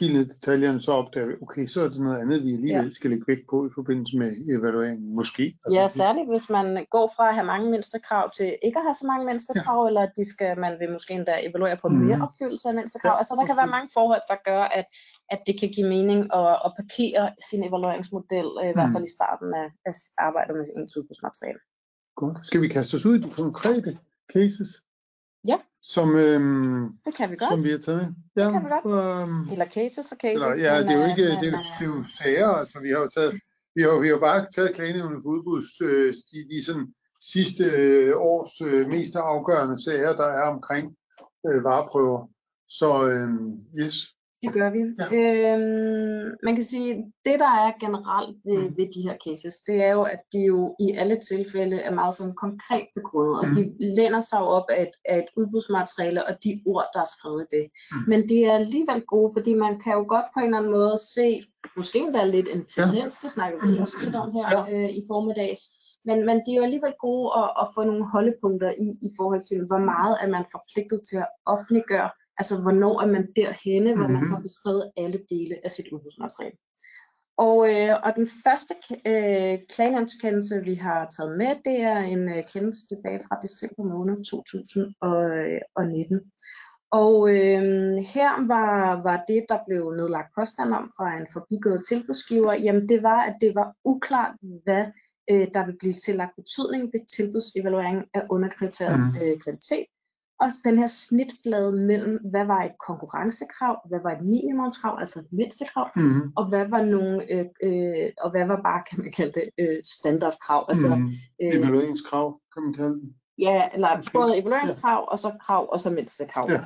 helt 0.00 0.12
ned 0.14 0.22
i 0.26 0.28
detaljerne, 0.28 0.80
så 0.80 0.92
opdager 0.92 1.26
vi, 1.26 1.34
okay, 1.42 1.66
så 1.66 1.78
er 1.84 1.88
det 1.88 2.00
noget 2.00 2.18
andet, 2.22 2.42
vi 2.46 2.52
alligevel 2.54 2.94
skal 2.94 3.10
lægge 3.10 3.24
vægt 3.28 3.46
på 3.50 3.66
i 3.66 3.70
forbindelse 3.74 4.14
med 4.22 4.30
evalueringen, 4.58 5.14
måske. 5.20 5.44
Ja, 5.72 5.82
Altså, 5.82 5.96
særligt 5.98 6.28
hvis 6.32 6.50
man 6.50 6.86
går 6.90 7.06
fra 7.16 7.28
at 7.28 7.34
have 7.34 7.46
mange 7.46 7.70
mindstekrav 7.70 8.30
til 8.36 8.48
ikke 8.66 8.78
at 8.78 8.84
have 8.88 8.94
så 9.02 9.06
mange 9.06 9.24
mindstekrav, 9.30 9.80
ja. 9.82 9.88
eller 9.88 10.02
at 10.06 10.12
de 10.16 10.24
skal, 10.32 10.58
man 10.58 10.72
vil 10.80 10.92
måske 10.96 11.14
endda 11.14 11.34
evaluere 11.48 11.76
på 11.82 11.88
Mhm. 11.88 11.98
mere 12.06 12.18
opfyldelse 12.26 12.68
af 12.68 12.74
mindstekrav. 12.74 13.12
Ja, 13.12 13.18
altså 13.18 13.34
der 13.38 13.46
kan 13.46 13.56
være 13.56 13.72
mange 13.76 13.90
forhold, 13.96 14.22
der 14.32 14.38
gør, 14.50 14.62
at, 14.78 14.86
at 15.30 15.40
det 15.46 15.54
kan 15.60 15.68
give 15.76 15.88
mening 15.88 16.20
at, 16.40 16.48
at 16.66 16.70
parkere 16.80 17.24
sin 17.50 17.60
evalueringsmodel, 17.68 18.48
øh, 18.62 18.68
i 18.70 18.74
hvert 18.76 18.88
Mhm. 18.88 18.94
fald 18.96 19.04
i 19.10 19.16
starten 19.18 19.48
af, 19.62 19.66
af 19.88 19.94
arbejdet 20.28 20.54
med 20.56 20.64
ens 20.76 20.96
udbudsmateriale. 20.98 21.60
Godt. 22.22 22.36
Skal 22.48 22.60
vi 22.64 22.68
kaste 22.68 22.94
os 22.94 23.06
ud 23.06 23.14
i 23.18 23.22
de 23.26 23.30
konkrete 23.42 23.98
cases? 24.34 24.70
Som, 25.94 26.16
øhm, 26.16 26.88
Det 27.04 27.14
kan 27.16 27.30
vi 27.30 27.36
godt. 27.36 27.50
som 27.50 27.64
vi 27.64 27.70
har 27.70 27.78
taget 27.78 27.98
med? 28.00 28.44
Ja, 28.44 28.50
kan 28.52 28.64
vi 28.64 28.68
godt. 28.68 28.86
Øhm, 29.22 29.48
Eller 29.52 29.66
cases 29.66 30.12
og 30.12 30.18
cases. 30.20 30.42
Eller, 30.44 30.56
ja, 30.66 30.72
men, 30.78 30.88
det 30.88 30.92
er 30.94 30.98
jo 30.98 31.04
øh, 31.04 31.10
ikke, 31.10 31.22
men, 31.34 31.44
det, 31.44 31.48
er, 31.48 31.52
jo- 31.52 31.58
øh, 31.58 31.64
det 31.78 31.84
er 31.86 31.90
jo 31.96 32.04
sager, 32.22 32.48
altså 32.48 32.80
vi 32.80 32.90
har 32.90 33.00
jo 33.00 33.08
taget, 33.16 33.32
vi 33.74 33.82
har, 33.82 34.00
vi 34.00 34.08
har 34.08 34.18
bare 34.18 34.46
taget 34.56 34.74
klagenævnet 34.74 35.18
for 35.22 35.30
udbuds, 35.30 35.80
øh, 35.80 36.14
de, 36.30 36.38
de 36.54 36.64
sådan 36.64 36.86
sidste 37.34 37.64
øh, 37.64 38.12
års 38.16 38.54
øh, 38.68 38.88
mest 38.88 39.16
afgørende 39.16 39.84
sager, 39.84 40.12
der 40.16 40.26
er 40.26 40.46
omkring 40.54 40.86
øh, 41.48 41.64
vareprøver. 41.64 42.20
Så 42.78 42.88
øh, 43.10 43.28
yes, 43.80 43.94
Det 44.42 44.52
gør 44.52 44.70
vi. 44.70 44.80
Ja. 45.00 45.06
Øhm, 45.56 46.24
man 46.46 46.54
kan 46.54 46.64
sige, 46.72 46.90
det 47.24 47.36
der 47.44 47.52
er 47.66 47.72
generelt 47.84 48.36
ved, 48.48 48.58
Mm. 48.62 48.76
ved 48.78 48.86
de 48.96 49.02
her 49.08 49.16
cases, 49.26 49.54
det 49.68 49.76
er 49.84 49.92
jo, 49.98 50.02
at 50.02 50.20
de 50.32 50.38
jo 50.52 50.76
i 50.80 50.88
alle 51.00 51.14
tilfælde 51.30 51.76
er 51.88 51.94
meget 52.00 52.14
sådan 52.14 52.34
konkret 52.44 52.86
begrundet, 52.98 53.34
og 53.40 53.46
Mm. 53.48 53.54
de 53.54 53.62
læner 53.98 54.20
sig 54.20 54.38
jo 54.40 54.46
op 54.58 54.64
af 54.76 54.82
et, 54.82 54.94
af 55.12 55.18
et 55.18 55.28
udbudsmateriale 55.36 56.20
og 56.28 56.34
de 56.44 56.52
ord, 56.66 56.86
der 56.94 57.00
er 57.00 57.10
skrevet 57.16 57.42
i 57.46 57.56
det. 57.56 57.64
Mm. 57.92 58.04
Men 58.10 58.28
de 58.28 58.36
er 58.44 58.54
alligevel 58.62 59.00
gode, 59.14 59.30
fordi 59.36 59.54
man 59.54 59.74
kan 59.82 59.92
jo 59.98 60.04
godt 60.14 60.26
på 60.34 60.38
en 60.40 60.44
eller 60.46 60.58
anden 60.58 60.72
måde 60.78 60.96
se, 61.14 61.26
måske 61.76 61.98
endda 61.98 62.24
lidt 62.24 62.48
en 62.54 62.62
tendens, 62.76 63.18
det 63.22 63.30
snakker 63.36 63.58
vi 63.64 63.68
Mm. 63.76 63.82
også 63.82 63.96
lidt 64.04 64.16
om 64.22 64.28
her 64.36 64.46
Ja. 64.54 64.60
øh, 64.74 64.88
i 64.98 65.00
formiddags, 65.10 65.62
men, 66.08 66.18
men 66.28 66.36
de 66.44 66.50
er 66.52 66.58
jo 66.60 66.62
alligevel 66.68 66.94
gode 67.06 67.26
at, 67.40 67.48
at 67.62 67.66
få 67.74 67.80
nogle 67.90 68.04
holdepunkter 68.14 68.70
i, 68.86 68.88
i 69.06 69.10
forhold 69.18 69.42
til, 69.50 69.58
hvor 69.70 69.82
meget 69.92 70.14
er 70.22 70.28
man 70.36 70.44
forpligtet 70.54 71.00
til 71.08 71.16
at 71.24 71.28
offentliggøre, 71.54 72.08
altså 72.38 72.60
hvornår 72.62 73.00
er 73.00 73.06
man 73.06 73.28
derhenne, 73.36 73.94
hvor 73.96 74.08
man 74.08 74.22
Mhm. 74.22 74.30
har 74.30 74.40
beskrevet 74.40 74.90
alle 74.96 75.18
dele 75.30 75.54
af 75.64 75.70
sit 75.70 75.88
udbudsmateriale. 75.92 76.56
Og, 77.38 77.58
øh, 77.70 77.94
og 78.04 78.10
den 78.16 78.28
første 78.44 78.74
øh, 79.06 79.58
klagenævnskendelse, 79.74 80.64
vi 80.64 80.74
har 80.74 81.06
taget 81.16 81.38
med, 81.38 81.52
det 81.64 81.80
er 81.82 81.98
en 81.98 82.28
øh, 82.28 82.42
kendelse 82.52 82.86
tilbage 82.86 83.20
fra 83.28 83.38
december 83.42 83.84
måned 83.84 84.16
2019. 84.24 86.20
Og 86.90 87.28
øh, 87.30 87.62
her 88.14 88.46
var, 88.46 89.02
var 89.02 89.24
det, 89.28 89.44
der 89.48 89.58
blev 89.68 89.90
nedlagt 89.98 90.34
påstand 90.38 90.74
om 90.74 90.90
fra 90.96 91.18
en 91.20 91.26
forbigået 91.32 91.82
tilbudsgiver, 91.88 92.52
jamen 92.52 92.88
det 92.88 93.02
var, 93.02 93.20
at 93.22 93.36
det 93.40 93.54
var 93.54 93.74
uklart, 93.84 94.34
hvad 94.64 94.84
øh, 95.30 95.48
der 95.54 95.66
vil 95.66 95.76
blive 95.78 95.92
tillagt 95.92 96.32
betydning 96.36 96.82
ved 96.92 97.00
tilbudsevaluering 97.16 98.04
af 98.14 98.22
underkriteriet 98.30 98.98
Mhm. 99.00 99.16
øh, 99.22 99.38
kvalitet 99.40 99.86
også 100.40 100.58
den 100.64 100.78
her 100.78 100.86
snitflade 100.86 101.72
mellem, 101.72 102.18
hvad 102.30 102.44
var 102.46 102.62
et 102.64 102.72
konkurrencekrav, 102.86 103.88
hvad 103.88 104.00
var 104.02 104.10
et 104.10 104.24
minimumskrav, 104.24 104.96
altså 105.00 105.18
et 105.20 105.26
mindstekrav, 105.32 105.88
Mm. 105.96 106.20
og 106.36 106.48
hvad 106.48 106.66
var 106.68 106.82
nogle, 106.82 107.32
øh, 107.32 107.46
øh, 107.62 108.10
og 108.24 108.30
hvad 108.30 108.46
var 108.46 108.60
bare, 108.62 108.82
kan 108.90 108.98
man 109.02 109.12
kalde 109.12 109.32
det, 109.40 109.48
øh, 109.58 109.78
standardkrav. 109.98 110.66
Altså, 110.68 110.88
mm. 110.94 111.06
øh, 111.42 111.54
Evalueringskrav, 111.54 112.40
kan 112.54 112.62
man 112.62 112.74
kalde 112.74 112.94
det. 113.00 113.14
ja, 113.38 113.68
eller 113.74 113.88
Okay. 113.98 114.10
både 114.12 114.38
evalueringskrav, 114.40 115.08
og 115.12 115.18
så 115.18 115.30
krav, 115.40 115.68
og 115.72 115.80
så 115.80 115.90
mindstekrav. 115.90 116.50
Ja. 116.50 116.60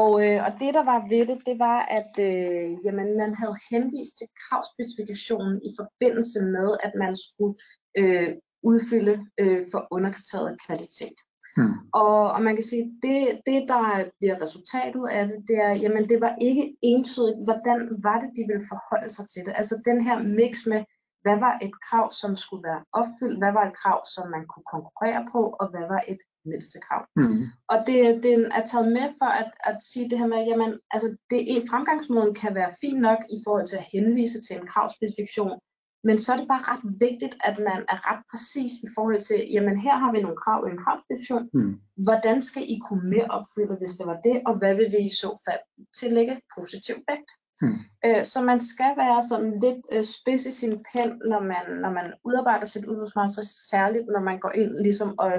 Og, 0.00 0.10
øh, 0.26 0.38
og 0.46 0.52
det, 0.60 0.74
der 0.74 0.84
var 0.84 1.08
ved 1.08 1.26
det, 1.26 1.38
det 1.46 1.58
var, 1.58 1.78
at 1.98 2.12
øh, 2.28 2.70
jamen, 2.84 3.08
man 3.22 3.34
havde 3.34 3.56
henvist 3.70 4.12
til 4.18 4.28
kravspecifikationen 4.42 5.56
i 5.68 5.70
forbindelse 5.80 6.40
med, 6.40 6.68
at 6.86 6.92
man 6.98 7.16
skulle 7.26 7.54
øh, 8.00 8.28
udfylde 8.62 9.14
øh, 9.40 9.62
for 9.72 9.88
underkriteriet 9.90 10.56
kvalitet. 10.66 11.16
Mm. 11.56 11.74
Og, 11.92 12.32
og 12.32 12.42
man 12.42 12.54
kan 12.56 12.64
sige, 12.64 12.84
det, 13.02 13.40
det 13.46 13.68
der 13.68 14.04
bliver 14.18 14.36
resultatet 14.42 15.04
af 15.10 15.26
det, 15.26 15.38
det 15.48 15.56
er, 15.66 15.72
jamen 15.72 16.08
det 16.08 16.20
var 16.20 16.34
ikke 16.40 16.76
entydigt, 16.82 17.44
hvordan 17.44 17.78
var 18.06 18.18
det, 18.20 18.30
de 18.36 18.44
ville 18.50 18.64
forholde 18.72 19.10
sig 19.16 19.24
til 19.28 19.42
det. 19.46 19.52
Altså 19.56 19.74
den 19.84 20.00
her 20.06 20.16
mix 20.22 20.52
med, 20.66 20.80
hvad 21.24 21.38
var 21.46 21.54
et 21.66 21.74
krav, 21.86 22.06
som 22.20 22.36
skulle 22.36 22.64
være 22.70 22.84
opfyldt, 23.00 23.38
hvad 23.42 23.52
var 23.52 23.64
et 23.66 23.76
krav, 23.80 23.98
som 24.14 24.24
man 24.34 24.44
kunne 24.50 24.68
konkurrere 24.74 25.22
på, 25.32 25.40
og 25.60 25.66
hvad 25.72 25.86
var 25.94 26.02
et 26.12 26.22
mindste 26.50 26.78
krav. 26.86 27.02
Mm. 27.16 27.44
Og 27.72 27.78
det, 27.86 27.98
det 28.24 28.32
er 28.58 28.64
taget 28.70 28.88
med 28.98 29.06
for 29.20 29.30
at, 29.42 29.50
at 29.70 29.76
sige 29.90 30.10
det 30.10 30.18
her 30.18 30.26
med, 30.26 30.40
jamen 30.50 30.70
altså 30.94 31.08
det 31.30 31.40
en 31.52 31.68
fremgangsmåden 31.70 32.34
kan 32.42 32.54
være 32.54 32.76
fin 32.80 32.98
nok 33.08 33.20
i 33.36 33.38
forhold 33.44 33.66
til 33.66 33.76
at 33.80 33.88
henvise 33.92 34.38
til 34.46 34.54
en 34.56 34.66
kravspecifikation, 34.72 35.58
men 36.04 36.18
så 36.18 36.32
er 36.32 36.36
det 36.36 36.48
bare 36.48 36.66
ret 36.72 36.84
vigtigt, 37.06 37.34
at 37.48 37.56
man 37.58 37.80
er 37.92 37.98
ret 38.08 38.22
præcis 38.30 38.72
i 38.86 38.88
forhold 38.94 39.20
til, 39.20 39.38
jamen 39.54 39.76
her 39.86 39.96
har 40.02 40.12
vi 40.12 40.22
nogle 40.22 40.36
krav 40.44 40.60
i 40.66 40.70
en 40.70 40.82
kravspecifikation, 40.84 41.50
Mm. 41.54 41.74
hvordan 42.06 42.42
skal 42.42 42.62
I 42.74 42.76
kunne 42.86 43.10
mere 43.14 43.28
opfylde, 43.38 43.76
hvis 43.80 43.94
det 43.98 44.06
var 44.06 44.18
det, 44.26 44.42
og 44.46 44.58
hvad 44.58 44.74
vil 44.74 44.88
vi 44.94 45.00
i 45.04 45.08
så 45.22 45.30
fald 45.46 45.62
tillægge 46.00 46.34
positiv 46.58 46.94
vægt? 47.08 47.30
Mm. 47.62 47.78
Øh, 48.06 48.24
så 48.24 48.38
man 48.42 48.60
skal 48.60 48.92
være 48.96 49.22
sådan 49.30 49.52
lidt 49.64 49.82
øh, 49.92 50.04
spids 50.04 50.46
i 50.46 50.50
sin 50.50 50.74
pen, 50.92 51.10
når 51.30 51.40
man, 51.52 51.64
når 51.82 51.90
man 51.98 52.06
udarbejder 52.24 52.66
sit 52.66 52.84
udbudsmateriale, 52.84 53.48
særligt 53.70 54.06
når 54.14 54.20
man 54.20 54.38
går 54.40 54.52
ind 54.60 54.70
ligesom 54.86 55.18
og 55.18 55.32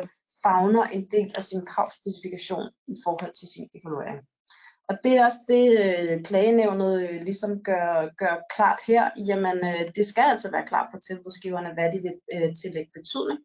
fagner 0.44 0.84
en 0.84 1.04
del 1.12 1.32
af 1.36 1.44
sin 1.44 1.66
kravspecifikation 1.66 2.66
i 2.88 2.96
forhold 3.06 3.32
til 3.40 3.48
sin 3.54 3.70
evaluering. 3.76 4.20
Og 4.90 4.96
det 5.04 5.12
er 5.18 5.26
også 5.26 5.40
det, 5.48 5.66
øh, 5.84 6.24
klagenævnet 6.24 7.10
øh, 7.10 7.22
ligesom 7.22 7.52
gør, 7.64 8.16
gør 8.18 8.36
klart 8.56 8.80
her. 8.88 9.10
Jamen, 9.28 9.58
øh, 9.58 9.92
det 9.96 10.06
skal 10.06 10.24
altså 10.34 10.52
være 10.52 10.66
klart 10.68 10.88
for 10.92 11.00
tilbudsgiverne, 11.00 11.70
hvad 11.74 11.92
de 11.94 12.00
vil 12.02 12.14
øh, 12.36 12.50
tillægge 12.62 12.92
betydning. 12.94 13.40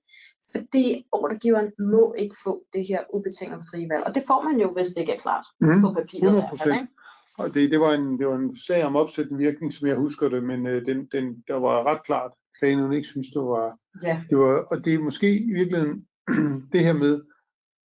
Fordi 0.54 1.06
ordregiveren 1.12 1.70
må 1.92 2.14
ikke 2.18 2.36
få 2.44 2.62
det 2.72 2.86
her 2.88 3.00
ubetinget 3.14 3.60
frie 3.70 3.88
valg. 3.90 4.04
Og 4.04 4.14
det 4.14 4.22
får 4.26 4.42
man 4.42 4.60
jo, 4.60 4.72
hvis 4.72 4.86
det 4.86 5.00
ikke 5.00 5.12
er 5.12 5.18
klart 5.18 5.44
Mm. 5.60 5.80
på 5.80 5.92
papiret. 5.92 6.28
i 6.30 6.32
hvert 6.32 6.58
fald, 6.62 6.72
100%. 6.72 6.80
ikke? 6.80 6.92
Og 7.38 7.54
det, 7.54 7.70
det, 7.70 7.80
var 7.80 7.92
en, 7.92 8.18
det 8.18 8.26
var 8.26 8.34
en 8.36 8.56
sag 8.66 8.84
om 8.84 8.96
opsættende 8.96 9.38
virkning, 9.44 9.72
som 9.72 9.88
jeg 9.88 9.96
husker 9.96 10.28
det, 10.28 10.42
men 10.44 10.66
øh, 10.66 10.86
den, 10.86 11.06
den, 11.12 11.24
der 11.48 11.54
var 11.54 11.86
ret 11.86 12.02
klart, 12.06 12.30
klagen 12.58 12.92
ikke 12.92 13.08
synes, 13.08 13.26
det 13.34 13.42
var, 13.42 13.76
Ja. 14.02 14.20
det 14.30 14.38
var, 14.38 14.66
og 14.70 14.84
det 14.84 14.94
er 14.94 14.98
måske 14.98 15.38
i 15.38 15.52
virkeligheden 15.52 16.06
det 16.72 16.80
her 16.80 16.92
med, 16.92 17.20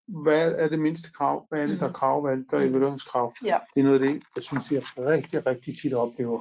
hvad 0.08 0.56
er 0.58 0.68
det 0.70 0.80
mindste 0.80 1.12
krav, 1.12 1.46
hvad 1.50 1.64
er 1.64 1.68
det, 1.68 1.80
der 1.80 1.86
er 1.86 1.90
Mhm. 1.90 1.94
krav, 1.94 2.22
hvad 2.22 2.32
er 2.32 2.36
det, 2.36 2.52
der 2.52 2.58
er 2.58 2.62
Mhm. 2.66 2.70
evalueringskrav. 2.70 3.34
Ja. 3.46 3.60
Det 3.76 3.80
er 3.80 3.84
noget 3.84 4.00
af 4.04 4.08
det, 4.10 4.24
jeg 4.36 4.44
synes, 4.44 4.72
jeg 4.72 4.84
rigtig, 4.98 5.46
rigtig 5.46 5.78
tit 5.82 5.94
oplever. 5.94 6.40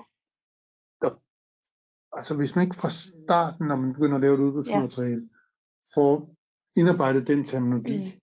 Der, 1.02 1.10
altså 2.16 2.34
hvis 2.36 2.54
man 2.56 2.64
ikke 2.64 2.76
fra 2.76 2.90
starten, 2.90 3.66
når 3.66 3.76
man 3.76 3.92
begynder 3.92 4.14
at 4.14 4.20
lave 4.20 4.34
et 4.34 4.40
udbudsmateriale, 4.40 5.28
får 5.94 6.34
indarbejdet 6.76 7.26
den 7.26 7.44
terminologi, 7.44 7.98
Mm. 8.14 8.20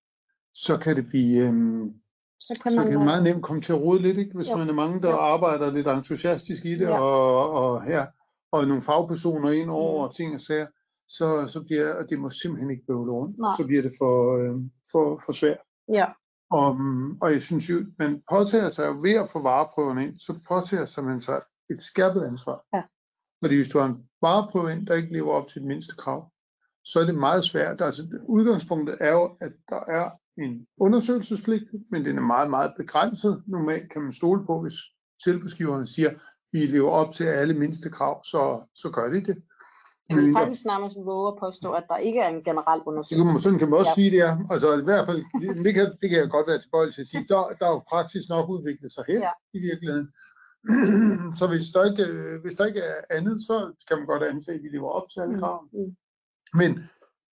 så 0.53 0.77
kan 0.77 0.95
det 0.95 1.07
blive, 1.07 1.43
øhm, 1.47 1.93
Så 2.39 2.59
kan 2.63 2.71
så 2.71 2.75
man, 2.75 2.85
kan 2.87 2.97
det 2.97 3.05
meget 3.05 3.23
nemt 3.23 3.43
komme 3.43 3.61
til 3.61 3.73
at 3.73 3.81
rode 3.81 4.01
lidt, 4.01 4.17
ikke? 4.17 4.35
hvis 4.35 4.49
Jo. 4.49 4.57
man 4.57 4.69
er 4.69 4.73
mange, 4.73 5.01
der 5.01 5.09
Jo. 5.09 5.17
arbejder 5.17 5.71
lidt 5.71 5.87
entusiastisk 5.87 6.65
i 6.65 6.71
det, 6.75 6.81
Ja. 6.85 6.99
og, 6.99 7.51
og 7.51 7.83
her, 7.83 8.07
og 8.51 8.67
nogle 8.67 8.81
fagpersoner 8.81 9.51
ind 9.51 9.69
over, 9.69 10.01
Mm. 10.01 10.09
og 10.09 10.15
ting 10.15 10.33
og 10.35 10.41
sager, 10.41 10.67
så, 11.17 11.47
så 11.53 11.63
bliver, 11.67 11.93
og 11.93 12.09
det 12.09 12.19
må 12.19 12.29
simpelthen 12.29 12.71
ikke 12.71 12.85
bøvle 12.87 13.11
rundt, 13.11 13.37
Nej. 13.39 13.51
så 13.57 13.65
bliver 13.67 13.81
det 13.81 13.91
for, 13.97 14.37
øh, 14.37 14.55
for, 14.91 15.21
for 15.25 15.31
svært. 15.31 15.57
ja. 15.93 16.05
Og, 16.51 16.77
og 17.21 17.31
jeg 17.31 17.41
synes 17.41 17.69
jo, 17.69 17.85
man 17.99 18.21
påtager 18.31 18.69
sig 18.69 18.87
jo 18.87 18.99
ved 19.01 19.13
at 19.13 19.29
få 19.29 19.41
vareprøverne 19.41 20.03
ind, 20.03 20.19
så 20.19 20.39
påtager 20.47 20.85
sig 20.85 21.03
man 21.03 21.21
sig 21.21 21.41
et 21.69 21.79
skærpet 21.79 22.23
ansvar. 22.23 22.65
Ja. 22.73 22.83
Fordi 23.43 23.55
hvis 23.55 23.69
du 23.69 23.79
har 23.79 23.85
en 23.85 24.03
vareprøve 24.21 24.71
ind, 24.71 24.87
der 24.87 24.95
ikke 24.95 25.13
lever 25.13 25.33
op 25.33 25.47
til 25.47 25.61
det 25.61 25.67
mindste 25.67 25.95
krav, 25.95 26.31
så 26.85 26.99
er 26.99 27.05
det 27.05 27.15
meget 27.15 27.43
svært. 27.43 27.81
Altså, 27.81 28.03
udgangspunktet 28.27 28.97
er 28.99 29.11
jo, 29.11 29.37
at 29.41 29.51
der 29.69 29.81
er 29.87 30.09
en 30.37 30.67
undersøgelsespligt, 30.77 31.63
men 31.91 32.05
den 32.05 32.17
er 32.17 32.21
meget, 32.21 32.49
meget 32.49 32.73
begrænset. 32.77 33.43
Normalt 33.47 33.91
kan 33.91 34.01
man 34.01 34.13
stole 34.13 34.45
på, 34.45 34.61
hvis 34.61 34.77
tilbudsgiverne 35.23 35.87
siger, 35.87 36.09
vi 36.51 36.65
lever 36.65 36.91
op 36.91 37.13
til 37.13 37.23
alle 37.23 37.53
mindste 37.53 37.89
krav, 37.89 38.23
så, 38.23 38.67
så 38.73 38.91
gør 38.91 39.09
de 39.11 39.21
det. 39.21 39.43
Jeg 40.09 40.17
vil 40.17 40.25
Men- 40.25 40.37
faktisk 40.37 40.65
nærmest 40.65 40.97
våge 41.05 41.27
at 41.31 41.37
påstå, 41.39 41.71
at 41.71 41.83
der 41.89 41.97
ikke 41.97 42.19
er 42.19 42.29
en 42.29 42.43
generel 42.43 42.81
undersøgelse. 42.85 43.25
man, 43.25 43.39
sådan 43.39 43.59
kan 43.59 43.69
man 43.69 43.79
også 43.79 43.91
Ja. 43.91 43.95
sige, 44.01 44.11
det 44.11 44.19
er. 44.19 44.37
Altså 44.51 44.67
i 44.79 44.83
hvert 44.83 45.05
fald, 45.07 45.21
det 45.65 45.73
kan, 45.73 45.85
det 46.01 46.09
kan 46.09 46.19
jeg 46.19 46.29
godt 46.29 46.47
være 46.47 46.59
tilbøjelig 46.59 46.93
til 46.93 47.01
at 47.01 47.07
sige, 47.07 47.25
der, 47.29 47.41
der 47.59 47.65
er 47.69 47.73
jo 47.77 47.81
praksis 47.93 48.29
nok 48.29 48.49
udviklet 48.49 48.91
sig 48.91 49.03
hen 49.07 49.21
Ja. 49.27 49.31
i 49.53 49.59
virkeligheden. 49.59 50.07
så 51.39 51.47
hvis 51.51 51.65
der, 51.73 51.83
ikke, 51.91 52.03
øh, 52.11 52.41
hvis 52.41 52.55
der 52.55 52.65
ikke 52.65 52.79
er 52.79 52.95
andet, 53.17 53.41
så 53.41 53.55
kan 53.87 53.97
man 53.97 54.07
godt 54.07 54.23
antage, 54.23 54.55
at 54.57 54.63
de 54.63 54.71
lever 54.71 54.89
op 54.89 55.09
til 55.09 55.19
alle 55.19 55.33
Mm, 55.33 55.39
krav. 55.39 55.63
mm. 55.73 55.95
Men 56.53 56.71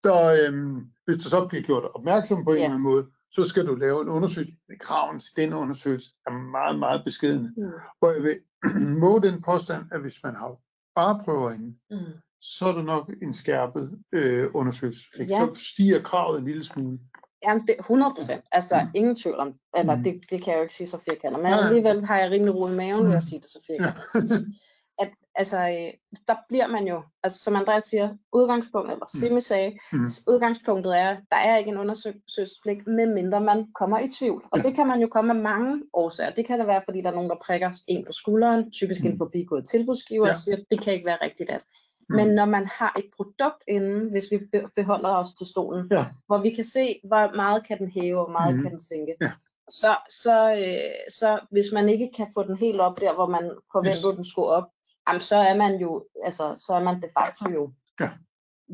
der, 0.04 0.20
øhm, 0.48 0.76
hvis 1.06 1.18
du 1.24 1.30
så 1.30 1.48
bliver 1.50 1.64
gjort 1.64 1.84
opmærksom 1.96 2.44
på 2.44 2.50
en 2.52 2.58
Ja. 2.58 2.64
eller 2.64 2.76
anden 2.76 2.84
måde, 2.92 3.08
så 3.32 3.44
skal 3.50 3.68
du 3.68 3.76
lave 3.76 4.02
en 4.02 4.10
undersøgelse. 4.10 4.56
Kraven 4.80 5.20
til 5.20 5.32
den 5.38 5.54
undersøgelse 5.54 6.10
er 6.28 6.32
meget, 6.32 6.80
meget 6.80 7.02
beskeden. 7.06 7.54
Mm. 7.58 7.64
Hvor 8.00 8.12
jeg 8.12 8.24
vil 8.24 8.38
må 9.04 9.20
den 9.20 9.42
påstand, 9.42 9.84
at 9.92 10.02
hvis 10.02 10.20
man 10.24 10.36
har 10.36 10.56
bare 10.96 11.20
prøver 11.26 11.52
inde, 11.52 11.78
Mm. 11.92 11.98
Så 12.42 12.66
er 12.66 12.72
der 12.74 12.82
nok 12.84 13.12
en 13.22 13.34
skærpet 13.34 14.00
øh, 14.14 14.46
undersøgelse. 14.54 15.02
Ja. 15.20 15.26
Så 15.56 15.72
stiger 15.74 16.02
kravet 16.02 16.40
en 16.40 16.46
lille 16.46 16.64
smule. 16.64 17.00
Jamen, 17.44 17.68
det 17.68 17.76
er 17.78 17.82
100 17.82 18.14
procent. 18.18 18.42
Altså, 18.52 18.76
Mm. 18.84 18.90
ingen 18.96 19.16
tvivl 19.16 19.36
om, 19.38 19.54
eller 19.78 19.96
Mm. 19.96 20.04
det, 20.04 20.14
det 20.30 20.44
kan 20.44 20.52
jeg 20.52 20.58
jo 20.58 20.62
ikke 20.64 20.74
sige 20.74 20.88
så 20.88 20.98
firkantet, 21.10 21.42
men 21.44 21.52
Nej. 21.52 21.60
alligevel 21.68 22.06
har 22.06 22.20
jeg 22.20 22.32
rimelig 22.32 22.56
ro 22.56 22.68
i 22.68 22.72
maven 22.76 23.04
ved 23.04 23.10
Mm. 23.10 23.16
at 23.18 23.24
sige 23.24 23.40
det 23.40 23.50
så 23.50 23.60
firkantet. 23.68 24.32
Ja. 24.32 24.38
At, 25.04 25.10
altså, 25.36 25.60
øh, 25.60 25.94
der 26.28 26.36
bliver 26.50 26.68
man 26.68 26.88
jo, 26.88 27.02
altså 27.24 27.44
som 27.44 27.56
Andreas 27.56 27.84
siger, 27.84 28.10
udgangspunkt, 28.34 28.92
eller 28.92 29.06
Mm. 29.14 29.20
Simi 29.20 29.42
sagde, 29.42 29.78
Mm. 29.94 30.08
udgangspunktet 30.28 30.98
er, 31.00 31.18
der 31.32 31.38
er 31.38 31.58
ikke 31.58 31.72
en 31.72 31.78
undersøgelsespligt, 31.78 32.88
medmindre 32.88 33.42
man 33.42 33.66
kommer 33.76 34.00
i 34.00 34.08
tvivl. 34.20 34.44
Og 34.52 34.58
Ja. 34.58 34.64
det 34.64 34.76
kan 34.76 34.88
man 34.88 35.00
jo 35.02 35.08
komme 35.08 35.34
af 35.34 35.40
mange 35.40 35.84
årsager. 35.94 36.32
Det 36.34 36.46
kan 36.48 36.60
da 36.60 36.66
være, 36.66 36.82
fordi 36.86 37.02
der 37.02 37.10
er 37.12 37.16
nogen, 37.16 37.30
der 37.30 37.36
prikker 37.46 37.70
en 37.88 38.06
på 38.06 38.12
skulderen, 38.12 38.72
typisk 38.72 39.02
en 39.06 39.12
Mm. 39.12 39.18
forbigået 39.18 39.68
tilbudsgiver, 39.70 40.26
Ja. 40.26 40.32
og 40.32 40.36
siger, 40.36 40.58
det 40.72 40.82
kan 40.82 40.94
ikke 40.94 41.06
være 41.06 41.18
rigtigt 41.22 41.50
at. 41.50 41.64
Mm. 42.10 42.16
Men 42.16 42.28
når 42.28 42.46
man 42.46 42.68
har 42.80 42.94
et 43.00 43.06
produkt 43.16 43.64
inden, 43.68 44.12
hvis 44.12 44.26
vi 44.32 44.38
be- 44.52 44.68
beholder 44.76 45.10
os 45.10 45.34
til 45.34 45.48
stolen, 45.48 45.88
Ja. 45.92 46.06
hvor 46.28 46.42
vi 46.42 46.50
kan 46.50 46.64
se, 46.64 47.00
hvor 47.08 47.36
meget 47.36 47.68
kan 47.68 47.78
den 47.80 47.92
hæve, 47.92 48.20
og 48.20 48.26
hvor 48.26 48.32
meget 48.40 48.54
Mhm. 48.56 48.64
kan 48.64 48.72
den 48.72 48.80
sænke, 48.80 49.16
Ja. 49.22 49.32
så, 49.70 49.96
så, 50.10 50.52
øh, 50.52 51.12
så 51.20 51.40
hvis 51.52 51.66
man 51.74 51.90
ikke 51.90 52.10
kan 52.18 52.28
få 52.34 52.44
den 52.44 52.58
helt 52.58 52.80
op 52.82 53.00
der, 53.02 53.14
hvor 53.14 53.28
man 53.28 53.52
forventer, 53.72 54.10
Yes. 54.12 54.16
den 54.16 54.24
skulle 54.26 54.48
op, 54.48 54.64
jamen, 55.08 55.22
så 55.22 55.36
er 55.36 55.58
man 55.58 55.80
jo, 55.82 56.06
altså, 56.24 56.54
så 56.66 56.74
er 56.74 56.84
man 56.84 56.96
de 57.02 57.08
facto 57.20 57.50
jo, 57.50 57.72
Ja. 58.00 58.10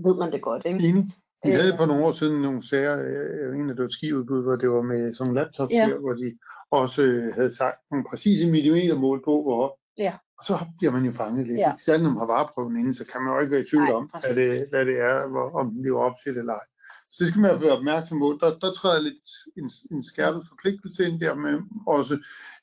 ved 0.06 0.16
man 0.20 0.32
det 0.32 0.42
godt, 0.42 0.66
ikke? 0.66 0.80
Enig. 0.90 1.06
Vi 1.46 1.52
Øh. 1.52 1.58
havde 1.60 1.78
for 1.78 1.86
nogle 1.86 2.06
år 2.06 2.12
siden 2.12 2.42
nogle 2.42 2.68
sager, 2.70 2.96
øh, 3.00 3.56
en 3.60 3.70
af 3.70 3.76
det 3.76 3.80
var 3.84 3.86
et 3.86 3.92
skiudbud, 3.92 4.44
hvor 4.44 4.56
det 4.56 4.70
var 4.70 4.82
med 4.82 5.14
sådan 5.14 5.32
en 5.32 5.36
laptop, 5.36 5.70
Ja. 5.72 5.88
ja. 5.88 5.98
hvor 5.98 6.14
de 6.14 6.38
også 6.72 7.02
øh, 7.02 7.34
havde 7.34 7.56
sagt 7.56 7.78
nogle 7.92 8.06
præcise 8.10 8.50
millimetermål 8.52 9.22
på, 9.26 9.42
hvor 9.42 9.80
Ja. 9.98 10.14
Så 10.48 10.66
bliver 10.78 10.92
man 10.92 11.06
jo 11.06 11.12
fanget 11.12 11.48
lidt. 11.48 11.60
Ja. 11.60 11.74
Særligt 11.78 12.04
når 12.04 12.10
man 12.10 12.20
har 12.20 12.26
vareprøven 12.26 12.78
inde, 12.80 12.94
så 12.94 13.06
kan 13.12 13.22
man 13.22 13.34
jo 13.34 13.40
ikke 13.40 13.52
være 13.52 13.62
i 13.62 13.66
tvivl 13.66 13.84
Nej, 13.84 13.94
om, 13.94 14.08
præcis. 14.08 14.32
hvad 14.32 14.46
det, 14.46 14.66
hvad 14.70 14.86
det 14.86 15.00
er, 15.00 15.28
hvor, 15.28 15.60
om 15.60 15.70
den 15.72 15.84
lever 15.84 16.00
op 16.00 16.16
til 16.24 16.34
det 16.34 16.40
eller 16.40 16.54
ej. 16.54 16.66
Så 17.10 17.16
det 17.20 17.28
skal 17.28 17.42
man 17.42 17.62
være 17.62 17.78
opmærksom 17.78 18.20
på. 18.20 18.38
Der, 18.42 18.58
der 18.60 18.72
træder 18.72 19.02
lidt 19.02 19.24
en, 19.58 19.70
en 19.96 20.04
skærpet 20.04 20.44
forpligtelse 20.50 21.06
ind 21.10 21.22
der 21.22 21.36
med 21.36 21.60
også 21.88 22.18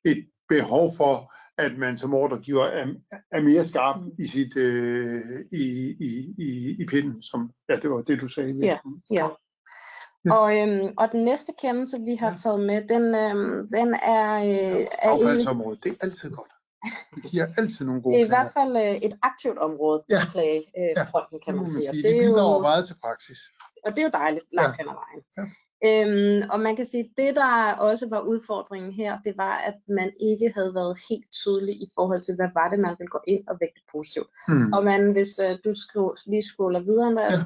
et 0.04 0.26
behov 0.48 0.92
for, 0.96 1.32
at 1.58 1.78
man 1.78 1.96
som 1.96 2.14
ordregiver 2.14 2.64
er, 2.64 2.86
er 3.32 3.42
mere 3.42 3.64
skarp 3.66 3.96
i 4.18 4.26
sit 4.26 4.56
øh, 4.56 5.20
i, 5.52 5.64
i, 6.00 6.34
i, 6.38 6.76
i 6.82 6.86
pinden, 6.86 7.22
som 7.22 7.50
ja, 7.68 7.76
det 7.76 7.90
var 7.90 8.02
det 8.02 8.20
du 8.20 8.28
sagde. 8.28 8.58
Ja, 8.62 8.78
ja. 9.10 9.28
Yes. 10.26 10.32
Og, 10.38 10.58
øhm, 10.58 10.94
og 10.98 11.12
den 11.12 11.24
næste 11.24 11.52
kendelse, 11.62 11.96
vi 12.00 12.14
har 12.14 12.30
Ja. 12.30 12.36
taget 12.36 12.60
med, 12.60 12.88
den, 12.88 13.14
øhm, 13.14 13.68
den 13.72 13.94
er, 13.94 14.34
øh, 14.80 14.86
Affaldsområdet, 14.98 15.84
det 15.84 15.92
er 15.92 15.96
altid 16.00 16.30
godt. 16.30 16.50
Det 17.14 17.22
giver 17.30 17.46
altid 17.58 17.86
nogle 17.86 18.02
gode 18.02 18.14
det 18.14 18.20
er 18.20 18.24
i 18.24 18.28
klager. 18.28 18.42
hvert 18.42 18.52
fald 18.58 18.72
øh, 18.84 18.94
et 19.08 19.14
aktivt 19.22 19.58
område 19.58 19.98
Ja. 20.10 20.20
på 20.24 20.30
klagefronten, 20.30 21.34
Det 21.38 21.44
kan 21.44 21.54
må 21.54 21.60
man 21.62 21.68
sige. 21.70 21.86
Det, 21.92 22.04
Det 22.04 22.16
er 22.16 22.26
jo, 22.26 22.58
meget 22.70 22.86
til 22.86 22.96
praksis. 23.04 23.38
og 23.84 23.90
det 23.94 23.98
er 23.98 24.06
jo 24.08 24.10
dejligt 24.22 24.44
langt 24.52 24.76
hen 24.78 24.86
ad 24.92 24.96
vejen. 25.04 25.20
Ja. 25.38 25.44
Øhm, 25.88 26.50
og 26.52 26.60
man 26.60 26.76
kan 26.76 26.84
sige, 26.84 27.04
at 27.04 27.10
det 27.16 27.36
der 27.36 27.72
også 27.90 28.06
var 28.14 28.20
udfordringen 28.20 28.92
her, 28.92 29.18
det 29.26 29.34
var, 29.36 29.54
at 29.68 29.74
man 29.88 30.10
ikke 30.30 30.52
havde 30.56 30.74
været 30.74 30.98
helt 31.10 31.28
tydelig 31.42 31.74
i 31.74 31.86
forhold 31.94 32.20
til, 32.20 32.34
hvad 32.34 32.50
var 32.54 32.68
det, 32.70 32.78
man 32.86 32.94
ville 32.98 33.10
gå 33.16 33.20
ind 33.26 33.42
og 33.50 33.56
vægte 33.60 33.80
positivt. 33.94 34.28
Hmm. 34.48 34.72
Og 34.72 34.84
man, 34.84 35.12
hvis 35.12 35.32
øh, 35.44 35.52
du 35.64 35.70
skriver, 35.84 36.12
lige 36.30 36.42
scroller 36.50 36.80
videre, 36.80 37.06
Andreas, 37.06 37.32
Ja. 37.32 37.42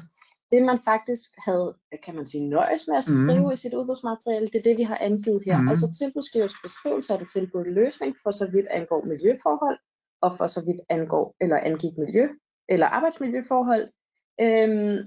Det 0.51 0.63
man 0.63 0.79
faktisk 0.79 1.29
havde, 1.45 1.77
kan 2.03 2.15
man 2.15 2.25
sige, 2.25 2.49
nøjes 2.49 2.87
med 2.87 2.97
at 2.97 3.03
skrive 3.03 3.45
mm. 3.45 3.51
i 3.51 3.55
sit 3.55 3.73
udbudsmateriale, 3.73 4.47
det 4.47 4.55
er 4.55 4.61
det, 4.69 4.77
vi 4.77 4.83
har 4.83 4.97
angivet 4.97 5.43
her. 5.45 5.61
Mm. 5.61 5.67
Altså 5.67 5.97
tilbudsgivers 5.99 6.55
beskrivelse 6.63 7.13
af 7.13 7.19
det 7.19 7.29
tilbudt 7.29 7.69
løsning, 7.71 8.15
for 8.23 8.31
så 8.31 8.51
vidt 8.51 8.67
angår 8.67 9.05
miljøforhold, 9.05 9.79
og 10.21 10.31
for 10.37 10.47
så 10.47 10.65
vidt 10.65 10.81
angår, 10.89 11.35
eller 11.41 11.57
angik 11.57 11.97
miljø, 11.97 12.27
eller 12.69 12.87
arbejdsmiljøforhold. 12.87 13.85
Øhm, 14.41 14.97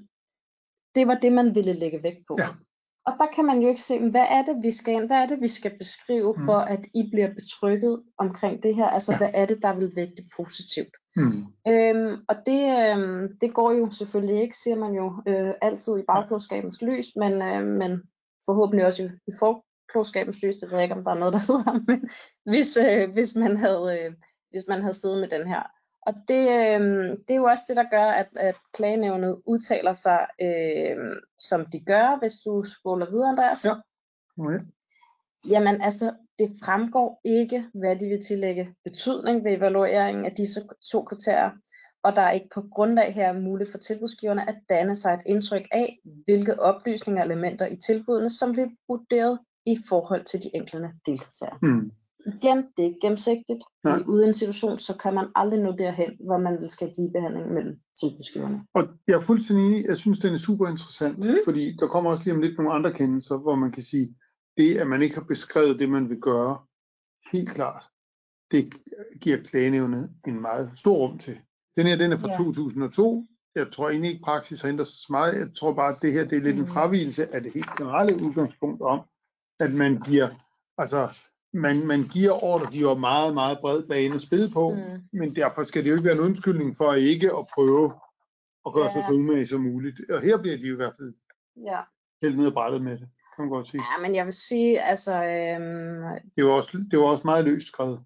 det 0.94 1.06
var 1.06 1.14
det, 1.14 1.32
man 1.32 1.54
ville 1.54 1.72
lægge 1.72 2.02
vægt 2.02 2.22
på. 2.28 2.36
Ja. 2.38 2.48
Og 3.06 3.12
der 3.18 3.26
kan 3.34 3.44
man 3.44 3.58
jo 3.62 3.68
ikke 3.68 3.80
se, 3.80 4.10
hvad 4.10 4.26
er 4.30 4.42
det, 4.44 4.56
vi 4.62 4.70
skal, 4.70 5.06
hvad 5.06 5.16
er 5.22 5.26
det, 5.26 5.40
vi 5.40 5.48
skal 5.48 5.78
beskrive, 5.78 6.34
mm. 6.36 6.44
for 6.44 6.58
at 6.74 6.86
I 6.94 7.02
bliver 7.12 7.34
betrykket 7.34 8.02
omkring 8.18 8.62
det 8.62 8.74
her. 8.76 8.86
Altså, 8.86 9.12
ja. 9.12 9.18
hvad 9.18 9.30
er 9.34 9.46
det, 9.46 9.58
der 9.62 9.74
vil 9.74 9.92
vægte 9.96 10.22
positivt? 10.36 10.94
Mm. 11.18 11.72
Øhm, 11.72 12.24
og 12.28 12.36
det, 12.46 12.90
øhm, 12.90 13.38
det 13.40 13.54
går 13.54 13.72
jo 13.72 13.90
selvfølgelig 13.90 14.42
ikke, 14.42 14.56
siger 14.56 14.76
man 14.76 14.94
jo 14.94 15.22
øh, 15.28 15.54
altid 15.62 15.98
i 15.98 16.04
bagklodskabens 16.08 16.82
lys, 16.82 17.06
men, 17.16 17.32
øh, 17.42 17.66
men 17.66 18.02
forhåbentlig 18.46 18.86
også 18.86 19.02
i, 19.02 19.06
i 19.06 19.32
forklodskabens 19.38 20.42
lys, 20.42 20.56
det 20.56 20.70
ved 20.70 20.78
jeg 20.78 20.82
ikke, 20.84 20.94
om 20.94 21.04
der 21.04 21.10
er 21.10 21.18
noget, 21.18 21.34
der 21.34 21.52
hedder, 21.52 21.72
men 21.88 22.10
hvis, 22.44 22.76
øh, 22.76 23.12
hvis, 23.12 23.34
man 23.34 23.56
havde, 23.56 23.98
øh, 24.00 24.12
hvis 24.50 24.64
man 24.68 24.80
havde 24.80 24.94
siddet 24.94 25.18
med 25.18 25.28
den 25.28 25.46
her. 25.48 25.62
Og 26.06 26.14
det, 26.28 26.44
øh, 26.58 26.80
det 27.28 27.30
er 27.30 27.36
jo 27.42 27.44
også 27.44 27.64
det, 27.68 27.76
der 27.76 27.90
gør, 27.90 28.04
at, 28.04 28.28
at 28.36 28.56
klagenævnet 28.74 29.42
udtaler 29.46 29.92
sig, 29.92 30.26
øh, 30.42 30.96
som 31.38 31.66
de 31.66 31.80
gør, 31.80 32.18
hvis 32.18 32.34
du 32.44 32.62
scroller 32.62 33.10
videre, 33.10 33.28
Andreas. 33.28 33.64
Ja. 33.64 33.74
Okay. 34.38 34.58
Jamen 35.48 35.80
altså, 35.82 36.12
det 36.38 36.50
fremgår 36.64 37.20
ikke, 37.24 37.64
hvad 37.74 37.96
de 37.96 38.06
vil 38.06 38.20
tillægge 38.20 38.74
betydning 38.84 39.44
ved 39.44 39.52
evalueringen 39.52 40.24
af 40.24 40.32
disse 40.32 40.60
to 40.92 41.02
kriterier, 41.02 41.50
og 42.02 42.16
der 42.16 42.22
er 42.22 42.30
ikke 42.30 42.48
på 42.54 42.62
grundlag 42.72 43.14
her 43.14 43.32
muligt 43.32 43.70
for 43.70 43.78
tilbudsgiverne 43.78 44.48
at 44.48 44.56
danne 44.68 44.96
sig 44.96 45.14
et 45.14 45.20
indtryk 45.26 45.68
af, 45.72 45.98
hvilke 46.24 46.60
oplysninger 46.60 47.22
og 47.22 47.26
elementer 47.26 47.66
i 47.66 47.76
tilbudene, 47.76 48.30
som 48.30 48.52
bliver 48.52 48.68
vurderet 48.88 49.38
i 49.66 49.76
forhold 49.88 50.24
til 50.24 50.42
de 50.42 50.50
enkelte 50.54 50.90
delkriterier. 51.06 51.58
Mm. 51.62 51.90
Igen, 52.26 52.58
det 52.76 52.86
er 52.86 53.00
gennemsigtigt. 53.00 53.62
Nej. 53.84 53.98
I 53.98 54.02
uden 54.06 54.28
en 54.28 54.34
situation, 54.34 54.78
så 54.78 54.94
kan 55.02 55.14
man 55.14 55.26
aldrig 55.34 55.60
nå 55.60 55.72
derhen, 55.72 56.10
hvor 56.26 56.38
man 56.38 56.60
vil 56.60 56.68
skabe 56.68 56.92
ligebehandling 56.98 57.52
mellem 57.52 57.76
tilbudsgiverne. 58.00 58.64
Og 58.74 58.88
jeg 59.08 59.14
er 59.14 59.20
fuldstændig 59.20 59.66
enig. 59.66 59.84
Jeg 59.86 59.96
synes, 59.96 60.18
den 60.18 60.34
er 60.34 60.38
super 60.38 60.68
interessant, 60.68 61.18
Mm. 61.18 61.36
fordi 61.44 61.76
der 61.80 61.86
kommer 61.86 62.10
også 62.10 62.24
lige 62.24 62.34
om 62.34 62.40
lidt 62.40 62.58
nogle 62.58 62.72
andre 62.72 62.92
kendelser, 62.92 63.42
hvor 63.42 63.54
man 63.54 63.72
kan 63.72 63.82
sige, 63.82 64.14
det, 64.58 64.78
at 64.78 64.86
man 64.86 65.02
ikke 65.02 65.14
har 65.14 65.24
beskrevet 65.24 65.78
det, 65.78 65.88
man 65.90 66.08
vil 66.08 66.20
gøre, 66.20 66.58
helt 67.32 67.50
klart, 67.50 67.84
det 68.50 68.72
giver 69.20 69.36
klagenævnet 69.42 70.10
en 70.26 70.40
meget 70.40 70.72
stor 70.76 70.96
rum 70.96 71.18
til. 71.18 71.38
Den 71.76 71.86
her, 71.86 71.96
den 71.96 72.12
er 72.12 72.16
fra 72.16 72.28
Ja. 72.28 72.36
2002. 72.36 73.26
Jeg 73.54 73.72
tror 73.72 73.90
egentlig 73.90 74.10
ikke, 74.10 74.22
praksis 74.24 74.60
har 74.62 74.68
ændret 74.68 74.86
sig 74.86 74.98
så 74.98 75.06
meget. 75.10 75.38
Jeg 75.38 75.54
tror 75.54 75.72
bare, 75.74 75.96
at 75.96 76.02
det 76.02 76.12
her 76.12 76.24
det 76.24 76.38
er 76.38 76.42
lidt 76.42 76.56
en 76.56 76.60
Mm. 76.60 76.66
fravigelse 76.66 77.34
af 77.34 77.42
det 77.42 77.52
helt 77.52 77.76
generelle 77.78 78.24
udgangspunkt 78.24 78.82
om, 78.82 79.00
at 79.60 79.74
man 79.74 80.00
giver, 80.06 80.28
altså, 80.78 81.08
man, 81.52 81.86
man 81.86 82.02
giver 82.08 82.44
ordregiver 82.44 82.94
meget, 82.94 83.34
meget 83.34 83.58
bred 83.60 83.82
bane 83.82 84.14
at 84.14 84.22
spille 84.22 84.50
på, 84.50 84.74
Mm. 84.74 85.02
men 85.12 85.36
derfor 85.36 85.64
skal 85.64 85.84
det 85.84 85.90
jo 85.90 85.94
ikke 85.94 86.04
være 86.04 86.14
en 86.14 86.20
undskyldning 86.28 86.76
for 86.76 86.92
ikke 86.92 87.36
at 87.36 87.46
prøve 87.54 87.92
at 88.66 88.72
gøre 88.74 88.92
sig 88.92 89.00
Ja. 89.00 89.06
så 89.06 89.12
umage 89.12 89.46
som 89.46 89.60
muligt. 89.60 90.00
Og 90.10 90.20
her 90.20 90.38
bliver 90.42 90.56
de 90.56 90.66
i 90.66 90.70
hvert 90.70 90.94
fald 90.96 91.14
Ja. 91.56 91.80
helt 92.22 92.36
ned 92.38 92.46
ad 92.46 92.52
brættet 92.52 92.82
med 92.82 92.98
det, 92.98 93.08
man 93.38 93.48
godt 93.48 93.68
sige. 93.68 93.82
ja, 93.96 94.02
men 94.02 94.14
jeg 94.14 94.24
vil 94.24 94.32
sige, 94.32 94.80
altså, 94.82 95.14
øhm, 95.14 96.02
Det 96.36 96.44
var 96.44 96.50
også, 96.50 96.84
det 96.90 96.98
var 96.98 97.04
også 97.04 97.22
meget 97.24 97.44
løst 97.44 97.66
skrevet. 97.68 98.00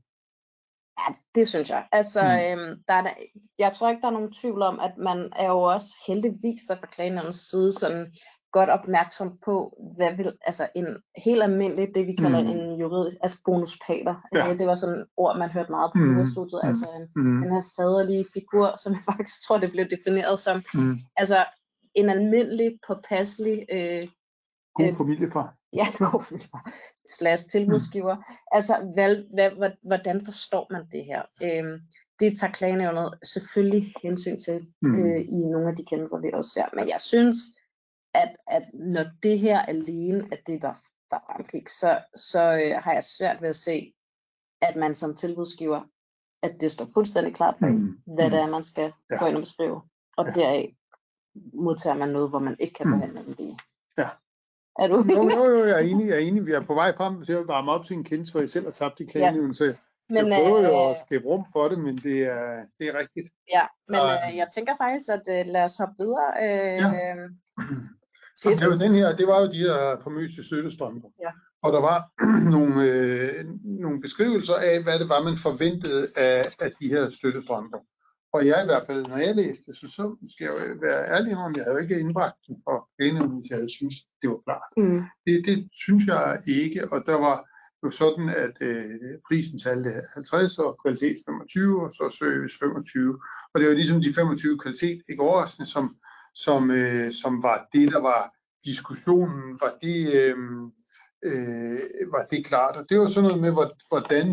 Ja, 1.01 1.15
det 1.35 1.49
synes 1.49 1.71
jeg. 1.71 1.87
Altså, 1.93 2.23
Mm. 2.23 2.61
øhm, 2.61 2.79
der 2.89 2.95
er, 2.95 3.11
jeg 3.59 3.73
tror 3.73 3.91
ikke, 3.91 4.01
der 4.03 4.07
er 4.09 4.13
nogen 4.13 4.33
tvivl 4.33 4.63
om, 4.63 4.81
at 4.81 4.93
man 4.99 5.33
er 5.37 5.47
jo 5.47 5.61
også 5.63 5.89
heldigvis 6.07 6.61
der 6.69 6.77
fra 6.77 6.87
klagenævnets 6.87 7.51
side 7.51 7.73
sådan 7.73 8.13
godt 8.53 8.71
opmærksom 8.71 9.39
på, 9.45 9.77
hvad 9.97 10.17
vil, 10.17 10.33
altså 10.47 10.69
en 10.75 10.87
helt 11.25 11.43
almindelig, 11.43 11.89
det 11.95 12.07
vi 12.07 12.15
kalder 12.17 12.41
Mm. 12.43 12.49
en 12.49 12.81
juridisk, 12.81 13.17
altså 13.23 13.39
bonuspater. 13.45 14.15
Ja. 14.35 14.47
Ja. 14.47 14.55
Det 14.57 14.67
var 14.67 14.75
sådan 14.75 14.99
et 15.01 15.07
ord, 15.17 15.39
man 15.39 15.51
hørte 15.51 15.71
meget 15.71 15.91
på 15.95 15.99
Mm. 15.99 16.05
mm. 16.19 16.27
studiet, 16.27 16.61
Mm. 16.63 16.69
altså 16.69 16.87
en, 16.97 17.09
Mm. 17.23 17.41
den 17.43 17.53
her 17.53 17.63
faderlige 17.77 18.25
figur, 18.35 18.77
som 18.83 18.93
jeg 18.93 19.03
faktisk 19.11 19.47
tror, 19.47 19.59
det 19.59 19.71
blev 19.71 19.87
defineret 19.95 20.39
som, 20.41 20.63
Mm. 20.75 20.99
altså 21.17 21.45
en 21.95 22.09
almindelig, 22.11 22.79
påpasselig, 22.87 23.67
øh, 23.73 24.09
God 24.75 24.87
Øh, 24.87 24.97
familiefar. 24.97 25.57
ja, 25.73 25.87
slash 27.19 27.49
tilbudsgiver. 27.51 28.17
Mm. 28.17 28.23
Altså, 28.53 28.91
hvad, 28.95 29.17
hvad, 29.35 29.71
hvordan 29.83 30.25
forstår 30.25 30.67
man 30.71 30.83
det 30.93 31.05
her? 31.05 31.23
Øhm, 31.43 31.81
det 32.21 32.39
tager 32.39 32.53
klagenævnet 32.53 33.15
selvfølgelig 33.25 33.93
hensyn 34.03 34.39
til 34.39 34.67
Mm. 34.83 34.95
øh, 35.07 35.21
i 35.21 35.45
nogle 35.53 35.69
af 35.69 35.77
de 35.77 35.85
kendelser, 35.85 36.21
vi 36.21 36.31
også 36.35 36.51
ser. 36.51 36.67
Men 36.77 36.89
jeg 36.89 37.01
synes, 37.01 37.37
at, 38.15 38.37
at 38.47 38.63
når 38.75 39.05
det 39.23 39.39
her 39.39 39.61
alene 39.63 40.29
er 40.33 40.37
det, 40.47 40.63
der, 40.63 40.73
der 41.11 41.19
fremgik, 41.33 41.69
så, 41.69 42.01
så 42.15 42.43
øh, 42.43 42.83
har 42.85 42.93
jeg 42.93 43.05
svært 43.05 43.43
ved 43.43 43.49
at 43.49 43.57
se, 43.57 43.95
at 44.63 44.77
man 44.77 44.95
som 44.95 45.15
tilbudsgiver, 45.15 45.81
at 46.43 46.57
det 46.61 46.73
står 46.73 46.89
fuldstændig 46.95 47.35
klart 47.35 47.55
for 47.59 47.67
Mm. 47.67 47.99
hvad 48.07 48.25
Mm. 48.25 48.31
det 48.31 48.41
er, 48.41 48.47
man 48.51 48.63
skal 48.63 48.93
Ja. 49.11 49.17
gå 49.19 49.27
ind 49.27 49.37
og 49.37 49.43
beskrive. 49.43 49.83
Og 50.17 50.27
Ja. 50.27 50.33
deraf 50.33 50.77
modtager 51.55 51.97
man 51.97 52.09
noget, 52.09 52.29
hvor 52.31 52.39
man 52.39 52.57
ikke 52.61 52.75
kan 52.75 52.87
Mm. 52.87 52.93
behandle 52.93 53.25
den 53.25 53.35
lige. 53.39 53.59
Ja. 53.99 54.09
Er 54.79 54.87
du 54.87 54.97
Jo, 54.97 55.31
jo, 55.31 55.45
jo, 55.59 55.65
jeg 55.67 55.75
er 55.75 55.79
enig, 55.79 56.07
jeg 56.09 56.15
er 56.15 56.21
enig. 56.21 56.47
Vi 56.47 56.53
er 56.53 56.61
på 56.61 56.75
vej 56.75 56.97
frem 56.97 57.25
til 57.25 57.33
at 57.33 57.49
varme 57.49 57.73
op 57.73 57.85
til 57.85 57.97
en 57.97 58.05
kendelse, 58.05 58.33
hvor 58.33 58.41
jeg 58.41 58.51
selv 58.51 58.65
har 58.65 58.73
tabt 58.73 59.01
i 59.01 59.05
klagenævnen, 59.07 59.55
så 59.55 59.75
Men, 60.09 60.17
jeg 60.17 60.41
prøver 60.45 60.61
jo 60.69 60.85
øh, 60.85 60.91
at 60.91 60.97
skabe 61.07 61.25
rum 61.25 61.45
for 61.53 61.69
det, 61.69 61.79
men 61.79 61.97
det 61.99 62.23
er, 62.23 62.65
det 62.79 62.89
er 62.89 62.99
rigtigt. 62.99 63.29
Ja, 63.53 63.63
men 63.89 64.01
Og- 64.01 64.07
øh, 64.31 64.37
jeg 64.37 64.47
tænker 64.55 64.75
faktisk, 64.81 65.09
at 65.17 65.25
øh, 65.41 65.53
lad 65.53 65.65
os 65.65 65.77
hoppe 65.77 65.95
videre 65.99 66.29
øh, 66.43 66.79
Ja. 66.83 66.89
ja. 66.89 67.15
til 68.41 68.59
Det, 68.59 68.71
var 68.71 68.77
den 68.87 68.95
her, 68.95 69.17
det 69.17 69.27
var 69.27 69.41
jo 69.41 69.47
de 69.53 69.59
her 69.67 70.01
famøse 70.05 70.45
støttestrømper. 70.45 71.09
Ja. 71.23 71.31
Og 71.63 71.73
der 71.73 71.81
var 71.81 71.99
nogle, 72.57 72.75
øh, 72.91 73.45
nogle 73.65 74.01
beskrivelser 74.01 74.55
af, 74.55 74.83
hvad 74.83 74.99
det 74.99 75.09
var, 75.09 75.23
man 75.29 75.37
forventede 75.49 76.09
af, 76.17 76.43
af 76.61 76.71
de 76.81 76.89
her 76.89 77.09
støttestrømper. 77.09 77.79
Og 78.35 78.47
jeg 78.47 78.59
i 78.63 78.69
hvert 78.71 78.87
fald, 78.87 79.03
når 79.07 79.17
jeg 79.17 79.35
læste 79.37 79.65
det, 79.67 79.77
så, 79.81 79.87
så 79.97 80.05
skal 80.33 80.45
jeg 80.45 80.53
jo 80.53 80.75
være 80.87 81.03
ærlig 81.17 81.37
om, 81.37 81.55
jeg 81.57 81.65
havde 81.65 81.77
jo 81.77 81.83
ikke 81.83 82.01
indbragt 82.01 82.37
den 82.47 82.57
for 82.67 82.89
pæne, 82.99 83.27
hvis 83.27 83.51
jeg 83.51 83.57
havde 83.59 83.75
synes, 83.79 83.95
det 84.23 84.31
var 84.31 84.41
klart. 84.47 84.71
Mm. 84.77 85.01
Det, 85.27 85.35
det 85.49 85.69
synes 85.85 86.05
jeg 86.07 86.43
ikke, 86.47 86.93
og 86.93 87.03
der 87.07 87.15
var 87.27 87.37
jo 87.85 87.91
sådan, 87.91 88.29
at 88.45 88.57
øh, 88.61 88.95
prisen 89.29 89.59
talte 89.59 89.91
50 90.15 90.59
og 90.59 90.79
kvalitet 90.83 91.17
25, 91.27 91.83
og 91.85 91.93
så 91.93 92.05
service 92.19 92.59
25. 92.59 93.21
Og 93.55 93.61
det 93.61 93.69
var 93.69 93.75
ligesom 93.75 94.03
de 94.03 94.15
25 94.15 94.59
kvalitet, 94.59 95.03
ikke 95.09 95.23
overraskende, 95.23 95.67
som, 95.71 95.97
som, 96.35 96.71
øh, 96.71 97.13
som 97.23 97.43
var 97.43 97.69
det, 97.73 97.93
der 97.93 98.01
var 98.01 98.23
diskussionen, 98.65 99.43
var 99.63 99.73
det, 99.83 99.99
øh, 100.21 100.37
øh, 101.29 101.81
var 102.15 102.25
det 102.31 102.47
klart. 102.47 102.77
Og 102.77 102.85
det 102.89 102.99
var 102.99 103.07
sådan 103.07 103.27
noget 103.29 103.41
med, 103.41 103.53
hvor- 103.53 103.77
hvordan 103.91 104.27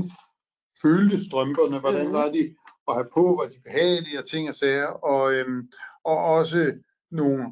følte 0.82 1.26
strømperne, 1.28 1.80
hvordan 1.80 2.06
Mhm. 2.06 2.14
var 2.14 2.28
de 2.32 2.56
at 2.90 2.96
have 2.96 3.10
på, 3.14 3.22
var 3.42 3.48
de 3.50 3.62
behagelige 3.66 4.20
og 4.20 4.26
ting 4.30 4.50
og 4.50 4.56
sager, 4.56 4.88
og, 4.88 5.34
øhm, 5.34 5.72
og 6.04 6.18
også 6.18 6.80
nogle, 7.12 7.44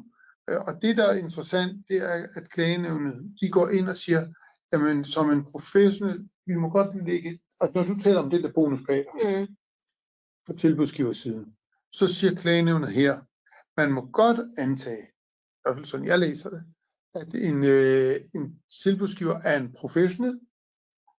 øh, 0.48 0.60
og 0.60 0.82
det 0.82 0.96
der 0.96 1.06
er 1.12 1.18
interessant, 1.18 1.84
det 1.88 1.96
er, 1.96 2.26
at 2.36 2.50
klagenævnet, 2.50 3.14
de 3.40 3.48
går 3.50 3.68
ind 3.68 3.88
og 3.88 3.96
siger, 3.96 4.26
jamen 4.72 5.04
som 5.04 5.30
en 5.30 5.44
professionel, 5.44 6.28
vi 6.46 6.54
må 6.54 6.68
godt 6.70 7.06
lægge, 7.06 7.40
og 7.60 7.68
når 7.74 7.84
du 7.84 7.98
taler 7.98 8.20
om 8.20 8.30
det 8.30 8.42
der 8.44 8.52
bonuspater 8.52 9.40
Mm. 9.40 9.56
på 10.46 10.52
tilbudsgiversiden, 10.52 11.56
så 11.92 12.14
siger 12.14 12.34
klagenævnet 12.34 12.88
her, 12.88 13.20
man 13.76 13.92
må 13.92 14.06
godt 14.12 14.40
antage, 14.58 15.02
i 15.02 15.60
hvert 15.62 15.76
fald 15.76 15.84
sådan 15.84 16.06
jeg 16.06 16.18
læser 16.18 16.50
det, 16.50 16.64
at 17.14 17.34
en, 17.34 17.64
øh, 17.64 18.20
en 18.34 18.60
tilbudsgiver 18.84 19.40
er 19.44 19.56
en 19.60 19.72
professionel, 19.80 20.40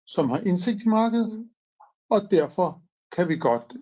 som 0.06 0.30
har 0.30 0.38
indsigt 0.38 0.82
i 0.82 0.88
markedet, 0.88 1.38
Mm. 1.38 1.50
og 2.10 2.20
derfor 2.30 2.82
kan 3.12 3.28
vi 3.28 3.36
godt 3.38 3.72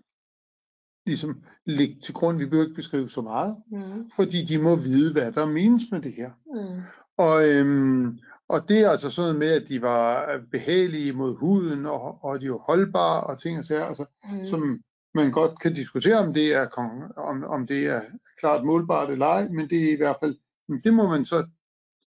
ligesom 1.08 1.42
lægge 1.66 1.96
til 2.04 2.14
grund, 2.14 2.38
vi 2.38 2.46
behøver 2.46 2.64
ikke 2.66 2.76
beskrive 2.76 3.08
så 3.08 3.20
meget, 3.20 3.56
Mm. 3.72 4.10
fordi 4.16 4.44
de 4.44 4.58
må 4.58 4.76
vide, 4.76 5.12
hvad 5.12 5.32
der 5.32 5.46
menes 5.46 5.82
med 5.92 6.00
det 6.02 6.12
her. 6.12 6.30
Mm. 6.54 6.82
Og, 7.18 7.48
øhm, 7.48 8.18
og 8.48 8.68
det 8.68 8.80
er 8.80 8.90
altså 8.90 9.10
sådan 9.10 9.38
med, 9.38 9.48
at 9.62 9.68
de 9.68 9.82
var 9.82 10.30
behagelige 10.50 11.12
mod 11.12 11.36
huden, 11.36 11.86
og, 11.86 12.24
og 12.24 12.40
de 12.40 12.50
var 12.50 12.58
holdbare 12.58 13.24
og 13.24 13.38
ting 13.40 13.58
og 13.58 13.64
sager, 13.64 13.84
altså, 13.84 14.04
Mm. 14.32 14.44
som 14.44 14.80
man 15.14 15.30
godt 15.32 15.60
kan 15.60 15.74
diskutere, 15.74 16.18
om 16.18 16.34
det 16.34 16.54
er, 16.54 16.66
om, 17.16 17.44
om 17.44 17.66
det 17.66 17.86
er 17.86 18.00
klart 18.40 18.64
målbart 18.64 19.10
eller 19.10 19.26
ej, 19.26 19.48
men 19.48 19.70
det 19.70 19.84
er 19.84 19.92
i 19.92 19.96
hvert 19.96 20.16
fald, 20.22 20.36
det 20.84 20.94
må 20.94 21.08
man 21.08 21.24
så 21.24 21.46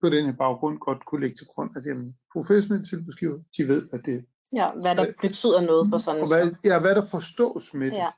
på 0.03 0.09
den 0.09 0.27
her 0.27 0.33
baggrund 0.33 0.79
godt 0.79 1.05
kunne 1.07 1.21
lægge 1.21 1.37
til 1.37 1.47
grund, 1.55 1.71
at 1.77 1.83
jamen, 1.87 2.17
professionelle 2.33 2.87
tilbudsgiver, 2.87 3.39
de 3.57 3.69
ved, 3.69 3.89
at 3.93 4.01
det 4.05 4.25
Ja, 4.57 4.71
hvad 4.83 4.97
der 4.97 5.07
betyder 5.21 5.61
noget 5.61 5.89
for 5.91 5.99
sådan 5.99 6.23
og 6.23 6.29
hvad, 6.29 6.51
ja, 6.65 6.79
hvad 6.81 6.95
der 6.95 7.05
forstås 7.11 7.75
med 7.75 7.87
det. 7.91 7.97
Ja. 7.97 8.09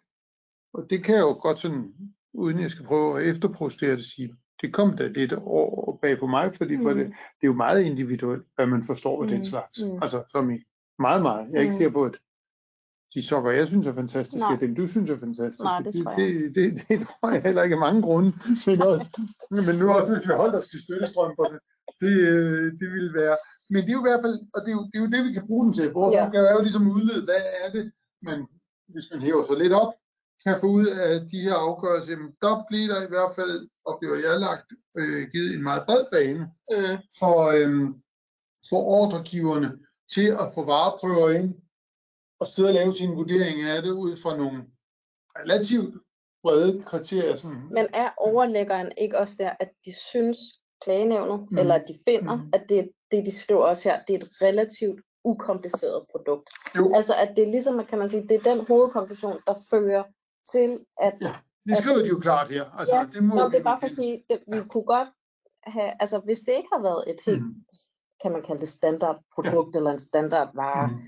Og 0.74 0.86
det 0.90 1.04
kan 1.04 1.14
jeg 1.14 1.20
jo 1.22 1.32
godt 1.40 1.58
sådan, 1.58 1.94
uden 2.34 2.60
jeg 2.60 2.70
skal 2.70 2.84
prøve 2.86 3.20
at 3.20 3.26
efterprostere 3.28 3.96
det, 3.96 4.04
sige, 4.04 4.34
det 4.62 4.72
kom 4.72 4.96
da 4.96 5.06
lidt 5.06 5.32
over 5.32 5.96
bag 6.02 6.18
på 6.18 6.26
mig, 6.26 6.54
fordi 6.54 6.76
mm. 6.76 6.82
for 6.82 6.90
det, 6.90 7.06
det 7.06 7.42
er 7.42 7.46
jo 7.46 7.52
meget 7.52 7.80
individuelt, 7.82 8.46
hvad 8.54 8.66
man 8.66 8.82
forstår 8.82 9.24
den 9.24 9.38
Mm, 9.38 9.44
slags. 9.44 9.82
mm. 9.84 9.98
Altså 10.02 10.24
som 10.30 10.50
i 10.50 10.58
meget, 10.98 11.22
meget. 11.22 11.48
Jeg 11.50 11.56
er 11.56 11.60
ikke 11.60 11.72
Mm. 11.74 11.78
sikker 11.80 11.92
på, 11.92 12.04
at 12.04 12.16
de 13.14 13.22
sokker, 13.22 13.50
jeg 13.50 13.66
synes 13.66 13.86
er 13.86 13.94
fantastiske, 13.94 14.38
Nej. 14.48 14.56
dem, 14.56 14.74
du 14.74 14.86
synes 14.86 15.10
er 15.10 15.18
fantastiske. 15.18 15.62
Nej, 15.64 15.80
det 15.82 15.94
tror 15.94 16.10
jeg 16.10 16.18
det, 16.20 16.54
det, 16.54 16.64
det, 16.74 16.82
det 16.88 16.98
tror 17.06 17.30
jeg 17.30 17.42
heller 17.42 17.62
ikke 17.62 17.74
af 17.74 17.80
mange 17.80 18.02
grunde. 18.02 18.32
Men, 18.66 18.82
også, 18.82 19.06
men 19.66 19.74
nu 19.80 19.86
også, 19.96 20.12
hvis 20.12 20.28
vi 20.28 20.32
holdt 20.32 20.54
os 20.54 20.68
til 20.68 20.80
støttestrømperne, 20.82 21.58
det, 22.02 22.14
øh, 22.34 22.66
det 22.80 22.88
ville 22.96 23.12
være. 23.20 23.36
Men 23.72 23.80
det 23.82 23.90
er 23.92 23.96
jo 23.98 24.04
i 24.04 24.08
hvert 24.10 24.22
fald, 24.26 24.36
og 24.54 24.58
det 24.64 24.70
er 24.72 24.76
jo 24.80 24.84
det, 24.90 24.96
er 24.98 25.04
jo 25.04 25.10
det 25.14 25.22
vi 25.28 25.32
kan 25.38 25.46
bruge 25.46 25.64
den 25.66 25.72
til. 25.78 25.86
Vores 26.00 26.14
Ja. 26.14 26.26
opgave 26.26 26.46
er 26.50 26.54
jo 26.58 26.62
ligesom 26.68 26.84
udlede, 26.96 27.22
hvad 27.28 27.42
er 27.64 27.68
det, 27.76 27.84
man, 28.28 28.38
hvis 28.94 29.06
man 29.12 29.20
hæver 29.26 29.44
sig 29.48 29.56
lidt 29.62 29.72
op, 29.82 29.92
kan 30.44 30.56
få 30.60 30.66
ud 30.66 30.86
af 30.86 31.20
de 31.32 31.38
her 31.46 31.54
afgørelser. 31.54 32.12
Jamen, 32.12 32.32
der 32.42 32.64
bliver 32.68 32.88
der 32.94 33.00
i 33.06 33.08
hvert 33.14 33.32
fald, 33.38 33.68
oplever 33.84 34.16
jeg, 34.16 34.40
lagt 34.40 34.66
øh, 34.98 35.28
givet 35.32 35.54
en 35.54 35.62
meget 35.62 35.82
bred 35.86 36.04
bane 36.12 36.44
Mm. 36.76 36.96
for, 37.18 37.36
øhm, 37.58 37.88
for 38.68 38.80
ordregiverne 38.98 39.70
til 40.14 40.28
at 40.42 40.46
få 40.54 40.64
vareprøver 40.64 41.30
ind 41.30 41.54
og 42.40 42.46
sidde 42.46 42.68
og 42.68 42.74
lave 42.74 42.92
sin 42.94 43.16
vurdering 43.16 43.62
af 43.62 43.82
det 43.82 43.90
ud 43.90 44.12
fra 44.22 44.36
nogle 44.36 44.58
relativt 45.38 45.94
brede 46.42 46.82
kriterier. 46.82 47.36
Sådan. 47.36 47.62
Men 47.70 47.86
er 47.94 48.10
overlæggeren 48.16 48.92
ikke 48.98 49.18
også 49.18 49.34
der, 49.38 49.52
at 49.60 49.70
de 49.84 49.92
synes, 50.10 50.38
klagenævnet, 50.84 51.50
Mm. 51.50 51.58
eller 51.58 51.74
at 51.74 51.84
de 51.88 51.94
finder, 52.04 52.36
mm. 52.36 52.50
at 52.52 52.62
det, 52.68 52.90
det, 53.10 53.26
de 53.26 53.32
skriver 53.32 53.64
også 53.64 53.88
her, 53.88 54.02
det 54.04 54.14
er 54.14 54.18
et 54.18 54.28
relativt 54.42 55.00
ukompliceret 55.24 56.06
produkt. 56.12 56.48
Jo. 56.76 56.94
Altså 56.94 57.14
at 57.14 57.32
det 57.36 57.42
er 57.42 57.50
ligesom, 57.50 57.86
kan 57.86 57.98
man 57.98 58.08
sige, 58.08 58.28
det 58.28 58.36
er 58.46 58.54
den 58.54 58.66
hovedkonklusion, 58.66 59.38
der 59.46 59.54
fører 59.70 60.04
til, 60.52 60.80
at 61.00 61.14
Ja, 61.20 61.34
Det 61.68 61.78
skriver 61.78 61.98
de 62.02 62.08
jo 62.08 62.18
klart 62.18 62.50
her. 62.50 62.64
Altså, 62.78 62.94
Ja, 62.96 63.06
det 63.12 63.24
må 63.24 63.34
Nå, 63.34 63.48
det 63.48 63.58
er 63.58 63.62
bare 63.62 63.80
for 63.80 63.86
at 63.86 63.92
sige, 63.92 64.24
det, 64.30 64.38
vi 64.52 64.56
Ja. 64.56 64.64
kunne 64.66 64.84
godt 64.84 65.08
have, 65.62 65.90
altså 66.00 66.18
hvis 66.18 66.40
det 66.40 66.52
ikke 66.52 66.68
har 66.72 66.82
været 66.82 67.04
et 67.10 67.20
helt, 67.26 67.42
Mm. 67.42 67.54
kan 68.22 68.32
man 68.32 68.42
kalde 68.42 68.60
det 68.60 68.68
standardprodukt 68.68 69.76
eller 69.76 69.90
en 69.90 69.98
standardvare, 69.98 70.86
Mm. 70.88 70.98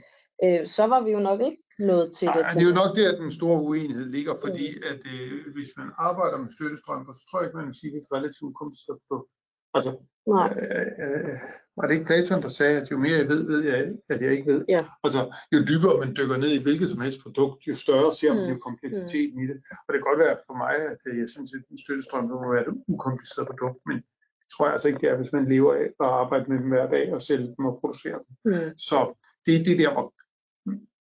øh, 0.45 0.66
så 0.66 0.87
var 0.87 1.01
vi 1.01 1.11
jo 1.11 1.18
nok 1.18 1.41
ikke 1.41 1.62
nået 1.78 2.12
til 2.18 2.26
Nej, 2.26 2.35
det. 2.37 2.45
det 2.55 2.62
er 2.62 2.68
jo 2.68 2.74
nok 2.83 2.97
der, 2.97 3.12
at 3.12 3.18
den 3.18 3.30
store 3.30 3.62
uenighed 3.62 4.07
ligger, 4.16 4.35
fordi 4.45 4.66
at 4.91 5.01
øh, 5.14 5.53
hvis 5.55 5.68
man 5.76 5.89
arbejder 6.09 6.37
med 6.39 6.49
støttestrøm, 6.57 7.05
så 7.05 7.12
tror 7.30 7.39
jeg 7.41 7.47
ikke, 7.49 7.57
man 7.57 7.66
vil 7.66 7.74
sige, 7.80 7.91
at 7.91 7.95
det 7.95 8.07
er 8.11 8.16
relativt 8.18 8.55
kompliceret 8.61 8.99
produkt. 9.09 9.30
Altså, 9.76 9.91
Nej, 10.37 10.49
øh, 10.62 10.87
øh, 11.05 11.39
var 11.77 11.85
det 11.87 11.95
ikke 11.95 12.07
Platon, 12.07 12.43
der 12.43 12.49
sagde, 12.49 12.81
at 12.81 12.91
jo 12.91 12.99
mere 12.99 13.16
jeg 13.23 13.29
ved, 13.29 13.47
ved 13.47 13.61
jeg, 13.64 13.93
at 14.09 14.20
jeg 14.23 14.33
ikke 14.33 14.53
ved? 14.53 14.64
Ja. 14.68 14.81
Altså, 15.05 15.20
jo 15.53 15.59
dybere 15.70 15.99
man 15.99 16.16
dykker 16.18 16.37
ned 16.37 16.49
i 16.59 16.62
hvilket 16.62 16.91
som 16.91 17.01
helst 17.01 17.18
produkt, 17.23 17.66
jo 17.68 17.75
større 17.75 18.14
ser 18.14 18.35
man 18.35 18.45
Mm. 18.45 18.51
jo 18.53 18.59
kompleksiteten 18.68 19.37
i 19.43 19.47
det. 19.51 19.57
Og 19.85 19.89
det 19.89 19.95
kan 19.99 20.09
godt 20.11 20.18
være 20.27 20.37
for 20.47 20.55
mig, 20.64 20.75
at 20.93 21.01
øh, 21.09 21.18
jeg 21.18 21.29
synes, 21.29 21.51
at 21.55 21.62
en 21.70 21.79
støttestrøm 21.85 22.25
må 22.25 22.53
være 22.53 22.62
et 22.68 22.75
ukompliceret 22.89 23.47
produkt, 23.51 23.79
men 23.87 23.97
det 24.41 24.47
tror 24.53 24.64
jeg 24.66 24.73
altså 24.73 24.89
ikke, 24.89 25.01
det 25.01 25.09
er, 25.11 25.16
hvis 25.16 25.33
man 25.33 25.49
lever 25.55 25.73
af 25.75 25.87
at 26.05 26.11
arbejde 26.23 26.45
med 26.49 26.59
dem 26.59 26.68
hver 26.68 26.87
dag 26.91 27.14
og 27.14 27.23
sælge 27.23 27.47
dem 27.57 27.64
og 27.70 27.79
producere 27.81 28.18
dem. 28.25 28.33
mm. 28.53 28.77
Så 28.89 28.99
det 29.47 29.53
er 29.57 29.64
det 29.64 29.79
der, 29.79 29.93
hvor 29.93 30.07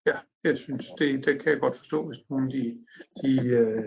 ja, 0.07 0.17
jeg 0.45 0.57
synes, 0.59 0.85
det, 0.99 1.25
det 1.27 1.43
kan 1.43 1.53
jeg 1.53 1.61
godt 1.61 1.77
forstå, 1.77 2.07
hvis 2.07 2.19
nogen 2.31 2.51
de, 2.51 2.63
de, 3.23 3.33
øh, 3.49 3.85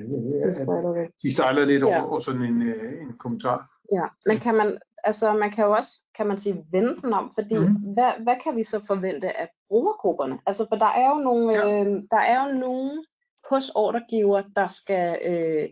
det 0.47 0.55
stejler 0.55 0.93
væk. 0.99 1.09
de 1.23 1.34
stejler 1.34 1.65
lidt 1.65 1.84
Ja. 1.84 1.88
over, 1.88 2.09
over 2.09 2.19
sådan 2.19 2.41
en, 2.41 2.61
øh, 2.69 3.01
en 3.01 3.13
kommentar. 3.17 3.59
Ja, 3.91 4.05
men 4.25 4.38
kan 4.38 4.55
man, 4.55 4.77
altså 5.03 5.33
man 5.33 5.51
kan 5.51 5.65
jo 5.65 5.71
også, 5.71 6.01
kan 6.15 6.27
man 6.27 6.37
sige, 6.37 6.65
vende 6.71 7.01
den 7.01 7.13
om, 7.13 7.31
fordi 7.33 7.57
mm. 7.57 7.73
hvad, 7.93 8.11
hvad 8.23 8.35
kan 8.43 8.55
vi 8.55 8.63
så 8.63 8.85
forvente 8.87 9.37
af 9.37 9.49
brugergrupperne? 9.69 10.39
Altså 10.45 10.65
for 10.69 10.75
der 10.75 10.85
er 10.85 11.09
jo 11.09 11.15
nogle, 11.15 11.53
Ja. 11.53 11.83
øh, 11.83 12.03
der 12.11 12.17
er 12.17 12.47
jo 12.47 12.59
nogle 12.59 13.05
hos 13.49 13.69
ordregiver, 13.69 14.41
der 14.55 14.67
skal 14.67 15.17
øh, 15.25 15.69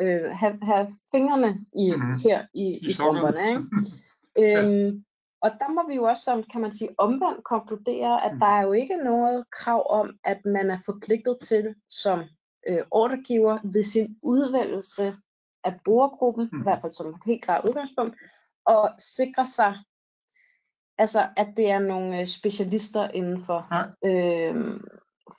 øh, 0.00 0.30
have, 0.30 0.58
have 0.62 0.88
fingrene 1.10 1.64
i, 1.76 1.90
Mhm. 1.90 2.18
her 2.24 2.46
i, 2.54 2.62
I 2.62 2.78
i 2.88 2.92
strømperne, 2.92 3.48
ikke? 3.48 3.62
øhm, 4.42 5.04
og 5.42 5.50
der 5.60 5.68
må 5.72 5.88
vi 5.88 5.94
jo 5.94 6.02
også, 6.04 6.22
som 6.22 6.42
kan 6.52 6.60
man 6.60 6.72
sige, 6.72 6.90
omvendt 6.98 7.44
konkludere, 7.44 8.24
at 8.24 8.32
Mhm. 8.32 8.40
der 8.40 8.46
er 8.46 8.62
jo 8.62 8.72
ikke 8.72 8.96
noget 8.96 9.44
krav 9.50 9.86
om, 9.90 10.10
at 10.24 10.40
man 10.44 10.70
er 10.70 10.78
forpligtet 10.86 11.38
til 11.42 11.74
som 11.88 12.22
øh, 12.68 12.82
ordregiver 12.90 13.58
ved 13.72 13.82
sin 13.82 14.16
udvælgelse 14.22 15.16
af 15.64 15.80
brugergruppen, 15.84 16.48
Mhm. 16.52 16.60
i 16.60 16.62
hvert 16.62 16.80
fald 16.80 16.92
som 16.92 17.14
helt 17.26 17.42
klart 17.42 17.64
udgangspunkt, 17.64 18.14
og 18.68 18.90
sikre 18.98 19.46
sig, 19.46 19.72
altså 20.98 21.20
at 21.36 21.48
det 21.56 21.70
er 21.70 21.78
nogle 21.78 22.20
øh, 22.20 22.26
specialister 22.26 23.08
inden 23.08 23.44
for, 23.44 23.66
Nej. 23.70 23.86
øh, 24.10 24.80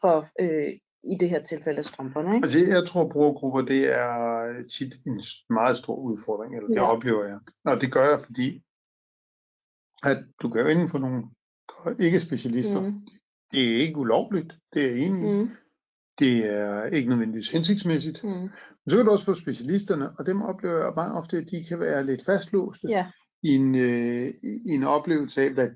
for 0.02 0.28
øh, 0.40 0.74
i 1.04 1.16
det 1.20 1.30
her 1.30 1.42
tilfælde 1.42 1.84
strømperne. 1.84 2.36
Ikke? 2.36 2.46
Altså, 2.46 2.60
jeg 2.60 2.86
tror, 2.88 3.10
brugergrupper, 3.10 3.62
det 3.62 3.82
er 3.96 4.54
tit 4.78 4.94
en 5.08 5.24
meget 5.50 5.78
stor 5.78 5.96
udfordring, 5.96 6.56
eller 6.56 6.68
det 6.68 6.76
Ja. 6.76 6.92
oplever 6.96 7.24
jeg. 7.26 7.40
Og 7.66 7.82
det 7.82 7.92
gør 7.94 8.10
jeg, 8.10 8.20
fordi 8.20 8.64
at 10.04 10.18
du 10.42 10.58
jo 10.58 10.68
inden 10.68 10.88
for 10.88 10.98
nogle 10.98 11.24
ikke 12.00 12.20
specialister. 12.20 12.82
Mm. 12.82 13.08
Det 13.52 13.72
er 13.72 13.76
ikke 13.82 13.98
ulovligt, 13.98 14.54
det 14.74 14.86
er 14.86 14.96
i. 15.06 15.10
mm, 15.10 15.50
Det 16.20 16.46
er 16.46 16.86
ikke 16.86 17.10
nødvendigvis 17.10 17.50
hensigtsmæssigt. 17.50 18.24
mm, 18.24 18.30
Men 18.30 18.50
så 18.88 18.96
kan 18.96 19.06
du 19.06 19.12
også 19.12 19.26
få 19.26 19.34
specialisterne, 19.34 20.10
og 20.20 20.26
dem 20.26 20.42
oplever 20.42 20.84
jeg 20.84 20.92
meget 20.96 21.18
ofte, 21.18 21.38
at 21.38 21.44
de 21.52 21.64
kan 21.70 21.80
være 21.80 22.06
lidt 22.06 22.26
fastlåste 22.26 22.88
ja, 22.90 23.06
i, 23.44 23.56
en, 23.56 23.76
øh, 23.76 24.34
i 24.44 24.70
en 24.70 24.84
oplevelse 24.84 25.42
af, 25.42 25.50
hvad, 25.50 25.68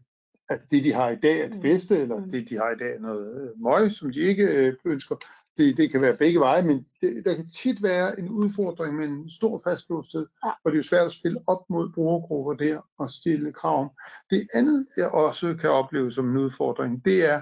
at 0.50 0.60
det, 0.72 0.84
de 0.84 0.94
har 0.94 1.10
i 1.10 1.16
dag, 1.16 1.40
er 1.42 1.48
det 1.48 1.56
Mm. 1.56 1.62
bedste, 1.62 1.98
eller 1.98 2.18
Mm. 2.26 2.32
det, 2.32 2.50
de 2.50 2.56
har 2.56 2.70
i 2.72 2.78
dag, 2.80 2.96
er 2.96 3.00
noget 3.00 3.42
øh, 3.42 3.62
møg, 3.62 3.92
som 3.92 4.12
de 4.14 4.20
ikke 4.20 4.68
øh, 4.68 4.74
ønsker. 4.86 5.16
Det, 5.58 5.78
det 5.78 5.92
kan 5.92 6.02
være 6.02 6.18
begge 6.18 6.40
veje, 6.40 6.64
men 6.64 6.86
det, 7.02 7.26
der 7.26 7.36
kan 7.36 7.50
tit 7.50 7.84
være 7.84 8.20
en 8.20 8.30
udfordring 8.30 8.96
med 8.96 9.06
en 9.06 9.30
stor 9.30 9.62
fastlåsthed, 9.68 10.26
Ja. 10.46 10.50
og 10.50 10.72
det 10.72 10.72
er 10.72 10.78
jo 10.80 10.84
svært 10.84 11.06
at 11.06 11.12
spille 11.12 11.40
op 11.48 11.70
mod 11.70 11.92
brugergrupper 11.94 12.54
der 12.54 12.80
og 12.98 13.12
stille 13.12 13.52
krav 13.54 13.82
om. 13.82 13.90
Det 14.30 14.48
andet, 14.54 14.88
jeg 14.98 15.08
også 15.12 15.56
kan 15.62 15.70
opleve 15.70 16.12
som 16.12 16.30
en 16.30 16.38
udfordring, 16.38 17.06
det 17.06 17.30
er, 17.34 17.42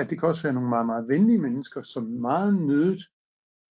at 0.00 0.10
det 0.10 0.20
kan 0.20 0.28
også 0.28 0.42
være 0.42 0.52
nogle 0.52 0.68
meget, 0.68 0.86
meget 0.86 1.08
venlige 1.08 1.38
mennesker, 1.38 1.82
som 1.82 2.04
meget 2.04 2.54
nødigt 2.54 3.04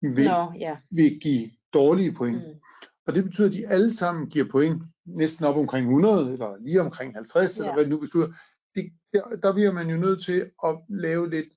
vil, 0.02 0.28
Nå, 0.28 0.54
ja. 0.60 0.78
vil 0.92 1.20
give 1.20 1.50
dårlige 1.74 2.12
point. 2.12 2.38
Mm, 2.38 2.60
Og 3.08 3.16
det 3.16 3.24
betyder, 3.24 3.48
at 3.48 3.54
de 3.54 3.68
alle 3.68 3.94
sammen 3.94 4.30
giver 4.30 4.46
point 4.52 4.84
næsten 5.06 5.46
op 5.46 5.58
omkring 5.58 5.88
100, 5.88 6.34
eller 6.34 6.56
lige 6.60 6.82
omkring 6.82 7.14
50, 7.14 7.58
ja. 7.58 7.64
eller 7.64 7.74
hvad 7.74 7.84
det 7.84 7.90
nu 7.90 8.00
beslutter. 8.00 8.36
Det, 8.76 8.92
der, 9.14 9.36
der 9.44 9.54
bliver 9.54 9.72
man 9.72 9.90
jo 9.90 9.98
nødt 9.98 10.22
til 10.22 10.52
at 10.66 10.78
lave 10.90 11.30
lidt 11.30 11.48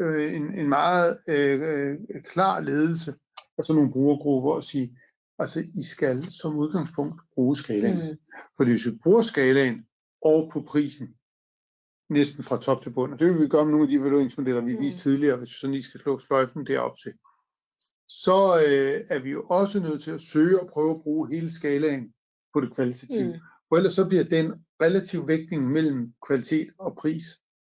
øh, 0.00 0.34
en, 0.34 0.58
en 0.58 0.68
meget 0.68 1.18
øh, 1.28 1.60
øh, 1.62 2.22
klar 2.24 2.60
ledelse 2.60 3.14
af 3.58 3.64
sådan 3.64 3.76
nogle 3.76 3.92
brugergrupper 3.92 4.52
og 4.52 4.64
sige, 4.64 4.98
altså 5.38 5.64
I 5.74 5.82
skal 5.82 6.32
som 6.32 6.56
udgangspunkt 6.56 7.20
bruge 7.34 7.56
skalaen. 7.56 8.10
Mm. 8.10 8.16
Fordi 8.56 8.70
hvis 8.70 8.86
vi 8.86 8.98
bruger 9.02 9.22
skalaen 9.22 9.86
over 10.22 10.50
på 10.50 10.62
prisen, 10.68 11.14
næsten 12.10 12.44
fra 12.44 12.58
top 12.60 12.82
til 12.82 12.90
bund, 12.90 13.12
og 13.12 13.18
det 13.18 13.26
vil 13.32 13.40
vi 13.42 13.48
gøre 13.48 13.64
med 13.64 13.70
nogle 13.72 13.84
af 13.84 13.88
de 13.88 13.94
evalueringsmodeller, 13.96 14.60
vi 14.60 14.74
Mm. 14.74 14.80
viste 14.80 15.00
tidligere, 15.00 15.36
hvis 15.36 15.48
vi 15.48 15.54
sådan 15.60 15.72
lige 15.72 15.82
skal 15.82 16.00
slå 16.00 16.18
sløjfen 16.18 16.66
derop 16.66 16.96
til, 17.04 17.12
så 18.08 18.64
øh, 18.68 19.00
er 19.10 19.18
vi 19.22 19.30
jo 19.30 19.42
også 19.50 19.80
nødt 19.80 20.02
til 20.02 20.10
at 20.10 20.20
søge 20.20 20.60
og 20.60 20.68
prøve 20.72 20.90
at 20.94 21.02
bruge 21.02 21.34
hele 21.34 21.52
skalaen 21.52 22.12
på 22.52 22.60
det 22.60 22.74
kvalitative. 22.74 23.26
mm, 23.32 23.38
For 23.68 23.76
ellers 23.76 23.92
så 23.92 24.08
bliver 24.08 24.24
den 24.24 24.52
relativ 24.82 25.28
vægtning 25.28 25.70
mellem 25.70 26.12
kvalitet 26.26 26.68
og 26.78 26.96
pris, 26.96 27.24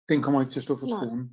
den 0.09 0.23
kommer 0.23 0.41
ikke 0.41 0.53
til 0.53 0.61
at 0.61 0.65
stå 0.65 0.77
for 0.79 0.87
skolen. 0.87 1.31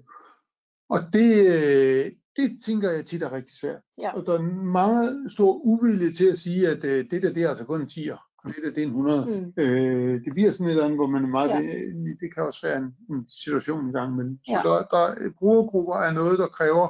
Og 0.89 1.00
det, 1.14 1.32
øh, 1.56 2.12
det 2.36 2.62
tænker 2.66 2.89
jeg 2.91 3.06
tit 3.06 3.24
er 3.24 3.32
rigtig 3.32 3.56
svært. 3.56 3.82
Ja. 3.98 4.12
Og 4.16 4.26
der 4.26 4.34
er 4.34 4.41
meget 4.64 5.32
stor 5.32 5.54
uvilje 5.54 6.14
til 6.14 6.26
at 6.32 6.39
sige, 6.39 6.68
at 6.68 6.84
øh, 6.84 7.06
det 7.12 7.22
der, 7.24 7.34
det 7.34 7.43
er 7.43 7.50
altså 7.50 7.66
kun 7.66 7.82
en 7.82 7.88
10'er, 7.88 8.24
det 8.48 8.64
der, 8.64 8.70
det 8.72 8.78
er 8.78 8.88
en 8.88 8.89
100. 8.89 9.26
mm. 9.58 9.64
Øh, 9.64 10.26
det 10.26 10.34
bliver 10.34 10.52
sådan 10.52 10.66
et 10.66 10.72
eller 10.72 10.84
andet, 10.84 10.98
hvor 10.98 11.08
man 11.08 11.24
er 11.24 11.28
meget, 11.28 11.50
Ja. 11.50 11.58
det, 11.60 12.18
det 12.20 12.34
kan 12.34 12.43
også 12.43 12.60
være 12.68 12.78
en, 12.78 12.96
en 13.10 13.30
situation 13.30 13.86
en 13.86 13.93
gang 13.93 14.14
imellem. 14.14 14.38
Så 14.46 14.52
Ja. 14.52 14.62
der, 14.70 14.84
der, 14.84 15.30
brugergrupper 15.39 15.93
er 15.96 16.14
noget, 16.14 16.39
der 16.39 16.48
kræver, 16.48 16.88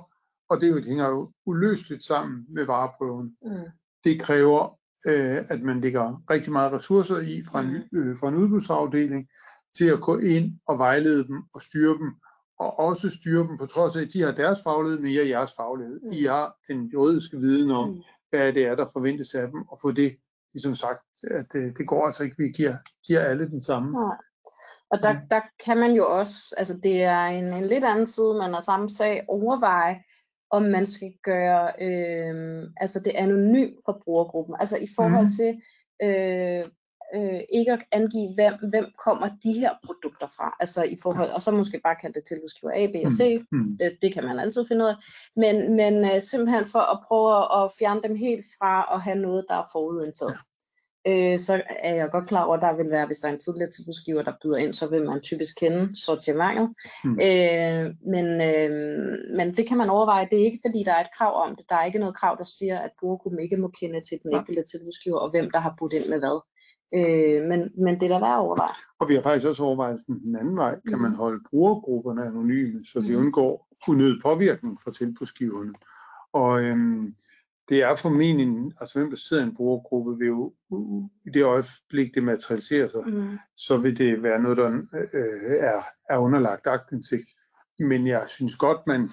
og 0.50 0.62
det, 0.62 0.72
jo, 0.72 0.76
det 0.76 0.86
hænger 0.86 1.10
jo 1.10 1.32
uløseligt 1.46 2.04
sammen 2.04 2.46
med 2.50 2.66
vareprøven. 2.66 3.36
Mm. 3.46 3.50
Det 4.04 4.22
kræver, 4.22 4.80
øh, 5.06 5.38
at 5.50 5.62
man 5.62 5.82
lægger 5.82 6.24
rigtig 6.30 6.52
meget 6.52 6.74
ressourcer 6.74 7.18
i 7.20 7.44
fra 7.52 7.62
en, 7.62 7.76
øh, 7.94 8.16
fra 8.18 8.28
en 8.30 8.36
udbudsafdeling 8.36 9.28
til 9.78 9.86
at 9.94 10.02
gå 10.02 10.18
ind 10.18 10.60
og 10.68 10.78
vejlede 10.78 11.28
dem 11.28 11.44
og 11.54 11.62
styre 11.62 11.98
dem, 11.98 12.12
og 12.60 12.80
også 12.80 13.10
styre 13.10 13.48
dem 13.48 13.58
på 13.58 13.66
trods 13.66 13.96
af, 13.98 14.02
at 14.02 14.14
de 14.14 14.22
har 14.22 14.32
deres 14.32 14.60
faglighed, 14.64 15.00
men 15.00 15.12
I 15.12 15.16
har 15.16 15.24
jeres 15.24 15.52
faglighed. 15.58 16.00
Mm. 16.04 16.10
I 16.12 16.24
har 16.24 16.56
den 16.68 16.86
juridiske 16.86 17.38
viden 17.40 17.72
om, 17.72 17.90
Mm. 17.90 17.96
hvad 18.30 18.54
det 18.54 18.66
er, 18.66 18.76
der 18.76 18.86
forventes 18.94 19.34
af 19.34 19.48
dem, 19.52 19.62
og 19.62 19.78
få 19.82 19.92
det 19.92 20.16
ligesom 20.56 20.76
sagt, 20.76 21.06
at 21.24 21.56
øh, 21.56 21.68
det 21.78 21.88
går 21.88 22.06
altså 22.06 22.24
ikke, 22.24 22.38
vi 22.38 22.50
giver, 22.50 22.74
giver 23.08 23.20
alle 23.20 23.50
den 23.50 23.62
samme. 23.62 23.92
Nej. 23.92 24.18
Og 24.92 25.04
der, 25.04 25.16
der 25.32 25.42
kan 25.66 25.78
man 25.78 25.92
jo 25.92 26.08
også, 26.20 26.56
altså 26.58 26.78
det 26.84 27.04
er 27.04 27.26
en, 27.26 27.46
en 27.54 27.66
lidt 27.66 27.84
anden 27.84 28.06
side, 28.06 28.34
man 28.38 28.56
af 28.56 28.64
samme 28.64 28.90
sag, 28.90 29.26
overveje, 29.28 30.04
om 30.52 30.64
man 30.64 30.86
skal 30.86 31.14
gøre 31.24 31.72
øh, 31.82 32.64
altså 32.78 33.00
det 33.00 33.12
anonymt 33.16 33.80
for 33.86 34.02
brugergruppen. 34.04 34.56
Altså 34.60 34.78
i 34.78 34.88
forhold 34.96 35.26
Mhm. 35.26 35.30
til 35.30 35.62
øh, 36.04 36.66
øh, 37.16 37.40
ikke 37.54 37.72
at 37.72 37.84
angive, 37.92 38.34
hvem, 38.34 38.54
hvem 38.70 38.86
kommer 39.06 39.28
de 39.44 39.54
her 39.54 39.72
produkter 39.86 40.28
fra. 40.28 40.56
Altså 40.60 40.84
i 40.84 40.98
forhold, 41.04 41.30
og 41.30 41.42
så 41.42 41.52
måske 41.52 41.80
bare 41.84 41.96
kalde 42.02 42.14
det 42.14 42.28
tilbudsgiver 42.28 42.72
A, 42.76 42.88
B 42.88 42.96
og 43.06 43.12
C. 43.12 43.46
Mm. 43.52 43.78
Det, 43.78 43.98
det 44.02 44.14
kan 44.14 44.24
man 44.24 44.40
altid 44.40 44.66
finde 44.68 44.86
ud 44.86 44.90
af. 44.90 44.96
Men, 45.36 45.76
men 45.76 45.94
øh, 46.06 46.22
simpelthen 46.22 46.66
for 46.66 46.84
at 46.94 47.00
prøve 47.08 47.64
at 47.64 47.72
fjerne 47.80 48.02
dem 48.04 48.16
helt 48.16 48.46
fra 48.58 48.96
at 48.96 49.02
have 49.02 49.18
noget, 49.18 49.46
der 49.50 49.56
er 49.56 49.70
forudindtaget. 49.72 50.38
øh, 51.08 51.40
så 51.40 51.62
er 51.84 51.96
jeg 51.96 52.10
godt 52.12 52.28
klar 52.28 52.44
over, 52.46 52.56
at 52.56 52.62
der 52.62 52.76
vil 52.76 52.90
være, 52.92 53.06
hvis 53.06 53.20
der 53.20 53.28
er 53.28 53.34
en 53.34 53.40
tidligere 53.40 53.70
tilbudsgiver, 53.72 54.22
der 54.22 54.34
byder 54.44 54.58
ind, 54.58 54.74
så 54.74 54.88
vil 54.88 55.04
man 55.04 55.22
typisk 55.22 55.56
kende 55.60 56.04
sortimentet. 56.06 56.70
Mm. 57.04 57.20
Øh, 57.28 57.84
men, 58.14 58.28
øh, 58.50 58.70
men 59.38 59.48
det 59.58 59.68
kan 59.68 59.78
man 59.78 59.90
overveje. 59.90 60.28
Det 60.32 60.40
er 60.40 60.46
ikke, 60.46 60.64
fordi 60.66 60.84
der 60.84 60.94
er 60.94 61.02
et 61.02 61.16
krav 61.18 61.34
om 61.46 61.56
det. 61.56 61.66
Der 61.70 61.76
er 61.76 61.86
ikke 61.86 62.00
noget 62.00 62.16
krav, 62.16 62.36
der 62.38 62.44
siger, 62.44 62.80
at 62.80 62.92
brugergruppen 63.00 63.42
ikke 63.42 63.58
må 63.58 63.68
kende 63.80 64.02
til 64.02 64.18
den 64.24 64.36
enkelte 64.36 64.64
tilbudsgiver, 64.72 65.18
og 65.18 65.30
hvem 65.30 65.52
der 65.52 65.60
har 65.60 65.76
budt 65.78 65.94
ind 65.94 66.08
med 66.10 66.20
hvad. 66.20 66.38
Øh, 66.94 67.44
men, 67.50 67.72
men 67.78 68.00
det 68.00 68.04
er 68.04 68.10
da 68.10 68.20
værd 68.20 68.34
at 68.34 68.40
overveje. 68.40 68.76
Og 69.00 69.10
vi 69.10 69.16
har 69.16 69.22
faktisk 69.22 69.48
også 69.48 69.64
overvejet 69.64 70.02
sådan 70.02 70.22
den 70.22 70.36
anden 70.36 70.58
vej. 70.58 70.80
Kan 70.88 70.98
mm. 70.98 71.02
man 71.02 71.16
holde 71.16 71.44
brugergrupperne 71.50 72.26
anonyme, 72.26 72.86
så 72.86 73.00
de 73.00 73.12
mm. 73.12 73.18
undgår 73.18 73.76
unødig 73.88 74.22
påvirkning 74.22 74.82
fra 74.82 74.92
tilbudsgiverne? 74.92 75.74
Og 76.34 76.64
øhm, 76.64 77.14
det 77.70 77.84
er 77.84 77.96
formentlig, 77.96 78.72
altså 78.80 79.00
hvem 79.00 79.10
der 79.10 79.18
sidder 79.18 79.44
i 79.44 79.48
en 79.48 79.56
brugergruppe, 79.56 80.18
vil 80.18 80.28
jo 80.28 80.54
i 81.26 81.30
det 81.30 81.44
øjeblik, 81.44 82.16
det 82.16 82.24
materialiserer 82.24 82.90
sig, 82.90 83.04
mm. 83.08 83.38
så 83.56 83.78
vil 83.78 83.98
det 83.98 84.24
være 84.24 84.42
noget, 84.42 84.58
der 84.58 84.70
øh, 85.14 85.58
er, 85.60 85.82
er 86.10 86.18
underlagt 86.18 86.68
agtindsigt. 86.68 87.30
Men 87.80 88.08
jeg 88.08 88.24
synes 88.28 88.56
godt, 88.56 88.78
man 88.88 89.12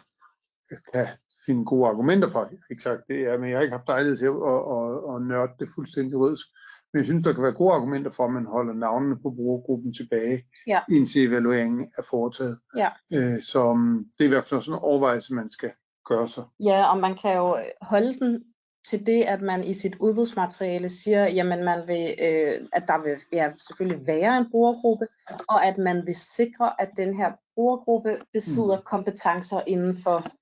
kan 0.92 1.06
finde 1.46 1.64
gode 1.64 1.88
argumenter 1.88 2.28
for. 2.28 2.50
Ikke 2.70 2.82
sagt 2.82 3.08
det 3.08 3.20
er, 3.20 3.38
men 3.38 3.48
jeg 3.48 3.56
har 3.56 3.62
ikke 3.62 3.76
haft 3.76 3.88
lejlighed 3.88 4.16
til 4.16 4.26
at, 4.26 4.32
at, 4.32 4.60
at, 4.76 5.14
at 5.14 5.22
nørde 5.22 5.52
det 5.58 5.68
fuldstændig 5.74 6.18
rødsk. 6.18 6.46
Men 6.92 6.98
jeg 6.98 7.06
synes, 7.06 7.24
der 7.24 7.32
kan 7.32 7.42
være 7.42 7.52
gode 7.52 7.74
argumenter 7.74 8.10
for, 8.10 8.24
at 8.24 8.32
man 8.32 8.46
holder 8.46 8.74
navnene 8.74 9.16
på 9.16 9.30
brugergruppen 9.30 9.92
tilbage, 9.92 10.42
ja. 10.66 10.80
indtil 10.90 11.26
evalueringen 11.28 11.86
er 11.98 12.02
foretaget. 12.10 12.58
Ja. 12.76 12.88
Øh, 13.14 13.40
så 13.40 13.64
um, 13.64 14.06
det 14.18 14.24
er 14.24 14.28
i 14.28 14.34
hvert 14.34 14.44
fald 14.44 14.60
sådan 14.60 14.78
en 14.78 14.82
overvejelse, 14.82 15.34
man 15.34 15.50
skal 15.50 15.72
gøre 16.06 16.28
sig. 16.28 16.44
Ja, 16.60 16.92
og 16.92 16.98
man 16.98 17.18
kan 17.22 17.36
jo 17.36 17.58
holde 17.82 18.12
den 18.12 18.44
til 18.84 19.06
det, 19.06 19.22
at 19.22 19.42
man 19.42 19.64
i 19.64 19.74
sit 19.74 19.96
udbudsmateriale 20.00 20.88
siger, 20.88 21.26
jamen 21.26 21.64
man 21.64 21.88
vil, 21.88 22.14
øh, 22.22 22.68
at 22.72 22.84
der 22.88 23.02
vil 23.02 23.16
ja, 23.32 23.52
selvfølgelig 23.52 24.06
være 24.06 24.38
en 24.38 24.50
brugergruppe, 24.50 25.06
og 25.48 25.66
at 25.66 25.78
man 25.78 26.06
vil 26.06 26.14
sikre, 26.14 26.80
at 26.80 26.90
den 26.96 27.16
her 27.16 27.32
brugergruppe 27.54 28.16
besidder 28.32 28.76
mm. 28.76 28.82
kompetencer 28.86 29.60
inden 29.66 29.98
for 29.98 30.32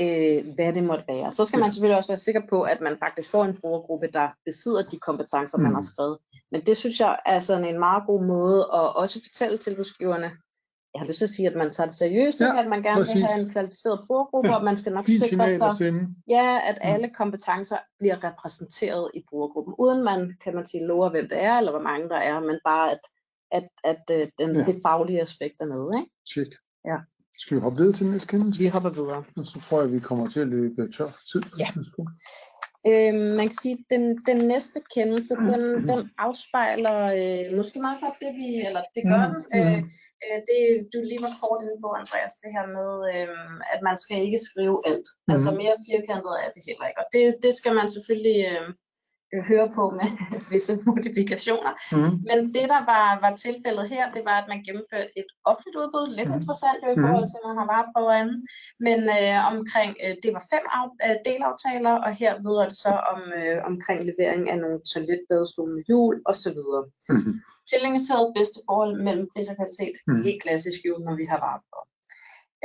øh, 0.00 0.54
hvad 0.54 0.72
det 0.72 0.84
måtte 0.84 1.04
være. 1.08 1.32
Så 1.32 1.44
skal 1.44 1.60
man 1.60 1.72
selvfølgelig 1.72 1.96
også 1.96 2.10
være 2.10 2.26
sikker 2.26 2.42
på, 2.48 2.62
at 2.62 2.80
man 2.80 2.96
faktisk 2.98 3.30
får 3.30 3.44
en 3.44 3.56
brugergruppe, 3.60 4.06
der 4.12 4.28
besidder 4.44 4.82
de 4.82 4.98
kompetencer, 4.98 5.58
mm. 5.58 5.64
man 5.64 5.74
har 5.74 5.82
skrevet. 5.82 6.18
Men 6.52 6.60
det 6.66 6.76
synes 6.76 7.00
jeg 7.00 7.18
er 7.26 7.40
sådan 7.40 7.64
en 7.64 7.78
meget 7.78 8.02
god 8.06 8.24
måde 8.24 8.58
at 8.74 8.96
også 8.96 9.20
fortælle 9.22 9.58
tilbudsgiverne, 9.58 10.30
jeg 10.94 11.00
har 11.00 11.06
lyst 11.06 11.18
til 11.18 11.24
at 11.24 11.30
sige, 11.30 11.48
at 11.48 11.56
man 11.56 11.70
tager 11.70 11.88
det 11.88 11.96
seriøst, 11.96 12.40
ja, 12.40 12.60
at 12.60 12.68
man 12.68 12.82
gerne 12.82 13.00
præcis. 13.00 13.14
vil 13.14 13.26
have 13.26 13.40
en 13.40 13.50
kvalificeret 13.50 14.00
brugergruppe, 14.06 14.48
ja, 14.48 14.56
og 14.56 14.64
man 14.64 14.76
skal 14.76 14.92
nok 14.92 15.06
sikre 15.06 15.76
sig, 15.76 15.94
ja, 16.28 16.60
at 16.64 16.78
mm. 16.82 16.92
alle 16.92 17.10
kompetencer 17.14 17.76
bliver 17.98 18.24
repræsenteret 18.24 19.10
i 19.14 19.24
brugergruppen, 19.30 19.74
uden 19.78 20.04
man, 20.04 20.36
kan 20.44 20.54
man 20.54 20.66
sige, 20.66 20.86
lover, 20.86 21.10
hvem 21.10 21.28
det 21.28 21.42
er, 21.42 21.58
eller 21.58 21.72
hvor 21.72 21.82
mange 21.82 22.08
der 22.08 22.16
er, 22.16 22.40
men 22.40 22.58
bare 22.64 22.90
at, 22.90 23.00
at, 23.50 23.68
at, 23.84 23.96
at 24.10 24.20
øh, 24.20 24.28
den, 24.38 24.56
ja. 24.56 24.64
det 24.64 24.82
faglige 24.82 25.20
aspekt 25.22 25.60
er 25.60 25.66
med. 25.66 25.98
Ikke? 25.98 26.10
Check. 26.32 26.50
Ja. 26.84 26.96
Skal 27.42 27.56
vi 27.56 27.60
hoppe 27.60 27.78
videre 27.78 27.96
til 27.96 28.06
næste 28.06 28.28
kendelse? 28.28 28.60
Vi 28.60 28.66
hopper 28.66 28.90
videre. 28.90 29.24
Og 29.40 29.46
så 29.46 29.56
tror 29.64 29.80
jeg, 29.80 29.92
vi 29.92 30.00
kommer 30.00 30.28
til 30.28 30.40
at 30.40 30.48
løbe 30.48 30.82
tør 30.96 31.10
for 31.16 31.24
tid. 31.32 31.42
Ja. 31.62 31.68
Øh, 32.90 33.14
man 33.38 33.46
kan 33.48 33.58
sige, 33.62 33.76
at 33.78 33.84
den, 33.94 34.04
den 34.30 34.40
næste 34.52 34.78
kendelse, 34.94 35.34
den, 35.52 35.64
den 35.90 36.00
afspejler 36.26 36.98
øh, 37.20 37.56
måske 37.58 37.78
meget 37.86 38.00
godt 38.04 38.16
det, 38.24 38.32
vi, 38.40 38.48
eller 38.68 38.82
det 38.94 39.02
gør 39.10 39.24
den. 39.32 39.40
Øh, 39.56 39.78
øh, 40.24 40.38
det, 40.48 40.60
du 40.92 40.98
lige 41.10 41.22
var 41.26 41.34
kort 41.42 41.60
inde 41.64 41.78
på, 41.84 41.88
Andreas, 42.00 42.34
det 42.42 42.50
her 42.56 42.66
med, 42.78 42.90
øh, 43.14 43.50
at 43.74 43.80
man 43.88 43.96
skal 44.04 44.18
ikke 44.26 44.40
skrive 44.48 44.76
alt. 44.90 45.08
Mm. 45.14 45.32
Altså 45.34 45.50
mere 45.60 45.76
firkantet 45.88 46.34
er 46.44 46.50
det 46.54 46.62
heller 46.68 46.86
ikke. 46.88 47.00
Og 47.02 47.08
det, 47.14 47.24
det 47.44 47.52
skal 47.60 47.72
man 47.78 47.86
selvfølgelig... 47.94 48.40
Øh, 48.52 48.68
øh, 48.68 48.74
høre 49.50 49.68
på 49.76 49.84
med 49.98 50.08
visse 50.52 50.72
modifikationer. 50.86 51.72
Mm. 51.96 52.12
Men 52.28 52.38
det, 52.54 52.66
der 52.74 52.82
var, 52.92 53.06
var 53.24 53.32
tilfældet 53.46 53.86
her, 53.94 54.04
det 54.16 54.22
var, 54.28 54.36
at 54.42 54.48
man 54.52 54.60
gennemførte 54.66 55.10
et 55.20 55.30
offentligt 55.50 55.76
udbud. 55.82 56.06
Lidt 56.18 56.28
mm. 56.28 56.36
interessant 56.38 56.80
i 56.82 56.94
mm. 56.96 57.02
forhold 57.04 57.26
til, 57.28 57.38
at 57.40 57.46
man 57.48 57.58
har 57.60 57.66
vareprøver 57.72 58.14
anden. 58.22 58.40
Men 58.86 59.00
øh, 59.18 59.36
omkring, 59.52 59.90
øh, 60.04 60.14
det 60.22 60.30
var 60.36 60.44
fem 60.54 60.64
af, 60.78 60.86
øh, 61.06 61.16
delaftaler, 61.28 61.94
og 62.04 62.10
her 62.22 62.32
vedrører 62.44 62.70
det 62.72 62.80
så 62.86 62.94
om, 63.12 63.20
øh, 63.40 63.58
omkring 63.70 63.98
levering 64.08 64.42
af 64.52 64.58
nogle 64.64 64.78
toiletbadestole 64.92 65.70
med 65.76 65.82
hjul 65.88 66.14
osv. 66.30 66.60
Mm. 67.12 67.34
Tilgængelighed, 67.70 68.24
bedste 68.38 68.58
forhold 68.68 68.92
mellem 69.06 69.26
pris 69.32 69.48
og 69.52 69.56
kvalitet. 69.60 69.96
Mm. 70.06 70.22
Helt 70.26 70.42
klassisk 70.44 70.80
jo, 70.88 70.94
når 71.06 71.14
vi 71.20 71.24
har 71.32 71.38
vareprøver. 71.46 71.89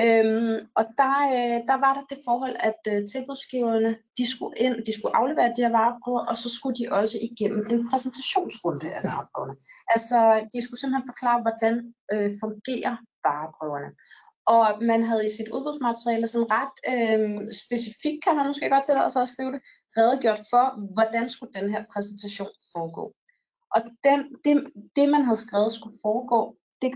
Øhm, 0.03 0.57
og 0.79 0.85
der, 0.99 1.15
øh, 1.37 1.57
der 1.69 1.77
var 1.83 1.93
der 1.93 2.05
det 2.11 2.19
forhold, 2.27 2.55
at 2.69 2.79
øh, 2.91 3.07
tilbudsgiverne 3.11 3.91
de 4.17 4.25
skulle, 4.31 4.57
ind, 4.57 4.75
de 4.85 4.93
skulle 4.93 5.15
aflevere 5.15 5.53
de 5.55 5.61
her 5.65 5.75
vareprøver, 5.79 6.23
og 6.31 6.37
så 6.37 6.49
skulle 6.57 6.75
de 6.79 6.91
også 6.99 7.15
igennem 7.29 7.67
en 7.73 7.89
præsentationsrunde 7.89 8.87
af 8.95 9.01
vareprøverne. 9.03 9.55
Altså, 9.93 10.17
de 10.53 10.59
skulle 10.63 10.79
simpelthen 10.79 11.09
forklare, 11.11 11.41
hvordan 11.45 11.75
øh, 12.13 12.29
fungerer 12.43 12.95
vareprøverne. 13.25 13.89
Og 14.53 14.65
man 14.91 15.03
havde 15.03 15.25
i 15.25 15.35
sit 15.37 15.49
udbudsmateriale 15.55 16.27
sådan 16.27 16.51
ret 16.57 16.75
øh, 16.93 17.29
specifikt, 17.63 18.23
kan 18.23 18.35
man 18.35 18.47
måske 18.47 18.69
godt 18.69 18.85
tillade 18.85 19.09
sig 19.09 19.21
at 19.21 19.31
skrive 19.33 19.51
det, 19.51 19.61
redegjort 19.97 20.41
for, 20.51 20.65
hvordan 20.95 21.29
skulle 21.29 21.53
den 21.59 21.69
her 21.73 21.83
præsentation 21.93 22.53
foregå. 22.73 23.05
Og 23.75 23.81
den, 24.07 24.19
det, 24.45 24.53
det, 24.95 25.09
man 25.09 25.23
havde 25.25 25.43
skrevet 25.45 25.71
skulle 25.73 25.97
foregå, 26.01 26.41
det 26.81 26.91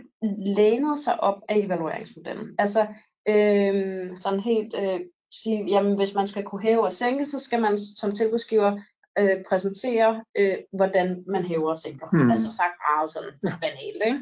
lænede 0.57 0.97
sig 0.97 1.19
op 1.19 1.41
af 1.49 1.57
evalueringsmodellen. 1.57 2.55
Altså 2.59 2.87
øh, 3.29 4.15
sådan 4.15 4.39
helt 4.39 4.75
øh, 4.79 4.99
sige, 5.33 5.65
jamen 5.65 5.95
hvis 5.95 6.15
man 6.15 6.27
skal 6.27 6.43
kunne 6.43 6.61
hæve 6.61 6.83
og 6.83 6.93
sænke, 6.93 7.25
så 7.25 7.39
skal 7.39 7.61
man 7.61 7.77
som 7.77 8.11
tilbudsgiver 8.11 8.79
øh, 9.19 9.43
præsentere, 9.49 10.23
øh, 10.37 10.57
hvordan 10.73 11.23
man 11.27 11.45
hæver 11.45 11.69
og 11.69 11.77
sænker. 11.77 12.07
Hmm. 12.11 12.31
Altså 12.31 12.51
sagt 12.51 12.73
meget 12.89 13.09
sådan 13.09 13.33
ja. 13.43 13.53
banalt. 13.61 14.03
Ikke? 14.05 14.19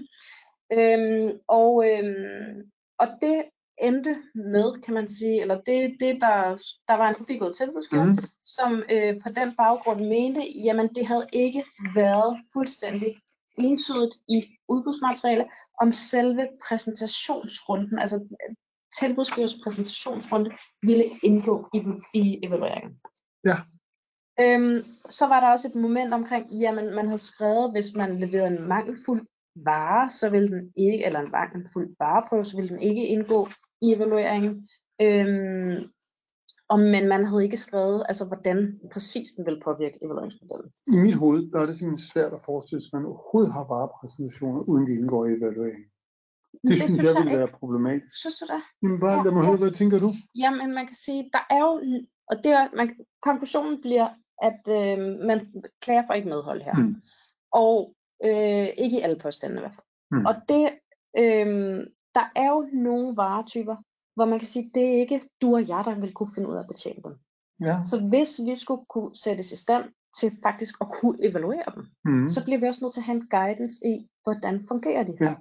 Øhm, 0.73 1.39
og, 1.47 1.85
øhm, 1.89 2.71
og 2.99 3.07
det 3.21 3.43
endte 3.81 4.15
med, 4.35 4.81
kan 4.81 4.93
man 4.93 5.07
sige, 5.07 5.41
eller 5.41 5.61
det, 5.61 5.95
det 5.99 6.21
der, 6.21 6.63
der 6.87 6.97
var 6.97 7.09
en 7.09 7.15
forbigået 7.15 7.55
tilbudsgiver, 7.55 8.05
mm. 8.05 8.17
som 8.43 8.83
øh, 8.91 9.13
på 9.23 9.29
den 9.29 9.55
baggrund 9.55 10.01
mente, 10.05 10.41
jamen 10.65 10.87
det 10.95 11.07
havde 11.07 11.27
ikke 11.33 11.63
været 11.95 12.37
fuldstændig 12.53 13.15
entydigt 13.57 14.15
i 14.29 14.57
udbudsmateriale 14.69 15.45
om 15.81 15.91
selve 15.91 16.47
præsentationsrunden, 16.67 17.99
altså 17.99 18.37
tilbudsgivers 18.99 19.55
præsentationsrunde, 19.63 20.49
ville 20.81 21.05
indgå 21.23 21.69
i, 21.73 21.79
i 22.13 22.39
evalueringen. 22.43 22.99
Ja. 23.45 23.57
Øhm, 24.39 24.83
så 25.09 25.27
var 25.27 25.39
der 25.39 25.51
også 25.51 25.67
et 25.67 25.75
moment 25.75 26.13
omkring, 26.13 26.51
jamen 26.51 26.95
man 26.95 27.05
havde 27.05 27.17
skrevet, 27.17 27.71
hvis 27.71 27.95
man 27.95 28.19
leverede 28.19 28.57
en 28.57 28.67
mangelfuld 28.67 29.27
vare, 29.55 30.09
så 30.09 30.29
ville 30.29 30.47
den 30.47 30.73
ikke, 30.77 31.05
eller 31.05 31.19
en 31.19 31.31
mangelfuld 31.31 31.95
vareprøve, 31.99 32.45
så 32.45 32.55
ville 32.55 32.69
den 32.69 32.79
ikke 32.79 33.07
indgå 33.07 33.47
i 33.81 33.93
evalueringen. 33.93 34.67
Øhm, 35.01 35.89
og, 36.69 36.79
men 36.79 37.07
man 37.07 37.25
havde 37.25 37.43
ikke 37.43 37.57
skrevet, 37.57 38.05
altså 38.09 38.25
hvordan 38.25 38.79
præcis 38.93 39.29
den 39.33 39.45
vil 39.45 39.61
påvirke 39.63 39.97
evalueringsmodellen. 40.01 40.71
I 40.87 40.97
mit 40.97 41.13
hoved 41.13 41.51
der 41.51 41.59
er 41.61 41.65
det 41.65 41.77
simpelthen 41.77 42.07
svært 42.11 42.33
at 42.33 42.41
forestille 42.45 42.81
sig, 42.81 42.89
at 42.93 42.93
man 42.93 43.05
overhovedet 43.05 43.53
har 43.53 43.63
varepræsentationer, 43.73 44.61
uden 44.69 44.87
de 44.87 44.93
indgår 44.99 45.25
i 45.25 45.33
evalueringen. 45.33 45.89
Det, 46.51 46.71
det 46.71 46.81
synes 46.81 47.03
jeg 47.03 47.15
vil 47.15 47.37
være 47.37 47.47
problematisk. 47.47 48.19
Synes 48.19 48.35
du 48.39 48.45
det? 48.53 48.61
Jamen 48.83 48.99
bare, 48.99 49.23
lad 49.23 49.31
mig 49.31 49.41
ja. 49.41 49.47
høre, 49.47 49.57
hvad 49.57 49.71
tænker 49.71 49.99
du? 49.99 50.09
Jamen 50.35 50.73
man 50.73 50.85
kan 50.87 50.95
sige, 50.95 51.29
der 51.33 51.43
er 51.49 51.61
jo, 51.67 51.73
og 52.31 52.35
det 52.43 52.51
er, 52.51 52.75
man, 52.75 52.95
konklusionen 53.21 53.81
bliver, 53.81 54.07
at 54.41 54.61
øh, 54.77 54.97
man 55.29 55.37
klager 55.81 56.03
for 56.07 56.13
ikke 56.13 56.29
medhold 56.29 56.61
her. 56.61 56.75
Hmm. 56.75 56.95
Og 57.51 57.95
øh, 58.25 58.67
ikke 58.83 58.97
i 58.97 59.01
alle 59.01 59.19
påstandene 59.19 59.59
i 59.61 59.63
hvert 59.63 59.77
fald. 59.77 59.87
Hmm. 60.11 60.25
Og 60.25 60.35
det, 60.49 60.63
øh, 61.21 61.47
der 62.17 62.25
er 62.35 62.49
jo 62.55 62.67
nogle 62.73 63.17
varetyper, 63.17 63.75
hvor 64.17 64.25
man 64.25 64.39
kan 64.39 64.47
sige, 64.47 64.71
det 64.73 64.85
er 64.85 64.99
ikke 64.99 65.21
du 65.41 65.55
og 65.55 65.67
jeg, 65.67 65.81
der 65.85 65.95
vil 65.95 66.13
kunne 66.13 66.33
finde 66.35 66.49
ud 66.49 66.55
af 66.55 66.59
at 66.59 66.67
betjene 66.67 67.01
dem. 67.03 67.15
Ja. 67.61 67.83
Så 67.83 67.95
hvis 68.09 68.39
vi 68.45 68.55
skulle 68.55 68.85
kunne 68.89 69.15
sættes 69.15 69.51
i 69.51 69.55
stand 69.55 69.83
til 70.19 70.31
faktisk 70.43 70.75
at 70.81 70.87
kunne 71.01 71.17
evaluere 71.29 71.69
dem, 71.75 71.83
mm. 72.05 72.29
så 72.29 72.43
bliver 72.43 72.59
vi 72.59 72.67
også 72.67 72.83
nødt 72.83 72.93
til 72.93 72.99
at 72.99 73.05
have 73.05 73.15
en 73.21 73.27
guidance 73.29 73.77
i, 73.85 74.07
hvordan 74.23 74.65
fungerer 74.67 75.03
de 75.03 75.15
her. 75.19 75.29
Ja. 75.29 75.35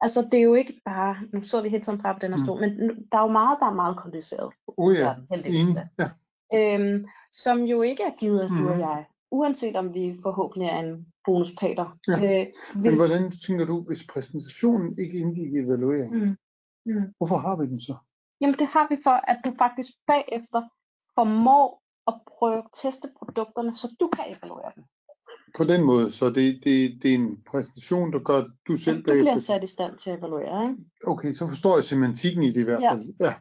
Altså 0.00 0.28
det 0.32 0.38
er 0.40 0.42
jo 0.42 0.54
ikke 0.54 0.80
bare, 0.84 1.16
nu 1.32 1.42
så 1.42 1.62
vi 1.62 1.68
helt 1.68 1.84
tiden 1.84 1.98
på 1.98 2.08
den 2.20 2.32
her 2.32 2.44
stol, 2.44 2.56
mm. 2.56 2.60
men 2.60 2.88
der 3.12 3.18
er 3.18 3.22
jo 3.22 3.32
meget, 3.32 3.56
der 3.60 3.66
er 3.66 3.74
meget 3.74 3.96
kompliceret. 3.96 4.52
Oh 4.66 4.94
ja, 4.94 5.00
verden, 5.00 5.26
heldigvis 5.30 5.68
mm. 5.68 5.76
ja. 5.98 6.08
Øhm, 6.54 7.06
som 7.32 7.58
jo 7.58 7.82
ikke 7.82 8.02
er 8.02 8.16
givet 8.18 8.40
af 8.40 8.50
mm. 8.50 8.56
du 8.56 8.68
og 8.68 8.78
jeg, 8.78 9.04
uanset 9.30 9.76
om 9.76 9.94
vi 9.94 10.18
forhåbentlig 10.22 10.68
er 10.68 10.78
en 10.78 11.06
bonuspater. 11.24 11.98
Ja. 12.08 12.14
Øh, 12.14 12.46
vil... 12.74 12.90
Men 12.90 12.96
hvordan 12.96 13.30
tænker 13.30 13.66
du, 13.66 13.84
hvis 13.86 14.06
præsentationen 14.12 14.98
ikke 14.98 15.18
indgik 15.18 15.52
i 15.52 15.58
evalueringen, 15.58 16.20
mm. 16.20 16.36
Mm. 16.86 17.14
hvorfor 17.18 17.36
har 17.36 17.56
vi 17.56 17.66
den 17.66 17.80
så? 17.80 17.94
Jamen 18.40 18.58
det 18.58 18.66
har 18.66 18.86
vi 18.90 18.96
for, 19.02 19.16
at 19.32 19.38
du 19.44 19.54
faktisk 19.58 19.90
bagefter 20.06 20.62
formår 21.14 21.82
at 22.06 22.14
prøve 22.26 22.58
at 22.58 22.70
teste 22.72 23.08
produkterne, 23.18 23.74
så 23.74 23.96
du 24.00 24.08
kan 24.08 24.24
evaluere 24.36 24.72
dem. 24.76 24.84
På 25.56 25.64
den 25.64 25.82
måde, 25.84 26.12
så 26.12 26.26
det, 26.26 26.60
det, 26.64 27.02
det 27.02 27.10
er 27.10 27.14
en 27.14 27.42
præsentation, 27.42 28.12
der 28.12 28.18
gør, 28.18 28.44
du 28.68 28.76
selv 28.76 29.04
ja, 29.06 29.12
du 29.12 29.18
bliver 29.18 29.38
sat 29.38 29.64
i 29.64 29.66
stand 29.66 29.98
til 29.98 30.10
at 30.10 30.18
evaluere, 30.18 30.70
ikke? 30.70 30.76
Okay, 31.06 31.32
så 31.32 31.46
forstår 31.46 31.76
jeg 31.76 31.84
semantikken 31.84 32.42
i 32.42 32.48
det 32.48 32.60
i 32.60 32.62
hvert 32.62 32.82
fald. 32.90 33.14
Ja. 33.20 33.24
ja. 33.26 33.34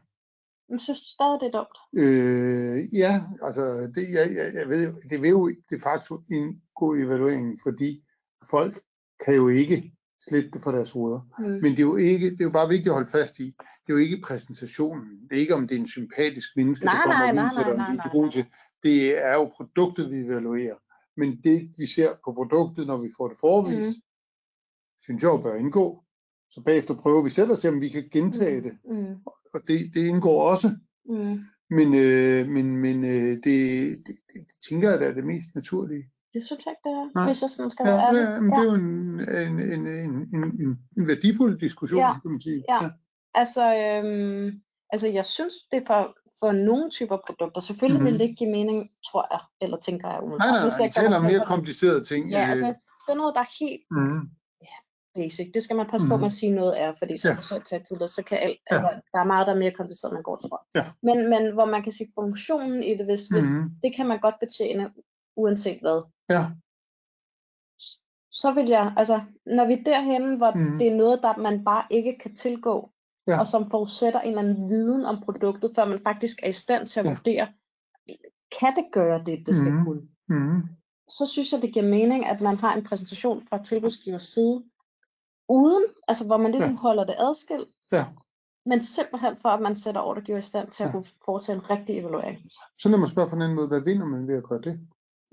Men 0.70 0.80
synes 0.80 1.00
du 1.00 1.06
stadig, 1.06 1.40
det 1.40 1.48
er 1.48 1.52
dumt? 1.52 1.78
Øh, 1.96 2.96
ja, 2.96 3.24
altså, 3.42 3.92
det, 3.96 4.10
jeg, 4.14 4.36
jeg, 4.36 4.54
jeg 4.54 4.70
ved, 4.70 4.94
det 5.10 5.22
vil 5.22 5.30
jo 5.30 5.50
de 5.70 5.80
facto 5.84 6.22
indgå 6.32 6.96
i 6.96 7.02
evalueringen, 7.02 7.58
fordi 7.64 8.04
folk 8.50 8.82
kan 9.26 9.36
jo 9.36 9.48
ikke 9.48 9.94
slette 10.28 10.52
det 10.52 10.62
fra 10.62 10.72
deres 10.72 10.92
hoveder. 10.92 11.22
Mm. 11.40 11.46
Men 11.46 11.72
det 11.72 11.80
er 11.80 11.84
jo 11.84 11.96
ikke, 11.96 12.30
det 12.32 12.42
er 12.42 12.46
jo 12.46 12.50
bare 12.52 12.70
vigtigt 12.70 12.88
at 12.88 12.94
holde 12.94 13.10
fast 13.12 13.40
i. 13.40 13.44
Det 13.88 13.90
er 13.90 13.94
jo 13.94 13.98
ikke 13.98 14.22
præsentationen. 14.24 15.12
Det 15.30 15.36
er 15.38 15.42
ikke, 15.42 15.56
om 15.56 15.68
det 15.68 15.76
er 15.76 15.80
en 15.80 15.88
sympatisk 15.88 16.50
menneske, 16.56 16.86
Nej, 16.86 16.94
der 16.96 17.02
kommer 17.04 17.32
nej, 17.34 17.44
og 17.44 17.50
viser 17.50 17.64
dig, 17.64 17.74
om 17.74 17.98
det 17.98 18.28
er 18.28 18.30
til. 18.32 18.46
Det 18.84 19.26
er 19.26 19.34
jo 19.34 19.46
produktet, 19.58 20.12
vi 20.12 20.18
evaluerer. 20.18 20.76
Men 21.18 21.42
det, 21.44 21.74
vi 21.78 21.86
ser 21.86 22.10
på 22.26 22.34
produktet, 22.34 22.88
når 22.88 22.98
vi 22.98 23.10
får 23.18 23.28
det 23.28 23.38
forevist, 23.38 23.98
Mm. 23.98 24.04
synes 25.02 25.24
jeg 25.24 25.30
jo 25.30 25.38
bør 25.38 25.56
indgå. 25.56 26.04
Så 26.50 26.62
bagefter 26.66 26.94
prøver 26.94 27.24
vi 27.24 27.30
selv 27.30 27.52
at 27.52 27.60
se, 27.60 27.70
om 27.70 27.82
vi 27.82 27.90
kan 27.90 28.10
gentage 28.12 28.62
det. 28.62 28.78
Mm. 28.86 29.16
Og 29.54 29.60
det, 29.68 29.92
det 29.94 30.06
indgår 30.08 30.50
også. 30.50 30.70
Mm. 31.06 31.40
Men, 31.70 31.96
øh, 31.96 32.48
men, 32.48 32.78
men 32.78 33.04
øh, 33.04 33.30
det, 33.30 33.44
det, 33.44 34.06
det, 34.08 34.18
det 34.48 34.56
tænker 34.70 34.90
jeg 34.90 35.00
da 35.00 35.06
er 35.06 35.14
det 35.14 35.26
mest 35.26 35.56
naturlige. 35.56 36.10
Det 36.34 36.42
synes 36.44 36.66
jeg 36.66 36.72
ikke, 36.72 36.84
det 36.88 36.94
er, 37.00 37.06
Nej. 37.16 37.26
hvis 37.28 37.42
jeg 37.42 37.50
sådan 37.50 37.72
skal 37.72 37.84
Ja, 37.88 37.92
være 37.92 38.08
ærlig. 38.08 38.22
ja, 38.22 38.40
men 38.40 38.52
det 38.52 38.60
er 38.60 38.64
jo 38.64 38.74
en, 38.74 38.90
en, 39.48 39.60
en, 39.74 39.88
en, 39.88 40.44
en, 40.64 40.78
en, 40.98 41.08
værdifuld 41.08 41.60
diskussion, 41.60 42.00
Ja, 42.00 42.12
kan 42.22 42.32
man 42.32 42.42
sige. 42.42 42.64
ja. 42.70 42.80
Altså, 43.42 43.64
øhm, 43.82 44.48
altså, 44.94 45.08
jeg 45.08 45.26
synes, 45.26 45.54
det 45.72 45.78
er 45.82 45.86
for, 45.88 46.02
for 46.40 46.52
nogle 46.52 46.90
typer 46.90 47.18
produkter. 47.28 47.62
Selvfølgelig 47.62 48.00
mm. 48.02 48.04
Mhm. 48.04 48.12
vil 48.14 48.20
det 48.20 48.26
ikke 48.28 48.36
give 48.44 48.52
mening, 48.52 48.90
tror 49.12 49.28
jeg, 49.34 49.40
eller 49.62 49.78
tænker 49.78 50.08
jeg 50.12 50.20
umiddelbart. 50.24 50.50
Nej, 50.52 50.62
nej, 50.70 50.78
nej, 50.78 50.88
vi 50.88 50.92
taler 50.92 51.18
om 51.18 51.24
mere 51.24 51.44
komplicerede 51.46 52.04
ting. 52.04 52.30
Ja, 52.32 52.42
øh, 52.42 52.50
altså, 52.50 52.66
det 53.06 53.12
er 53.14 53.20
noget, 53.24 53.36
der 53.36 53.42
er 53.48 53.52
helt 53.64 53.84
mhm. 53.92 54.20
basic. 55.16 55.48
Det 55.54 55.64
skal 55.64 55.76
man 55.76 55.88
passe 55.92 56.08
på 56.08 56.16
Mhm. 56.16 56.22
med 56.22 56.26
at 56.26 56.32
sige 56.42 56.52
noget 56.62 56.82
er, 56.84 56.92
fordi 57.00 57.18
som 57.18 57.30
Ja. 57.30 57.36
du 57.36 57.42
selv 57.42 57.64
sagde 57.66 57.84
tidligere, 57.84 58.08
så 58.18 58.24
kan 58.30 58.38
alt, 58.38 58.60
Ja. 58.72 58.76
altså, 58.76 58.90
der 59.14 59.20
er 59.20 59.24
meget, 59.34 59.48
der 59.48 59.54
er 59.54 59.58
mere 59.64 59.72
kompliceret, 59.80 60.14
man 60.14 60.24
går 60.24 60.36
tror. 60.44 60.60
Ja. 60.76 60.86
Men, 61.08 61.18
men 61.34 61.54
hvor 61.54 61.66
man 61.66 61.84
kan 61.84 61.92
sige 61.92 62.10
funktionen 62.20 62.84
i 62.84 62.92
det, 62.98 63.06
hvis, 63.06 63.24
hvis 63.34 63.48
Mhm. 63.50 63.64
det 63.84 63.92
kan 63.96 64.06
man 64.08 64.20
godt 64.26 64.36
betjene, 64.44 64.84
uanset 65.40 65.80
hvad. 65.82 66.02
Ja, 66.30 66.46
Så 68.32 68.52
vil 68.52 68.68
jeg, 68.68 68.94
altså, 68.98 69.22
når 69.46 69.66
vi 69.68 69.74
er 69.74 69.84
derhen, 69.84 70.38
hvor 70.38 70.52
Mhm. 70.56 70.78
det 70.78 70.88
er 70.88 70.96
noget, 70.96 71.20
der 71.24 71.38
man 71.38 71.64
bare 71.64 71.84
ikke 71.90 72.18
kan 72.22 72.36
tilgå, 72.36 72.92
Ja. 73.28 73.40
og 73.40 73.48
som 73.48 73.70
forudsætter 73.72 74.20
en 74.22 74.30
eller 74.30 74.42
anden 74.42 74.70
viden 74.70 75.06
om 75.06 75.22
produktet, 75.26 75.72
før 75.76 75.86
man 75.86 76.00
faktisk 76.04 76.38
er 76.44 76.48
i 76.50 76.54
stand 76.54 76.88
til 76.88 77.00
at 77.00 77.06
Ja. 77.06 77.10
vurdere, 77.12 77.48
kan 78.60 78.76
det 78.76 78.86
gøre 78.92 79.24
det, 79.26 79.46
det 79.46 79.56
skal 79.56 79.72
Mhm. 79.74 79.86
kunne. 79.86 80.02
mhm. 80.30 80.62
Så 81.08 81.26
synes 81.26 81.54
jeg, 81.54 81.62
det 81.62 81.74
giver 81.74 81.86
mening, 81.88 82.26
at 82.26 82.42
man 82.42 82.56
har 82.58 82.76
en 82.76 82.84
præsentation 82.84 83.48
fra 83.48 83.58
tilbudsgivers 83.64 84.24
side, 84.24 84.64
uden, 85.50 85.84
altså 86.08 86.26
hvor 86.26 86.38
man 86.38 86.52
ligesom 86.52 86.70
Ja. 86.72 86.76
holder 86.78 87.04
det 87.06 87.16
adskilt, 87.20 87.70
ja. 87.92 88.06
men 88.66 88.82
simpelthen 88.84 89.36
for, 89.42 89.50
at 89.50 89.62
man 89.62 89.76
sætter 89.76 90.02
ordregiver 90.02 90.38
i 90.38 90.42
stand 90.42 90.68
til 90.72 90.84
at 90.84 90.88
Ja. 90.88 90.92
kunne 90.92 91.06
foretage 91.26 91.56
en 91.56 91.70
rigtig 91.70 91.98
evaluering. 92.00 92.38
Så 92.78 92.90
lad 92.90 93.00
mig 93.00 93.10
spørge 93.10 93.30
på 93.30 93.36
en 93.36 93.42
anden 93.42 93.56
måde, 93.56 93.68
hvad 93.68 93.82
vinder 93.82 94.06
man 94.06 94.28
ved 94.28 94.38
at 94.38 94.44
gøre 94.44 94.62
det? 94.62 94.80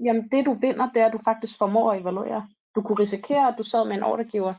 Jamen 0.05 0.29
det 0.33 0.47
du 0.47 0.53
vinder, 0.61 0.91
det 0.95 1.03
er, 1.03 1.07
at 1.07 1.13
du 1.13 1.19
faktisk 1.25 1.59
formår 1.59 1.93
at 1.93 2.01
evaluere. 2.01 2.49
Du 2.75 2.81
kunne 2.83 2.99
risikere, 2.99 3.49
at 3.49 3.55
du 3.59 3.63
sad 3.63 3.87
med 3.89 3.97
en 3.97 4.03
ordregiver, 4.03 4.55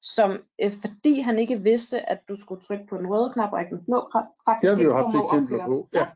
som 0.00 0.30
øh, 0.64 0.72
fordi 0.80 1.20
han 1.20 1.38
ikke 1.38 1.60
vidste, 1.60 2.10
at 2.10 2.18
du 2.28 2.34
skulle 2.40 2.60
trykke 2.60 2.86
på 2.90 2.96
den 2.96 3.06
røde 3.06 3.30
knap 3.32 3.52
og 3.52 3.60
ikke 3.60 3.76
den 3.76 3.84
blå 3.84 4.08
knap, 4.10 4.24
faktisk 4.48 4.62
Det 4.62 4.70
har 4.70 4.76
vi 4.76 4.82
jo 4.84 4.94
haft 4.94 5.16
eksempler 5.24 5.66
på. 5.66 5.88
Ja. 5.94 6.06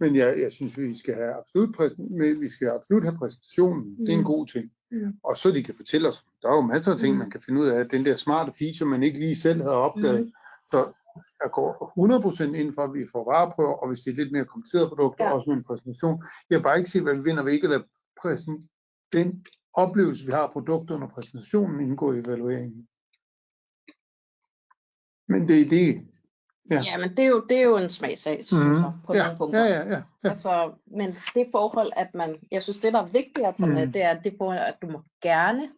Men 0.00 0.16
jeg, 0.16 0.40
jeg 0.40 0.52
synes, 0.52 0.78
vi 0.78 0.94
skal 0.98 1.14
have 1.14 1.34
absolut, 1.34 1.76
med- 1.98 2.38
vi 2.40 2.48
skal 2.48 2.68
absolut 2.68 3.04
have 3.04 3.18
præsentationen. 3.18 3.96
Det 3.98 4.08
er 4.08 4.12
en 4.12 4.18
Mm. 4.18 4.24
god 4.24 4.46
ting. 4.46 4.70
Mm. 4.90 5.12
Og 5.24 5.36
så 5.36 5.50
de 5.50 5.62
kan 5.64 5.74
fortælle 5.74 6.08
os. 6.08 6.24
Der 6.42 6.48
er 6.48 6.54
jo 6.54 6.60
masser 6.60 6.92
af 6.92 6.98
ting, 6.98 7.12
Mm. 7.12 7.18
man 7.18 7.30
kan 7.30 7.40
finde 7.46 7.60
ud 7.60 7.66
af. 7.66 7.88
Den 7.88 8.04
der 8.04 8.16
smarte 8.16 8.52
feature, 8.58 8.88
man 8.90 9.02
ikke 9.02 9.18
lige 9.18 9.36
selv 9.36 9.62
havde 9.62 9.74
opdaget. 9.76 10.20
Mm. 10.24 10.32
Så 10.72 10.78
jeg 11.42 11.50
går 11.52 11.92
100% 11.96 12.54
ind 12.54 12.72
for, 12.74 12.82
at 12.82 12.92
vi 12.94 13.06
får 13.12 13.24
vareprøver, 13.32 13.72
og 13.74 13.88
hvis 13.88 14.00
det 14.00 14.10
er 14.10 14.16
lidt 14.16 14.32
mere 14.32 14.44
komplicerede 14.44 14.88
produkter, 14.88 15.24
Ja. 15.24 15.32
også 15.32 15.50
med 15.50 15.56
en 15.56 15.64
præsentation. 15.64 16.24
Jeg 16.50 16.58
har 16.58 16.62
bare 16.62 16.78
ikke 16.78 16.90
set, 16.90 17.02
hvad 17.02 17.14
vi 17.14 17.22
vinder 17.22 17.42
ved 17.42 17.52
ikke 17.52 17.64
at 17.64 17.70
lade 17.70 17.84
præsen- 18.20 18.68
den 19.12 19.46
oplevelse, 19.74 20.26
vi 20.26 20.32
har 20.32 20.38
af 20.46 20.50
produkter 20.52 20.94
under 20.94 21.08
præsentationen, 21.08 21.80
indgå 21.80 22.12
i 22.12 22.18
evalueringen. 22.18 22.88
Men 25.28 25.48
det 25.48 25.60
er 25.60 25.68
det. 25.68 26.08
Ja. 26.70 26.80
Ja, 26.90 26.98
men 26.98 27.10
det 27.10 27.18
er 27.18 27.26
jo, 27.26 27.46
det 27.48 27.58
er 27.58 27.62
jo 27.62 27.76
en 27.76 27.90
smagsag, 27.90 28.44
synes 28.44 28.64
Mhm. 28.64 28.74
jeg, 28.74 28.92
på 29.06 29.14
ja, 29.14 29.22
nogle 29.24 29.38
punkter. 29.38 29.64
ja, 29.64 29.70
ja, 29.74 29.82
ja, 29.88 29.94
ja. 29.94 30.02
Altså, 30.30 30.72
men 30.86 31.08
det 31.34 31.46
forhold, 31.50 31.92
at 31.96 32.14
man, 32.14 32.36
jeg 32.52 32.62
synes, 32.62 32.78
det 32.78 32.92
der 32.92 33.02
er 33.02 33.06
vigtigt 33.06 33.46
at 33.46 33.54
tage 33.56 33.70
med, 33.70 33.86
Mm. 33.86 33.92
det 33.92 34.02
er 34.02 34.20
det 34.20 34.34
forhold, 34.38 34.58
at 34.58 34.76
du 34.82 34.86
må 34.86 35.02
gerne, 35.22 35.72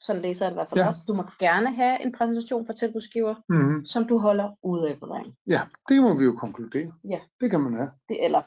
sådan 0.00 0.22
læser 0.22 0.44
jeg 0.44 0.50
det 0.50 0.54
i 0.54 0.58
hvert 0.58 0.68
fald 0.68 0.80
Ja. 0.80 0.88
også, 0.88 1.02
du 1.08 1.14
må 1.14 1.24
gerne 1.38 1.74
have 1.74 2.02
en 2.04 2.12
præsentation 2.12 2.66
for 2.66 2.72
tilbudsgiver, 2.72 3.34
Mm-hmm. 3.48 3.84
som 3.84 4.04
du 4.08 4.18
holder 4.18 4.48
ude 4.62 4.88
af 4.90 4.96
evalueringen. 4.96 5.36
Ja, 5.46 5.60
det 5.88 6.02
må 6.02 6.18
vi 6.18 6.24
jo 6.24 6.32
konkludere. 6.32 6.92
Ja. 7.08 7.20
Det 7.40 7.50
kan 7.50 7.60
man 7.60 7.74
have. 7.74 7.90
Det, 8.08 8.24
eller, 8.24 8.42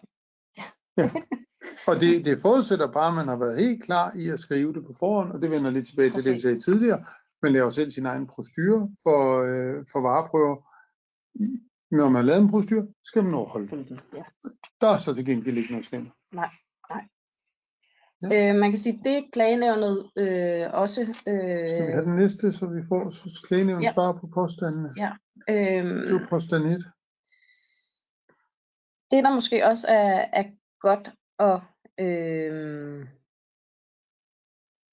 Og 1.88 1.96
det, 2.00 2.26
det 2.26 2.42
forudsætter 2.42 2.92
bare, 2.92 3.08
at 3.08 3.14
man 3.16 3.28
har 3.28 3.36
været 3.38 3.60
helt 3.60 3.84
klar 3.84 4.12
i 4.16 4.30
at 4.30 4.40
skrive 4.40 4.74
det 4.74 4.86
på 4.86 4.92
forhånd, 5.00 5.32
og 5.32 5.42
det 5.42 5.52
vender 5.52 5.72
lidt 5.72 5.88
tilbage 5.88 6.10
til 6.10 6.24
det, 6.24 6.32
vi 6.32 6.36
Præcis. 6.36 6.44
sagde 6.44 6.60
tidligere. 6.62 7.06
Man 7.44 7.52
laver 7.54 7.70
selv 7.70 7.92
sin 7.92 8.06
egen 8.06 8.28
procedure 8.28 8.90
for, 9.04 9.20
øh, 9.42 9.86
for 9.92 10.02
vareprøver. 10.02 10.56
Når 11.96 12.06
man 12.10 12.16
har 12.16 12.22
lavet 12.22 12.42
en 12.42 12.50
procedure, 12.50 12.88
skal 13.04 13.24
man 13.24 13.34
overholde 13.34 13.68
den. 13.68 14.00
Ja. 14.16 14.24
Der 14.82 14.88
er 14.88 14.98
så 14.98 15.14
til 15.14 15.26
gengæld 15.26 15.58
ikke 15.58 15.72
noget 15.72 15.86
slemt. 15.86 16.10
Øh, 18.34 18.56
man 18.56 18.72
kan 18.72 18.78
sige, 18.78 19.02
det 19.04 19.26
klagenævnet 19.34 20.12
øh, 20.18 20.68
også, 20.74 21.14
Skal 21.14 21.34
vi 21.34 21.40
øh, 21.40 21.94
have 21.94 22.06
den 22.06 22.16
næste, 22.16 22.52
så 22.52 22.66
vi 22.66 22.82
får 22.90 23.10
så 23.10 23.46
klagenævn 23.48 23.84
Ja. 23.84 23.94
svar 23.94 24.12
på 24.12 24.28
påstandene? 24.34 24.90
Ja. 24.98 25.12
øh, 25.50 25.86
Det 25.86 26.08
er 26.08 26.12
jo 26.12 26.20
påstand 26.30 26.64
1. 26.66 26.84
det 29.12 29.24
der 29.24 29.34
måske 29.34 29.66
også 29.66 29.88
er, 29.90 30.26
er 30.34 30.44
godt 30.82 31.12
at 31.40 31.62
øh, 32.06 33.08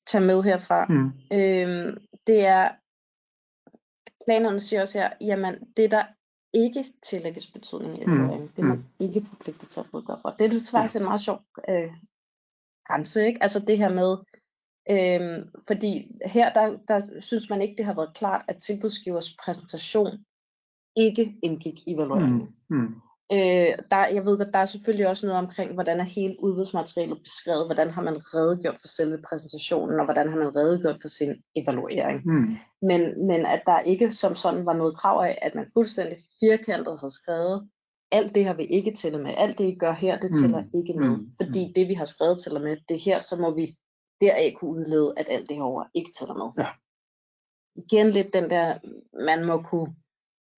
tage 0.07 0.25
med 0.25 0.43
herfra, 0.43 0.87
Mm. 0.89 1.13
øh, 1.33 1.97
det 2.27 2.47
er, 2.47 2.71
klagenævnet 4.25 4.63
siger 4.63 4.81
også 4.81 4.99
her, 4.99 5.11
jamen 5.21 5.55
det 5.77 5.91
der 5.91 6.05
ikke 6.55 6.85
tillægges 7.03 7.47
betydning 7.47 7.99
i 7.99 8.03
evalueringen, 8.05 8.49
det 8.57 8.63
er 8.63 8.67
man 8.67 8.85
ikke 9.01 9.25
forpligtet 9.29 9.69
til 9.69 9.81
at 9.81 9.95
redegøre 9.95 10.19
for. 10.23 10.31
Det 10.31 10.55
er 10.55 10.71
faktisk 10.73 10.97
en 10.97 11.03
meget 11.05 11.21
sjov 11.21 11.41
øh, 11.69 11.93
grænse, 12.87 13.27
ikke? 13.27 13.43
Altså 13.43 13.61
det 13.61 13.79
her 13.79 13.89
med, 13.89 14.17
øh, 14.91 15.47
fordi 15.67 16.11
her 16.27 16.53
der, 16.53 16.79
der 16.89 17.21
synes 17.21 17.51
man 17.51 17.63
ikke, 17.63 17.75
det 17.79 17.87
har 17.87 17.95
været 17.95 18.17
klart, 18.17 18.45
at 18.49 18.57
tilbudsgivers 18.57 19.37
præsentation 19.45 20.25
ikke 20.97 21.37
indgik 21.43 21.89
i 21.89 21.93
evalueringen. 21.95 22.57
Mm. 22.71 22.77
Mm. 22.77 22.95
Øh, 23.33 23.73
der, 23.91 24.07
jeg 24.17 24.25
ved 24.25 24.39
godt, 24.39 24.53
der 24.53 24.59
er 24.59 24.65
selvfølgelig 24.65 25.09
også 25.09 25.27
noget 25.27 25.43
omkring, 25.45 25.75
hvordan 25.75 26.01
er 26.01 26.05
hele 26.05 26.37
udbudsmaterialet 26.39 27.23
beskrevet, 27.23 27.67
hvordan 27.67 27.91
har 27.91 28.03
man 28.03 28.17
redegjort 28.35 28.81
for 28.81 28.89
selve 28.89 29.19
præsentationen, 29.29 30.01
og 30.01 30.05
hvordan 30.05 30.29
har 30.29 30.37
man 30.37 30.57
redegjort 30.57 30.99
for 31.01 31.09
sin 31.09 31.35
evaluering. 31.57 32.23
Mm. 32.25 32.57
Men, 32.83 33.27
men 33.27 33.47
at 33.47 33.63
der 33.67 33.81
ikke 33.81 34.13
som 34.13 34.35
sådan 34.35 34.67
var 34.67 34.73
noget 34.73 34.97
krav 34.97 35.21
af, 35.21 35.39
at 35.43 35.55
man 35.55 35.67
fuldstændig 35.75 36.19
firkantet 36.41 37.01
havde 37.01 37.15
skrevet, 37.15 37.69
alt 38.13 38.35
det 38.35 38.45
har 38.45 38.55
vi 38.55 38.65
ikke 38.65 38.95
tæller 38.95 39.19
med, 39.19 39.35
alt 39.37 39.59
det 39.59 39.65
I 39.65 39.75
gør 39.75 39.93
her, 39.93 40.19
det 40.19 40.31
Mm. 40.31 40.37
tæller 40.41 40.63
ikke 40.75 40.93
med. 40.93 41.09
Mm. 41.09 41.33
Fordi 41.37 41.73
det 41.77 41.89
vi 41.89 41.95
har 41.95 42.05
skrevet 42.05 42.43
tæller 42.43 42.61
med, 42.61 42.77
det 42.89 43.01
her, 43.01 43.21
så 43.21 43.37
må 43.37 43.55
vi 43.55 43.77
deraf 44.21 44.55
kunne 44.57 44.71
udlede, 44.71 45.15
at 45.17 45.27
alt 45.31 45.49
det 45.49 45.57
herovre 45.57 45.87
ikke 45.95 46.11
tæller 46.19 46.35
med. 46.35 46.65
Ja. 46.65 46.69
Igen 47.77 48.11
lidt 48.11 48.33
den 48.33 48.51
der, 48.51 48.79
man 49.25 49.45
må 49.45 49.63
kunne, 49.63 49.95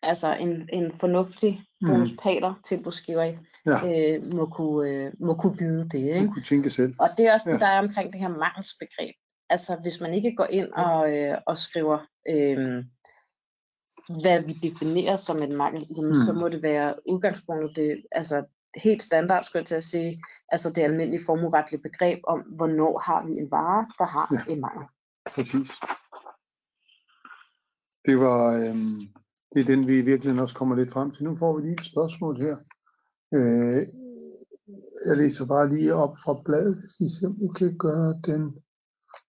altså 0.03 0.35
en, 0.37 0.69
en 0.73 0.93
fornuftig 0.93 1.65
Mm. 1.81 1.89
bonuspaler 1.89 2.55
tilbudsgiver 2.65 3.23
Ja. 3.67 4.15
øh, 4.17 4.33
må, 4.35 4.47
kunne, 4.47 4.91
øh, 4.91 5.13
må 5.21 5.35
kunne 5.35 5.57
vide 5.59 5.89
det. 5.89 5.99
Ikke? 5.99 6.21
Man 6.21 6.33
kunne 6.33 6.43
tænke 6.43 6.71
selv. 6.71 6.95
Og 7.01 7.09
det 7.19 7.27
er 7.27 7.33
også 7.33 7.51
det, 7.51 7.55
Ja. 7.55 7.59
der 7.65 7.67
er 7.73 7.79
omkring 7.79 8.13
det 8.13 8.21
her 8.21 8.29
mangelsbegreb. 8.29 9.15
Altså 9.51 9.77
hvis 9.83 10.01
man 10.01 10.15
ikke 10.15 10.35
går 10.37 10.45
ind 10.51 10.69
og, 10.73 11.17
øh, 11.19 11.39
og 11.47 11.57
skriver, 11.59 11.99
øh, 12.29 12.85
hvad 14.23 14.43
vi 14.43 14.53
definerer 14.53 15.17
som 15.17 15.43
en 15.43 15.57
mangel, 15.57 15.87
jamen, 15.97 16.27
så 16.27 16.33
Mm. 16.33 16.39
må 16.39 16.49
det 16.49 16.63
være 16.63 16.95
udgangspunktet, 17.11 17.77
det, 17.77 18.03
altså 18.13 18.45
helt 18.77 19.03
standard 19.03 19.45
skulle 19.45 19.61
jeg 19.61 19.67
til 19.67 19.75
at 19.75 19.85
sige, 19.85 20.23
altså 20.49 20.71
det 20.73 20.83
almindelige 20.83 21.25
formueretlige 21.27 21.83
begreb 21.83 22.19
om, 22.25 22.41
hvornår 22.41 22.99
har 22.99 23.27
vi 23.27 23.33
en 23.33 23.51
vare, 23.51 23.87
der 23.99 24.05
har 24.05 24.29
Ja. 24.49 24.53
en 24.53 24.61
mangel. 24.61 24.87
Præcis. 25.35 25.71
Det 28.07 28.19
var, 28.19 28.45
øhm, 28.53 29.01
det 29.53 29.61
er 29.61 29.65
den, 29.65 29.87
vi 29.87 29.99
i 29.99 30.03
virkeligheden 30.11 30.43
også 30.43 30.55
kommer 30.55 30.77
lidt 30.77 30.93
frem 30.93 31.11
til. 31.11 31.25
Nu 31.25 31.35
får 31.35 31.57
vi 31.57 31.63
lige 31.63 31.73
et 31.81 31.85
spørgsmål 31.85 32.41
her. 32.41 32.57
Øh, 33.35 33.87
jeg 35.07 35.17
læser 35.17 35.47
bare 35.47 35.69
lige 35.69 35.95
op 35.95 36.17
fra 36.25 36.43
bladet, 36.45 36.77
så 36.91 36.97
I 37.01 37.45
I 37.45 37.49
kan 37.59 37.79
gøre 37.79 38.21
den 38.27 38.43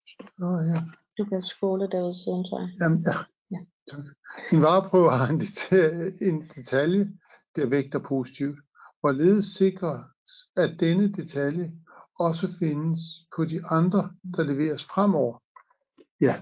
større 0.08 0.62
her. 0.62 0.80
Du 1.18 1.24
kan 1.24 1.42
skåle 1.42 1.88
derude 1.92 2.14
siden, 2.14 2.44
tror 2.44 2.60
jeg. 2.60 2.70
Jamen, 2.80 3.04
ja. 3.06 3.16
Ja. 3.50 3.60
Tak. 3.90 4.04
En 4.52 4.62
vareprøve 4.62 5.10
har 5.10 5.26
en, 5.26 5.40
detalje, 5.40 6.12
en 6.20 6.40
detalje, 6.40 7.12
der 7.56 7.66
vægter 7.66 7.98
positivt. 7.98 8.58
Hvorledes 9.00 9.44
sikres, 9.44 10.32
at 10.56 10.70
denne 10.80 11.12
detalje 11.12 11.72
også 12.18 12.48
findes 12.58 13.00
på 13.36 13.44
de 13.44 13.64
andre, 13.64 14.10
der 14.36 14.42
leveres 14.44 14.84
fremover? 14.84 15.42
Ja, 16.20 16.34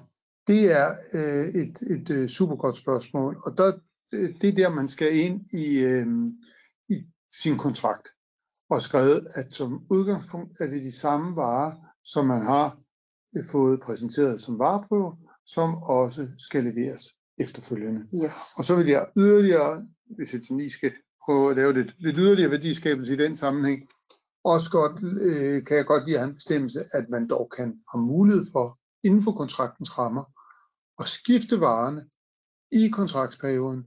det 0.47 0.73
er 0.73 0.95
øh, 1.13 1.49
et, 1.49 1.83
et 1.83 2.11
øh, 2.11 2.29
super 2.29 2.57
godt 2.57 2.77
spørgsmål, 2.77 3.43
og 3.45 3.59
der, 3.59 3.73
øh, 4.13 4.35
det 4.41 4.49
er 4.49 4.55
der, 4.55 4.69
man 4.69 4.89
skal 4.89 5.17
ind 5.17 5.47
i, 5.53 5.79
øh, 5.79 6.07
i 6.89 7.07
sin 7.43 7.59
kontrakt 7.59 8.09
og 8.71 8.83
skrevet, 8.83 9.27
at 9.35 9.53
som 9.53 9.87
udgangspunkt 9.91 10.61
er 10.61 10.67
det 10.67 10.83
de 10.83 10.93
samme 10.93 11.37
varer, 11.37 11.73
som 12.05 12.27
man 12.27 12.43
har 12.45 12.79
øh, 13.37 13.45
fået 13.45 13.81
præsenteret 13.81 14.41
som 14.41 14.59
vareprøver, 14.59 15.17
som 15.47 15.75
også 15.75 16.29
skal 16.39 16.65
leveres 16.65 17.03
efterfølgende. 17.39 18.01
Yes. 18.25 18.35
Og 18.57 18.65
så 18.65 18.77
vil 18.77 18.89
jeg 18.89 19.07
yderligere, 19.17 19.87
hvis 20.17 20.33
jeg 20.33 20.41
lige 20.51 20.71
skal 20.71 20.93
prøve 21.25 21.51
at 21.51 21.57
lave 21.57 21.73
lidt, 21.73 21.95
lidt 21.99 22.17
yderligere 22.19 22.51
værdiskabelse 22.51 23.13
i 23.13 23.17
den 23.17 23.37
sammenhæng, 23.37 23.81
også 24.45 24.71
godt, 24.71 25.03
øh, 25.21 25.65
kan 25.65 25.77
jeg 25.77 25.87
godt 25.87 26.05
lide 26.07 26.17
at 26.17 26.21
have 26.21 26.29
en 26.29 26.35
bestemmelse, 26.35 26.81
at 26.93 27.09
man 27.09 27.29
dog 27.29 27.51
kan 27.57 27.81
have 27.93 28.03
mulighed 28.03 28.45
for, 28.53 28.79
inden 29.05 29.23
for 29.23 29.33
kontraktens 29.33 29.99
rammer, 29.99 30.25
at 31.01 31.07
skifte 31.07 31.61
varerne 31.61 32.03
i 32.73 32.89
kontraktsperioden 32.89 33.87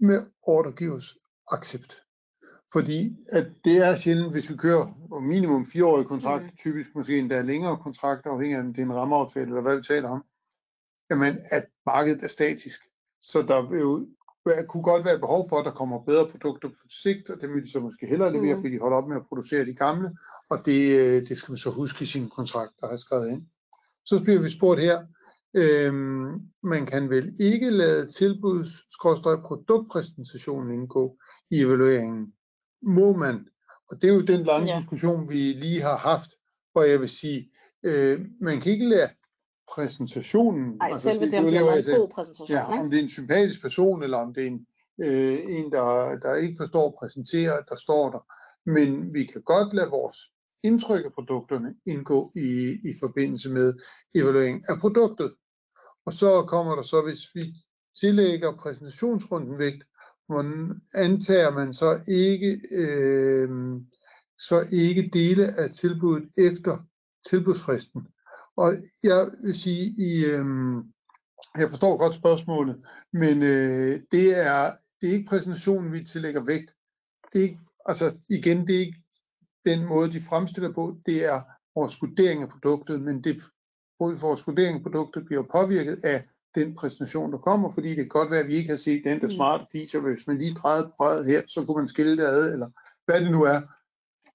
med 0.00 0.26
ordregivers 0.42 1.14
accept. 1.52 2.02
Fordi 2.72 3.16
at 3.28 3.46
det 3.64 3.76
er 3.86 3.96
sjældent, 3.96 4.32
hvis 4.32 4.50
vi 4.50 4.56
kører 4.56 5.20
minimum 5.20 5.64
fireårige 5.64 6.08
kontrakt, 6.08 6.44
mm. 6.44 6.56
typisk 6.56 6.94
måske 6.94 7.18
endda 7.18 7.42
længere 7.42 7.76
kontrakter, 7.76 8.30
afhængig 8.30 8.56
af 8.56 8.60
om 8.60 8.74
det 8.74 8.82
er 8.82 8.86
en 8.86 8.94
rammeaftale 8.94 9.46
eller 9.46 9.60
hvad 9.60 9.76
vi 9.76 9.82
taler 9.82 10.08
om, 10.08 10.24
jamen 11.10 11.38
at 11.50 11.66
markedet 11.86 12.24
er 12.24 12.28
statisk. 12.28 12.80
Så 13.20 13.42
der 13.42 13.70
vil 13.70 13.80
jo 13.80 14.06
kunne 14.68 14.82
godt 14.82 15.04
være 15.04 15.18
behov 15.18 15.48
for, 15.48 15.58
at 15.58 15.64
der 15.64 15.70
kommer 15.70 16.04
bedre 16.04 16.28
produkter 16.28 16.68
på 16.68 16.86
sigt, 17.02 17.30
og 17.30 17.40
det 17.40 17.48
vil 17.48 17.62
de 17.62 17.70
så 17.70 17.80
måske 17.80 18.06
hellere 18.06 18.32
levere, 18.32 18.54
mm. 18.54 18.60
fordi 18.60 18.74
de 18.74 18.80
holder 18.80 18.96
op 18.96 19.08
med 19.08 19.16
at 19.16 19.26
producere 19.28 19.64
de 19.64 19.74
gamle, 19.74 20.18
og 20.50 20.58
det, 20.66 20.98
øh, 20.98 21.26
det 21.26 21.36
skal 21.36 21.52
man 21.52 21.56
så 21.56 21.70
huske 21.70 22.02
i 22.02 22.06
sin 22.06 22.28
kontrakt, 22.28 22.72
der 22.80 22.88
er 22.88 22.96
skrevet 22.96 23.30
ind. 23.30 23.42
Så 24.08 24.20
bliver 24.24 24.40
vi 24.42 24.48
spurgt 24.48 24.80
her, 24.80 24.98
øhm, 25.56 26.26
man 26.62 26.86
kan 26.86 27.10
vel 27.10 27.36
ikke 27.40 27.70
lade 27.70 28.06
tilbuds- 28.06 29.42
produktpræsentationen 29.46 30.80
indgå 30.80 31.16
i 31.50 31.60
evalueringen. 31.60 32.32
Må 32.82 33.16
man? 33.16 33.46
Og 33.90 34.02
det 34.02 34.10
er 34.10 34.14
jo 34.14 34.20
den 34.20 34.42
lange 34.42 34.72
ja. 34.72 34.78
diskussion, 34.78 35.28
vi 35.28 35.52
lige 35.52 35.80
har 35.80 35.96
haft, 35.96 36.30
hvor 36.72 36.82
jeg 36.82 37.00
vil 37.00 37.08
sige, 37.08 37.50
øh, 37.82 38.20
man 38.40 38.60
kan 38.60 38.72
ikke 38.72 38.88
lade 38.88 39.10
præsentationen. 39.74 40.80
Ej, 40.80 40.86
altså, 40.86 41.02
selve 41.02 41.24
det, 41.24 41.32
det 41.32 41.46
bliver 41.46 41.74
en 41.74 42.00
god 42.00 42.08
præsentation. 42.14 42.56
Ja, 42.56 42.72
ikke? 42.72 42.82
om 42.82 42.90
det 42.90 42.98
er 42.98 43.02
en 43.02 43.08
sympatisk 43.08 43.62
person, 43.62 44.02
eller 44.02 44.18
om 44.18 44.34
det 44.34 44.42
er 44.42 44.46
en, 44.46 44.66
øh, 45.04 45.38
en 45.48 45.72
der, 45.72 46.18
der 46.18 46.34
ikke 46.34 46.56
forstår 46.60 46.86
at 46.88 46.94
præsentere, 47.00 47.62
der 47.68 47.76
står 47.76 48.10
der. 48.10 48.22
Men 48.70 49.14
vi 49.14 49.24
kan 49.24 49.42
godt 49.42 49.74
lade 49.74 49.90
vores 49.90 50.16
indtryk 50.64 51.04
af 51.04 51.12
produkterne 51.12 51.74
indgå 51.86 52.32
i, 52.36 52.78
i 52.84 52.94
forbindelse 53.00 53.50
med 53.50 53.74
evaluering 54.14 54.64
af 54.68 54.78
produktet. 54.80 55.34
Og 56.06 56.12
så 56.12 56.44
kommer 56.48 56.74
der 56.74 56.82
så, 56.82 57.02
hvis 57.02 57.20
vi 57.34 57.54
tillægger 58.00 58.56
præsentationsrunden 58.56 59.58
vægt, 59.58 59.84
hvordan 60.26 60.80
antager 60.94 61.50
man 61.50 61.72
så 61.72 62.00
ikke, 62.08 62.60
øh, 62.70 63.48
så 64.38 64.66
ikke 64.72 65.10
dele 65.12 65.46
af 65.58 65.70
tilbuddet 65.70 66.30
efter 66.36 66.78
tilbudsfristen. 67.30 68.06
Og 68.56 68.74
jeg 69.02 69.30
vil 69.44 69.54
sige, 69.54 69.94
i, 69.98 70.24
øh, 70.24 70.44
jeg 71.58 71.70
forstår 71.70 71.98
godt 71.98 72.14
spørgsmålet, 72.14 72.86
men 73.12 73.42
øh, 73.42 74.00
det, 74.12 74.38
er, 74.46 74.72
det 75.00 75.08
er 75.08 75.12
ikke 75.12 75.28
præsentationen, 75.28 75.92
vi 75.92 76.04
tillægger 76.04 76.44
vægt. 76.44 76.70
Det 77.32 77.38
er 77.38 77.42
ikke, 77.42 77.60
altså 77.86 78.16
igen, 78.28 78.66
det 78.66 78.74
er 78.76 78.80
ikke 78.80 79.02
den 79.70 79.86
måde, 79.86 80.12
de 80.12 80.20
fremstiller 80.30 80.72
på, 80.72 80.96
det 81.06 81.24
er 81.24 81.40
vores 81.78 82.02
vurdering 82.02 82.42
af 82.42 82.48
produktet, 82.48 83.00
men 83.00 83.24
det, 83.24 83.36
vores 84.00 84.46
vurdering 84.46 84.76
af 84.76 84.82
produktet 84.82 85.26
bliver 85.26 85.42
påvirket 85.42 86.04
af 86.04 86.24
den 86.54 86.74
præsentation, 86.74 87.32
der 87.32 87.38
kommer, 87.38 87.70
fordi 87.70 87.88
det 87.88 87.96
kan 87.96 88.08
godt 88.08 88.30
være, 88.30 88.40
at 88.40 88.46
vi 88.46 88.54
ikke 88.54 88.70
har 88.70 88.76
set 88.76 89.04
den 89.04 89.20
der 89.20 89.26
mm. 89.26 89.30
smarte 89.30 89.64
feature, 89.72 90.02
hvis 90.02 90.26
man 90.26 90.38
lige 90.38 90.54
drejede 90.54 90.90
prøvet 90.96 91.26
her, 91.26 91.42
så 91.46 91.64
kunne 91.64 91.76
man 91.76 91.88
skille 91.88 92.16
det 92.16 92.26
ad, 92.26 92.52
eller 92.52 92.68
hvad 93.06 93.20
det 93.20 93.30
nu 93.30 93.42
er. 93.42 93.60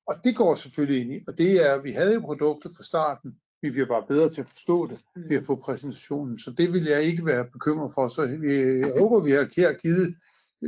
Og 0.07 0.15
det 0.23 0.35
går 0.35 0.55
selvfølgelig 0.55 1.01
ind 1.01 1.11
i, 1.13 1.19
og 1.27 1.37
det 1.37 1.65
er, 1.65 1.73
at 1.73 1.83
vi 1.83 1.91
havde 1.91 2.13
jo 2.13 2.19
produktet 2.19 2.71
fra 2.75 2.83
starten, 2.83 3.35
vi 3.61 3.69
bliver 3.71 3.87
bare 3.87 4.05
bedre 4.07 4.29
til 4.29 4.41
at 4.41 4.47
forstå 4.47 4.87
det 4.87 4.99
mm. 5.15 5.29
ved 5.29 5.37
at 5.37 5.45
få 5.45 5.55
præsentationen. 5.55 6.39
Så 6.39 6.51
det 6.51 6.73
vil 6.73 6.83
jeg 6.83 7.03
ikke 7.03 7.25
være 7.25 7.45
bekymret 7.45 7.91
for. 7.93 8.07
Så 8.07 8.21
jeg 8.21 8.93
håber, 8.99 9.19
vi 9.19 9.31
har 9.31 9.47
her 9.55 9.73
givet 9.73 10.15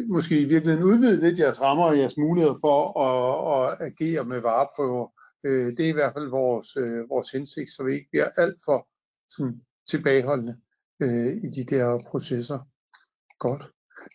måske 0.08 0.42
i 0.42 0.46
virkeligheden 0.46 0.86
udvidet 0.86 1.24
lidt 1.24 1.40
jeres 1.40 1.62
rammer 1.62 1.86
og 1.86 1.98
jeres 1.98 2.18
muligheder 2.18 2.58
for 2.62 2.80
at, 3.08 3.56
at 3.58 3.92
agere 3.92 4.26
med 4.26 4.42
vareprøver. 4.42 5.08
Øh, 5.46 5.78
det 5.78 5.86
er 5.86 5.90
i 5.90 6.00
hvert 6.00 6.14
fald 6.14 6.30
vores, 6.30 6.68
øh, 6.78 7.10
vores 7.10 7.32
hensigt, 7.32 7.70
så 7.70 7.84
vi 7.84 7.94
ikke 7.94 8.10
bliver 8.12 8.30
alt 8.38 8.60
for 8.66 8.88
sådan, 9.30 9.62
tilbageholdende 9.90 10.56
øh, 11.02 11.38
i 11.44 11.48
de 11.48 11.64
der 11.76 12.00
processer. 12.10 12.60
Godt. 13.40 13.64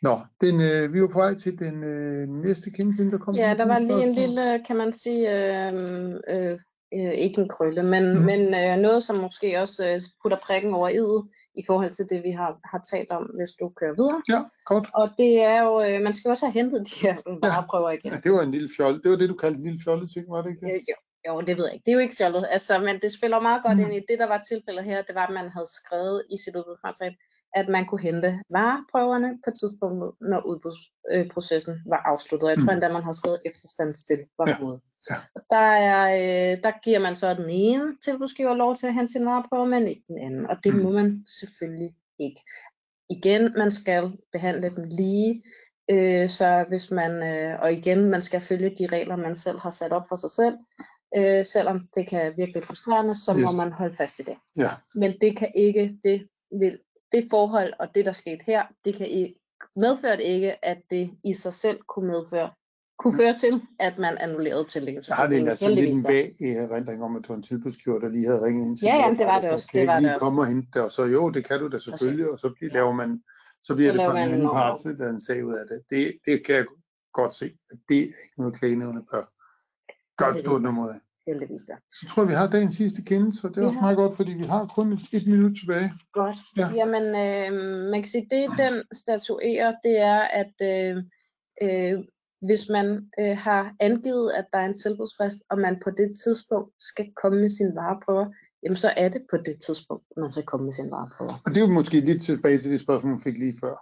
Nå, 0.02 0.20
den, 0.40 0.54
øh, 0.54 0.94
vi 0.94 1.00
var 1.02 1.08
på 1.08 1.18
vej 1.18 1.34
til 1.34 1.58
den 1.58 1.84
øh, 1.84 2.28
næste 2.28 2.70
kendelse, 2.70 3.10
der 3.10 3.18
kom. 3.18 3.34
Ja, 3.34 3.54
der 3.58 3.66
var 3.66 3.78
lige 3.78 4.06
en 4.08 4.14
lille, 4.14 4.64
kan 4.66 4.76
man 4.76 4.92
sige, 4.92 5.22
øh, 5.38 6.14
øh, 6.28 6.58
øh, 6.94 7.12
ikke 7.12 7.40
en 7.40 7.48
krølle, 7.48 7.82
men, 7.82 8.14
mm. 8.14 8.24
men 8.24 8.40
øh, 8.54 8.76
noget, 8.76 9.02
som 9.02 9.16
måske 9.16 9.60
også 9.60 9.88
øh, 9.88 10.00
putter 10.22 10.38
prikken 10.46 10.74
over 10.74 10.88
i'et 10.90 11.50
i 11.54 11.62
forhold 11.66 11.90
til 11.90 12.04
det, 12.10 12.22
vi 12.24 12.30
har, 12.30 12.60
har 12.64 12.80
talt 12.90 13.10
om, 13.10 13.22
hvis 13.22 13.52
du 13.60 13.68
kører 13.68 13.94
videre. 13.94 14.22
Ja, 14.28 14.40
godt. 14.64 14.86
Og 14.94 15.10
det 15.18 15.42
er 15.42 15.62
jo, 15.62 15.82
øh, 15.82 16.02
man 16.02 16.14
skal 16.14 16.30
også 16.30 16.46
have 16.46 16.52
hentet 16.52 16.86
de 16.90 17.06
her 17.06 17.16
vareprøver 17.42 17.90
igen. 17.90 18.12
Ja, 18.12 18.18
det 18.24 18.32
var 18.32 18.42
en 18.42 18.50
lille 18.50 18.68
fjolle. 18.76 19.00
Det 19.02 19.10
var 19.10 19.16
det, 19.16 19.28
du 19.28 19.34
kaldte 19.34 19.58
en 19.58 19.64
lille 19.64 19.80
fjolle 19.84 20.06
ting, 20.08 20.24
var 20.28 20.42
det 20.42 20.50
ikke? 20.50 20.66
Øh, 20.66 20.80
jo, 20.90 20.96
jo, 21.28 21.40
det 21.40 21.56
ved 21.56 21.64
jeg 21.64 21.74
ikke. 21.74 21.84
Det 21.86 21.92
er 21.92 21.98
jo 21.98 22.06
ikke 22.06 22.16
fjollet, 22.16 22.46
altså, 22.50 22.78
men 22.78 23.00
det 23.02 23.12
spiller 23.12 23.40
meget 23.40 23.62
godt 23.62 23.78
mm. 23.78 23.84
ind 23.84 23.94
i 23.94 24.06
det, 24.08 24.18
der 24.18 24.26
var 24.26 24.42
tilfældet 24.48 24.84
her, 24.84 25.02
det 25.02 25.14
var, 25.14 25.26
at 25.26 25.34
man 25.34 25.48
havde 25.50 25.70
skrevet 25.80 26.24
i 26.34 26.36
sit 26.44 26.56
udbudsmateriale, 26.56 27.16
at 27.54 27.68
man 27.68 27.86
kunne 27.86 28.00
hente 28.00 28.40
vareprøverne 28.50 29.30
på 29.44 29.50
et 29.50 29.56
tidspunkt, 29.60 29.98
når 30.30 30.40
udbudsprocessen 30.50 31.74
øh, 31.74 31.90
var 31.92 32.00
afsluttet. 32.12 32.48
Jeg 32.48 32.58
tror 32.58 32.72
mm. 32.72 32.76
endda, 32.76 32.88
man 32.92 33.02
har 33.02 33.12
skrevet 33.12 33.40
efterstandstil 33.44 34.20
var 34.38 34.48
ja. 34.48 34.56
hovedet. 34.56 34.80
Ja. 35.10 35.16
Der, 35.50 35.66
er, 35.90 36.02
øh, 36.18 36.62
der 36.62 36.72
giver 36.84 36.98
man 36.98 37.14
så 37.14 37.34
den 37.34 37.50
ene 37.50 37.96
tilbudsgiver 38.04 38.54
lov 38.54 38.76
til 38.76 38.86
at 38.86 38.94
hente 38.94 39.12
sin 39.12 39.26
vareprøve, 39.26 39.66
men 39.66 39.88
ikke 39.88 40.04
den 40.08 40.18
anden, 40.18 40.46
og 40.50 40.56
det 40.64 40.74
mm. 40.74 40.80
må 40.80 40.90
man 40.90 41.24
selvfølgelig 41.40 41.94
ikke. 42.20 42.40
Igen, 43.10 43.52
man 43.56 43.70
skal 43.70 44.12
behandle 44.32 44.70
dem 44.76 44.84
lige, 44.84 45.42
øh, 45.90 46.28
så 46.28 46.64
hvis 46.68 46.90
man, 46.90 47.22
øh, 47.22 47.60
og 47.62 47.72
igen, 47.72 48.10
man 48.10 48.22
skal 48.22 48.40
følge 48.40 48.76
de 48.78 48.86
regler, 48.86 49.16
man 49.16 49.34
selv 49.34 49.58
har 49.58 49.70
sat 49.70 49.92
op 49.92 50.08
for 50.08 50.16
sig 50.16 50.30
selv, 50.30 50.56
øh, 51.16 51.44
selvom 51.44 51.86
det 51.94 52.06
kan 52.06 52.36
virke 52.36 52.52
lidt 52.52 52.66
frustrerende, 52.66 53.14
så 53.14 53.34
yes. 53.34 53.44
må 53.44 53.52
man 53.52 53.72
holde 53.72 53.96
fast 53.96 54.18
i 54.18 54.22
det. 54.22 54.36
Ja. 54.56 54.70
Men 54.94 55.14
det 55.20 55.36
kan 55.38 55.50
ikke, 55.54 55.96
det 56.02 56.28
vil, 56.60 56.78
det 57.12 57.26
forhold 57.30 57.72
og 57.78 57.94
det, 57.94 58.04
der 58.04 58.12
skete 58.12 58.44
her, 58.46 58.62
det 58.84 58.94
kan 58.94 59.06
ikke, 59.06 59.34
medfører 59.76 60.16
det 60.16 60.24
ikke, 60.24 60.64
at 60.64 60.78
det 60.90 61.10
i 61.24 61.34
sig 61.34 61.52
selv 61.52 61.78
kunne 61.88 62.06
medføre 62.06 62.50
kunne 63.00 63.16
føre 63.16 63.36
til, 63.36 63.62
at 63.78 63.98
man 63.98 64.18
annullerede 64.18 64.64
tillæggelsen. 64.64 65.10
Jeg 65.10 65.16
har 65.16 65.26
det 65.26 65.48
altså 65.48 65.68
lidt 65.68 65.98
en 65.98 66.02
bag 66.02 66.32
i 66.40 66.44
erindring 66.44 67.04
om, 67.04 67.16
at 67.16 67.22
det 67.22 67.28
var 67.28 67.34
en 67.34 67.42
tilbudsgiver, 67.42 67.98
der 67.98 68.08
lige 68.08 68.26
havde 68.26 68.42
ringet 68.46 68.66
ind 68.66 68.76
til 68.76 68.84
Ja, 68.86 68.96
jamen, 68.96 69.18
det 69.18 69.26
var 69.26 69.40
det 69.40 69.50
også. 69.50 69.68
Kan 69.72 69.80
det 69.80 69.88
var 69.88 70.00
lige 70.00 70.12
det 70.12 70.18
komme 70.20 70.40
og 70.40 70.46
hente 70.46 70.68
det, 70.74 70.82
og 70.82 70.92
så 70.92 71.04
jo, 71.04 71.30
det 71.30 71.44
kan 71.48 71.60
du 71.60 71.68
da 71.68 71.78
selvfølgelig, 71.78 72.24
Præcis. 72.24 72.32
og 72.32 72.38
så 72.38 72.54
bliver, 72.56 72.72
laver 72.72 72.92
man, 72.92 73.22
så 73.62 73.74
bliver 73.74 73.92
så 73.92 73.98
det 73.98 74.06
for 74.06 74.12
den 74.12 74.22
anden 74.22 74.48
part, 74.48 74.78
der 74.98 75.10
en 75.10 75.20
sag 75.20 75.44
ud 75.44 75.54
af 75.54 75.64
det. 75.70 75.78
det. 75.90 76.18
Det 76.26 76.46
kan 76.46 76.54
jeg 76.54 76.66
godt 77.12 77.34
se, 77.34 77.46
at 77.70 77.78
det 77.88 77.98
er 77.98 78.02
ikke 78.24 78.38
noget 78.38 78.54
klagenævne 78.58 79.02
bør 79.10 79.24
et 80.28 80.38
stort 80.38 80.62
nummer 80.62 80.88
af 80.88 80.98
heldigvis 81.26 81.64
da. 81.64 81.74
Så 81.90 82.06
tror 82.08 82.22
jeg, 82.22 82.28
vi 82.28 82.34
har 82.34 82.46
dagens 82.46 82.74
sidste 82.74 83.02
kendelse, 83.02 83.46
og 83.46 83.50
det 83.50 83.56
er 83.56 83.60
vi 83.60 83.66
også 83.66 83.80
meget 83.80 83.96
godt, 83.96 84.16
fordi 84.16 84.32
vi 84.32 84.44
har 84.44 84.66
kun 84.76 84.92
et 84.92 85.26
minut 85.26 85.56
tilbage. 85.60 85.92
Godt. 86.12 86.36
Ja. 86.56 86.68
Jamen, 86.80 87.04
øh, 87.24 87.50
man 87.90 88.02
kan 88.02 88.10
sige, 88.10 88.26
det 88.30 88.50
den 88.58 88.74
statuerer, 88.92 89.74
det 89.84 89.98
er, 89.98 90.20
at 90.42 90.54
øh, 90.72 90.96
øh, 91.62 92.04
hvis 92.48 92.68
man 92.68 93.10
øh, 93.20 93.36
har 93.36 93.74
angivet, 93.80 94.32
at 94.32 94.46
der 94.52 94.58
er 94.58 94.66
en 94.66 94.76
tilbudsfrist, 94.76 95.40
og 95.50 95.58
man 95.58 95.80
på 95.84 95.90
det 95.90 96.12
tidspunkt 96.24 96.70
skal 96.78 97.12
komme 97.22 97.40
med 97.40 97.48
sine 97.48 97.74
vareprøver, 97.74 98.26
jamen 98.62 98.76
så 98.76 98.92
er 98.96 99.08
det 99.08 99.22
på 99.30 99.36
det 99.36 99.56
tidspunkt, 99.66 100.04
man 100.16 100.30
skal 100.30 100.44
komme 100.44 100.64
med 100.64 100.72
sine 100.72 100.90
vareprøver. 100.90 101.34
Og 101.44 101.48
det 101.50 101.56
er 101.56 101.66
jo 101.66 101.72
måske 101.72 102.00
lidt 102.00 102.22
tilbage 102.22 102.58
til 102.58 102.72
det 102.72 102.80
spørgsmål, 102.80 103.10
man 103.10 103.20
fik 103.20 103.38
lige 103.38 103.54
før. 103.60 103.76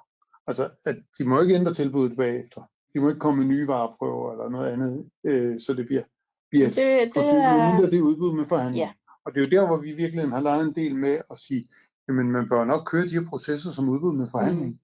Altså, 0.46 0.70
at 0.84 0.96
de 1.18 1.24
må 1.24 1.40
ikke 1.40 1.54
ændre 1.54 1.74
tilbuddet 1.74 2.16
bagefter. 2.16 2.60
De 2.94 3.00
må 3.00 3.08
ikke 3.08 3.20
komme 3.20 3.38
med 3.44 3.54
nye 3.54 3.66
vareprøver 3.66 4.32
eller 4.32 4.48
noget 4.48 4.68
andet, 4.72 5.10
øh, 5.26 5.60
så 5.60 5.74
det 5.74 5.86
bliver 5.86 6.02
bliver 6.50 6.66
det, 6.66 7.14
det 7.14 7.16
er... 7.16 7.72
mindre 7.72 7.90
det 7.90 8.00
udbud 8.00 8.32
med 8.32 8.46
forhandling. 8.46 8.84
Ja. 8.84 8.90
Og 9.24 9.34
det 9.34 9.40
er 9.40 9.44
jo 9.44 9.60
der, 9.60 9.66
hvor 9.66 9.76
vi 9.76 9.92
virkelig 9.92 10.28
har 10.28 10.40
lavet 10.40 10.64
en 10.64 10.74
del 10.74 10.96
med 10.96 11.20
at 11.30 11.38
sige, 11.38 11.68
jamen 12.08 12.30
man 12.30 12.48
bør 12.48 12.64
nok 12.64 12.86
køre 12.86 13.02
de 13.02 13.14
her 13.14 13.28
processer 13.28 13.70
som 13.70 13.88
udbud 13.88 14.16
med 14.16 14.26
forhandling. 14.30 14.70
Mm. 14.70 14.78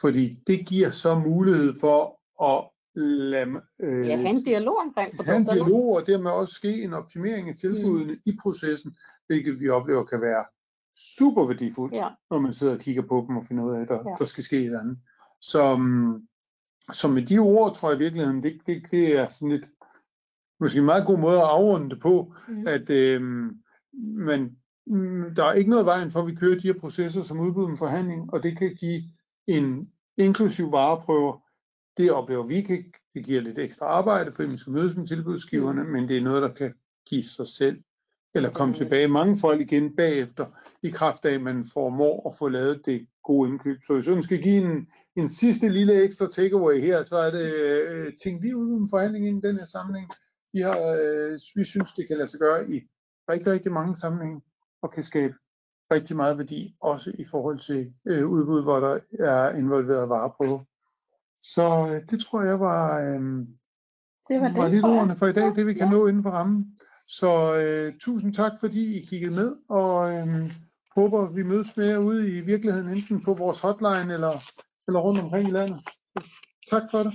Fordi 0.00 0.38
det 0.46 0.66
giver 0.66 0.90
så 0.90 1.18
mulighed 1.18 1.74
for 1.80 2.20
at 2.44 2.70
lade, 3.02 3.60
øh, 3.80 4.08
ja, 4.08 4.16
have 4.16 4.28
en 4.28 4.44
dialog 4.44 4.76
omkring 4.78 5.16
produkterne. 5.16 5.44
Have 5.44 5.58
en 5.58 5.66
dialog, 5.66 5.96
og 5.96 6.06
dermed 6.06 6.30
også 6.30 6.54
ske 6.54 6.82
en 6.82 6.94
optimering 6.94 7.48
af 7.48 7.54
tilbudene 7.54 8.12
mm. 8.12 8.20
i 8.26 8.38
processen, 8.42 8.96
hvilket 9.26 9.60
vi 9.60 9.68
oplever 9.68 10.04
kan 10.04 10.20
være 10.20 10.44
super 11.18 11.46
værdifuldt, 11.46 11.94
ja. 11.94 12.08
når 12.30 12.38
man 12.38 12.52
sidder 12.52 12.74
og 12.74 12.80
kigger 12.80 13.02
på 13.02 13.24
dem 13.28 13.36
og 13.36 13.44
finder 13.44 13.64
ud 13.64 13.74
af, 13.74 13.80
at 13.80 13.88
der, 13.88 13.94
ja. 13.94 14.14
der 14.18 14.24
skal 14.24 14.44
ske 14.44 14.64
et 14.64 14.78
andet. 14.80 14.98
Så, 15.40 15.76
mm, 15.76 16.26
så 16.92 17.08
med 17.08 17.22
de 17.22 17.38
ord 17.38 17.74
tror 17.74 17.90
jeg 17.90 18.00
i 18.00 18.02
virkeligheden, 18.02 18.42
det, 18.42 18.60
det, 18.66 18.82
det 18.90 19.18
er 19.18 19.28
sådan 19.28 19.48
lidt 19.48 19.68
måske 20.60 20.78
en 20.78 20.84
meget 20.84 21.06
god 21.06 21.18
måde 21.18 21.36
at 21.36 21.42
afrunde 21.42 21.90
det 21.90 22.00
på, 22.00 22.34
mm. 22.48 22.66
at 22.66 22.90
øh, 22.90 23.22
man, 24.02 24.56
mm, 24.86 25.34
der 25.36 25.44
er 25.44 25.52
ikke 25.52 25.70
noget 25.70 25.86
vejen 25.86 26.10
for, 26.10 26.20
at 26.20 26.26
vi 26.26 26.34
kører 26.34 26.58
de 26.58 26.66
her 26.66 26.80
processer 26.80 27.22
som 27.22 27.40
udbud 27.40 27.68
med 27.68 27.76
forhandling, 27.76 28.32
og 28.34 28.42
det 28.42 28.58
kan 28.58 28.74
give 28.74 29.02
en 29.46 29.88
inklusiv 30.18 30.72
vareprøver. 30.72 31.42
Det 31.96 32.10
oplever 32.10 32.46
vi 32.46 32.54
ikke. 32.54 32.92
Det 33.14 33.24
giver 33.24 33.40
lidt 33.40 33.58
ekstra 33.58 33.86
arbejde, 33.86 34.32
fordi 34.32 34.48
man 34.48 34.58
skal 34.58 34.72
mødes 34.72 34.96
med 34.96 35.06
tilbudsgiverne, 35.06 35.82
mm. 35.82 35.88
men 35.88 36.08
det 36.08 36.16
er 36.16 36.22
noget, 36.22 36.42
der 36.42 36.52
kan 36.54 36.74
give 37.10 37.22
sig 37.22 37.46
selv 37.48 37.78
eller 38.34 38.50
komme 38.50 38.72
Mm. 38.72 38.74
tilbage 38.74 39.08
mange 39.08 39.38
folk 39.38 39.60
igen 39.60 39.96
bagefter, 39.96 40.46
i 40.82 40.88
kraft 40.88 41.24
af, 41.24 41.34
at 41.34 41.42
man 41.42 41.64
formår 41.72 42.28
at 42.28 42.34
få 42.38 42.48
lavet 42.48 42.80
det 42.86 43.06
gode 43.24 43.50
indkøb. 43.50 43.76
Så 43.86 43.94
hvis 43.94 44.08
jeg 44.08 44.24
skal 44.24 44.42
give 44.42 44.56
en, 44.56 44.86
en 45.16 45.28
sidste 45.28 45.68
lille 45.68 46.02
ekstra 46.02 46.26
takeaway 46.28 46.80
her, 46.80 47.02
så 47.02 47.16
er 47.16 47.30
det 47.30 47.54
øh, 47.54 48.12
tænk 48.24 48.42
lige 48.42 48.56
ud 48.56 48.80
en 48.80 48.88
forhandling 48.90 49.26
i 49.26 49.48
den 49.48 49.56
her 49.56 49.66
sammenhæng. 49.66 50.10
Vi, 50.56 50.60
har, 50.60 50.78
øh, 51.02 51.32
vi 51.56 51.64
synes, 51.64 51.92
det 51.92 52.08
kan 52.08 52.16
lade 52.16 52.28
sig 52.28 52.40
gøre 52.40 52.70
i 52.70 52.76
rigtig, 53.30 53.52
rigtig 53.52 53.72
mange 53.72 53.96
sammenhænge, 53.96 54.40
og 54.82 54.92
kan 54.92 55.02
skabe 55.02 55.34
rigtig 55.94 56.16
meget 56.16 56.38
værdi, 56.38 56.76
også 56.80 57.12
i 57.18 57.24
forhold 57.30 57.58
til 57.58 57.94
øh, 58.08 58.26
udbud, 58.28 58.62
hvor 58.62 58.80
der 58.80 58.98
er 59.18 59.54
involveret 59.54 60.08
vareprøver. 60.08 60.60
Så 61.42 61.66
øh, 61.90 62.00
det 62.10 62.20
tror 62.20 62.42
jeg 62.42 62.60
var, 62.60 63.00
øh, 63.00 63.20
Det 64.28 64.40
var 64.40 64.48
det, 64.48 64.56
var 64.56 64.68
lidt 64.68 64.84
ordene 64.84 65.16
for 65.16 65.26
i 65.26 65.32
dag, 65.32 65.54
det 65.56 65.66
vi 65.66 65.74
kan 65.74 65.86
Ja. 65.86 65.90
nå 65.92 66.06
inden 66.06 66.22
for 66.22 66.30
rammen. 66.30 66.78
Så 67.08 67.30
øh, 67.62 67.98
tusind 68.00 68.34
tak, 68.34 68.52
fordi 68.60 68.98
I 68.98 69.04
kiggede 69.04 69.34
med, 69.34 69.56
og 69.68 70.12
øh, 70.14 70.50
håber, 70.96 71.32
vi 71.32 71.42
mødes 71.42 71.76
med 71.76 71.86
jer 71.86 71.98
ude 71.98 72.28
i 72.28 72.40
virkeligheden, 72.40 72.88
enten 72.88 73.24
på 73.24 73.34
vores 73.34 73.60
hotline 73.60 74.14
eller, 74.14 74.40
eller 74.88 75.00
rundt 75.00 75.20
omkring 75.20 75.48
i 75.48 75.52
landet. 75.52 75.80
Så, 76.16 76.24
tak 76.70 76.82
for 76.90 77.02
det. 77.02 77.14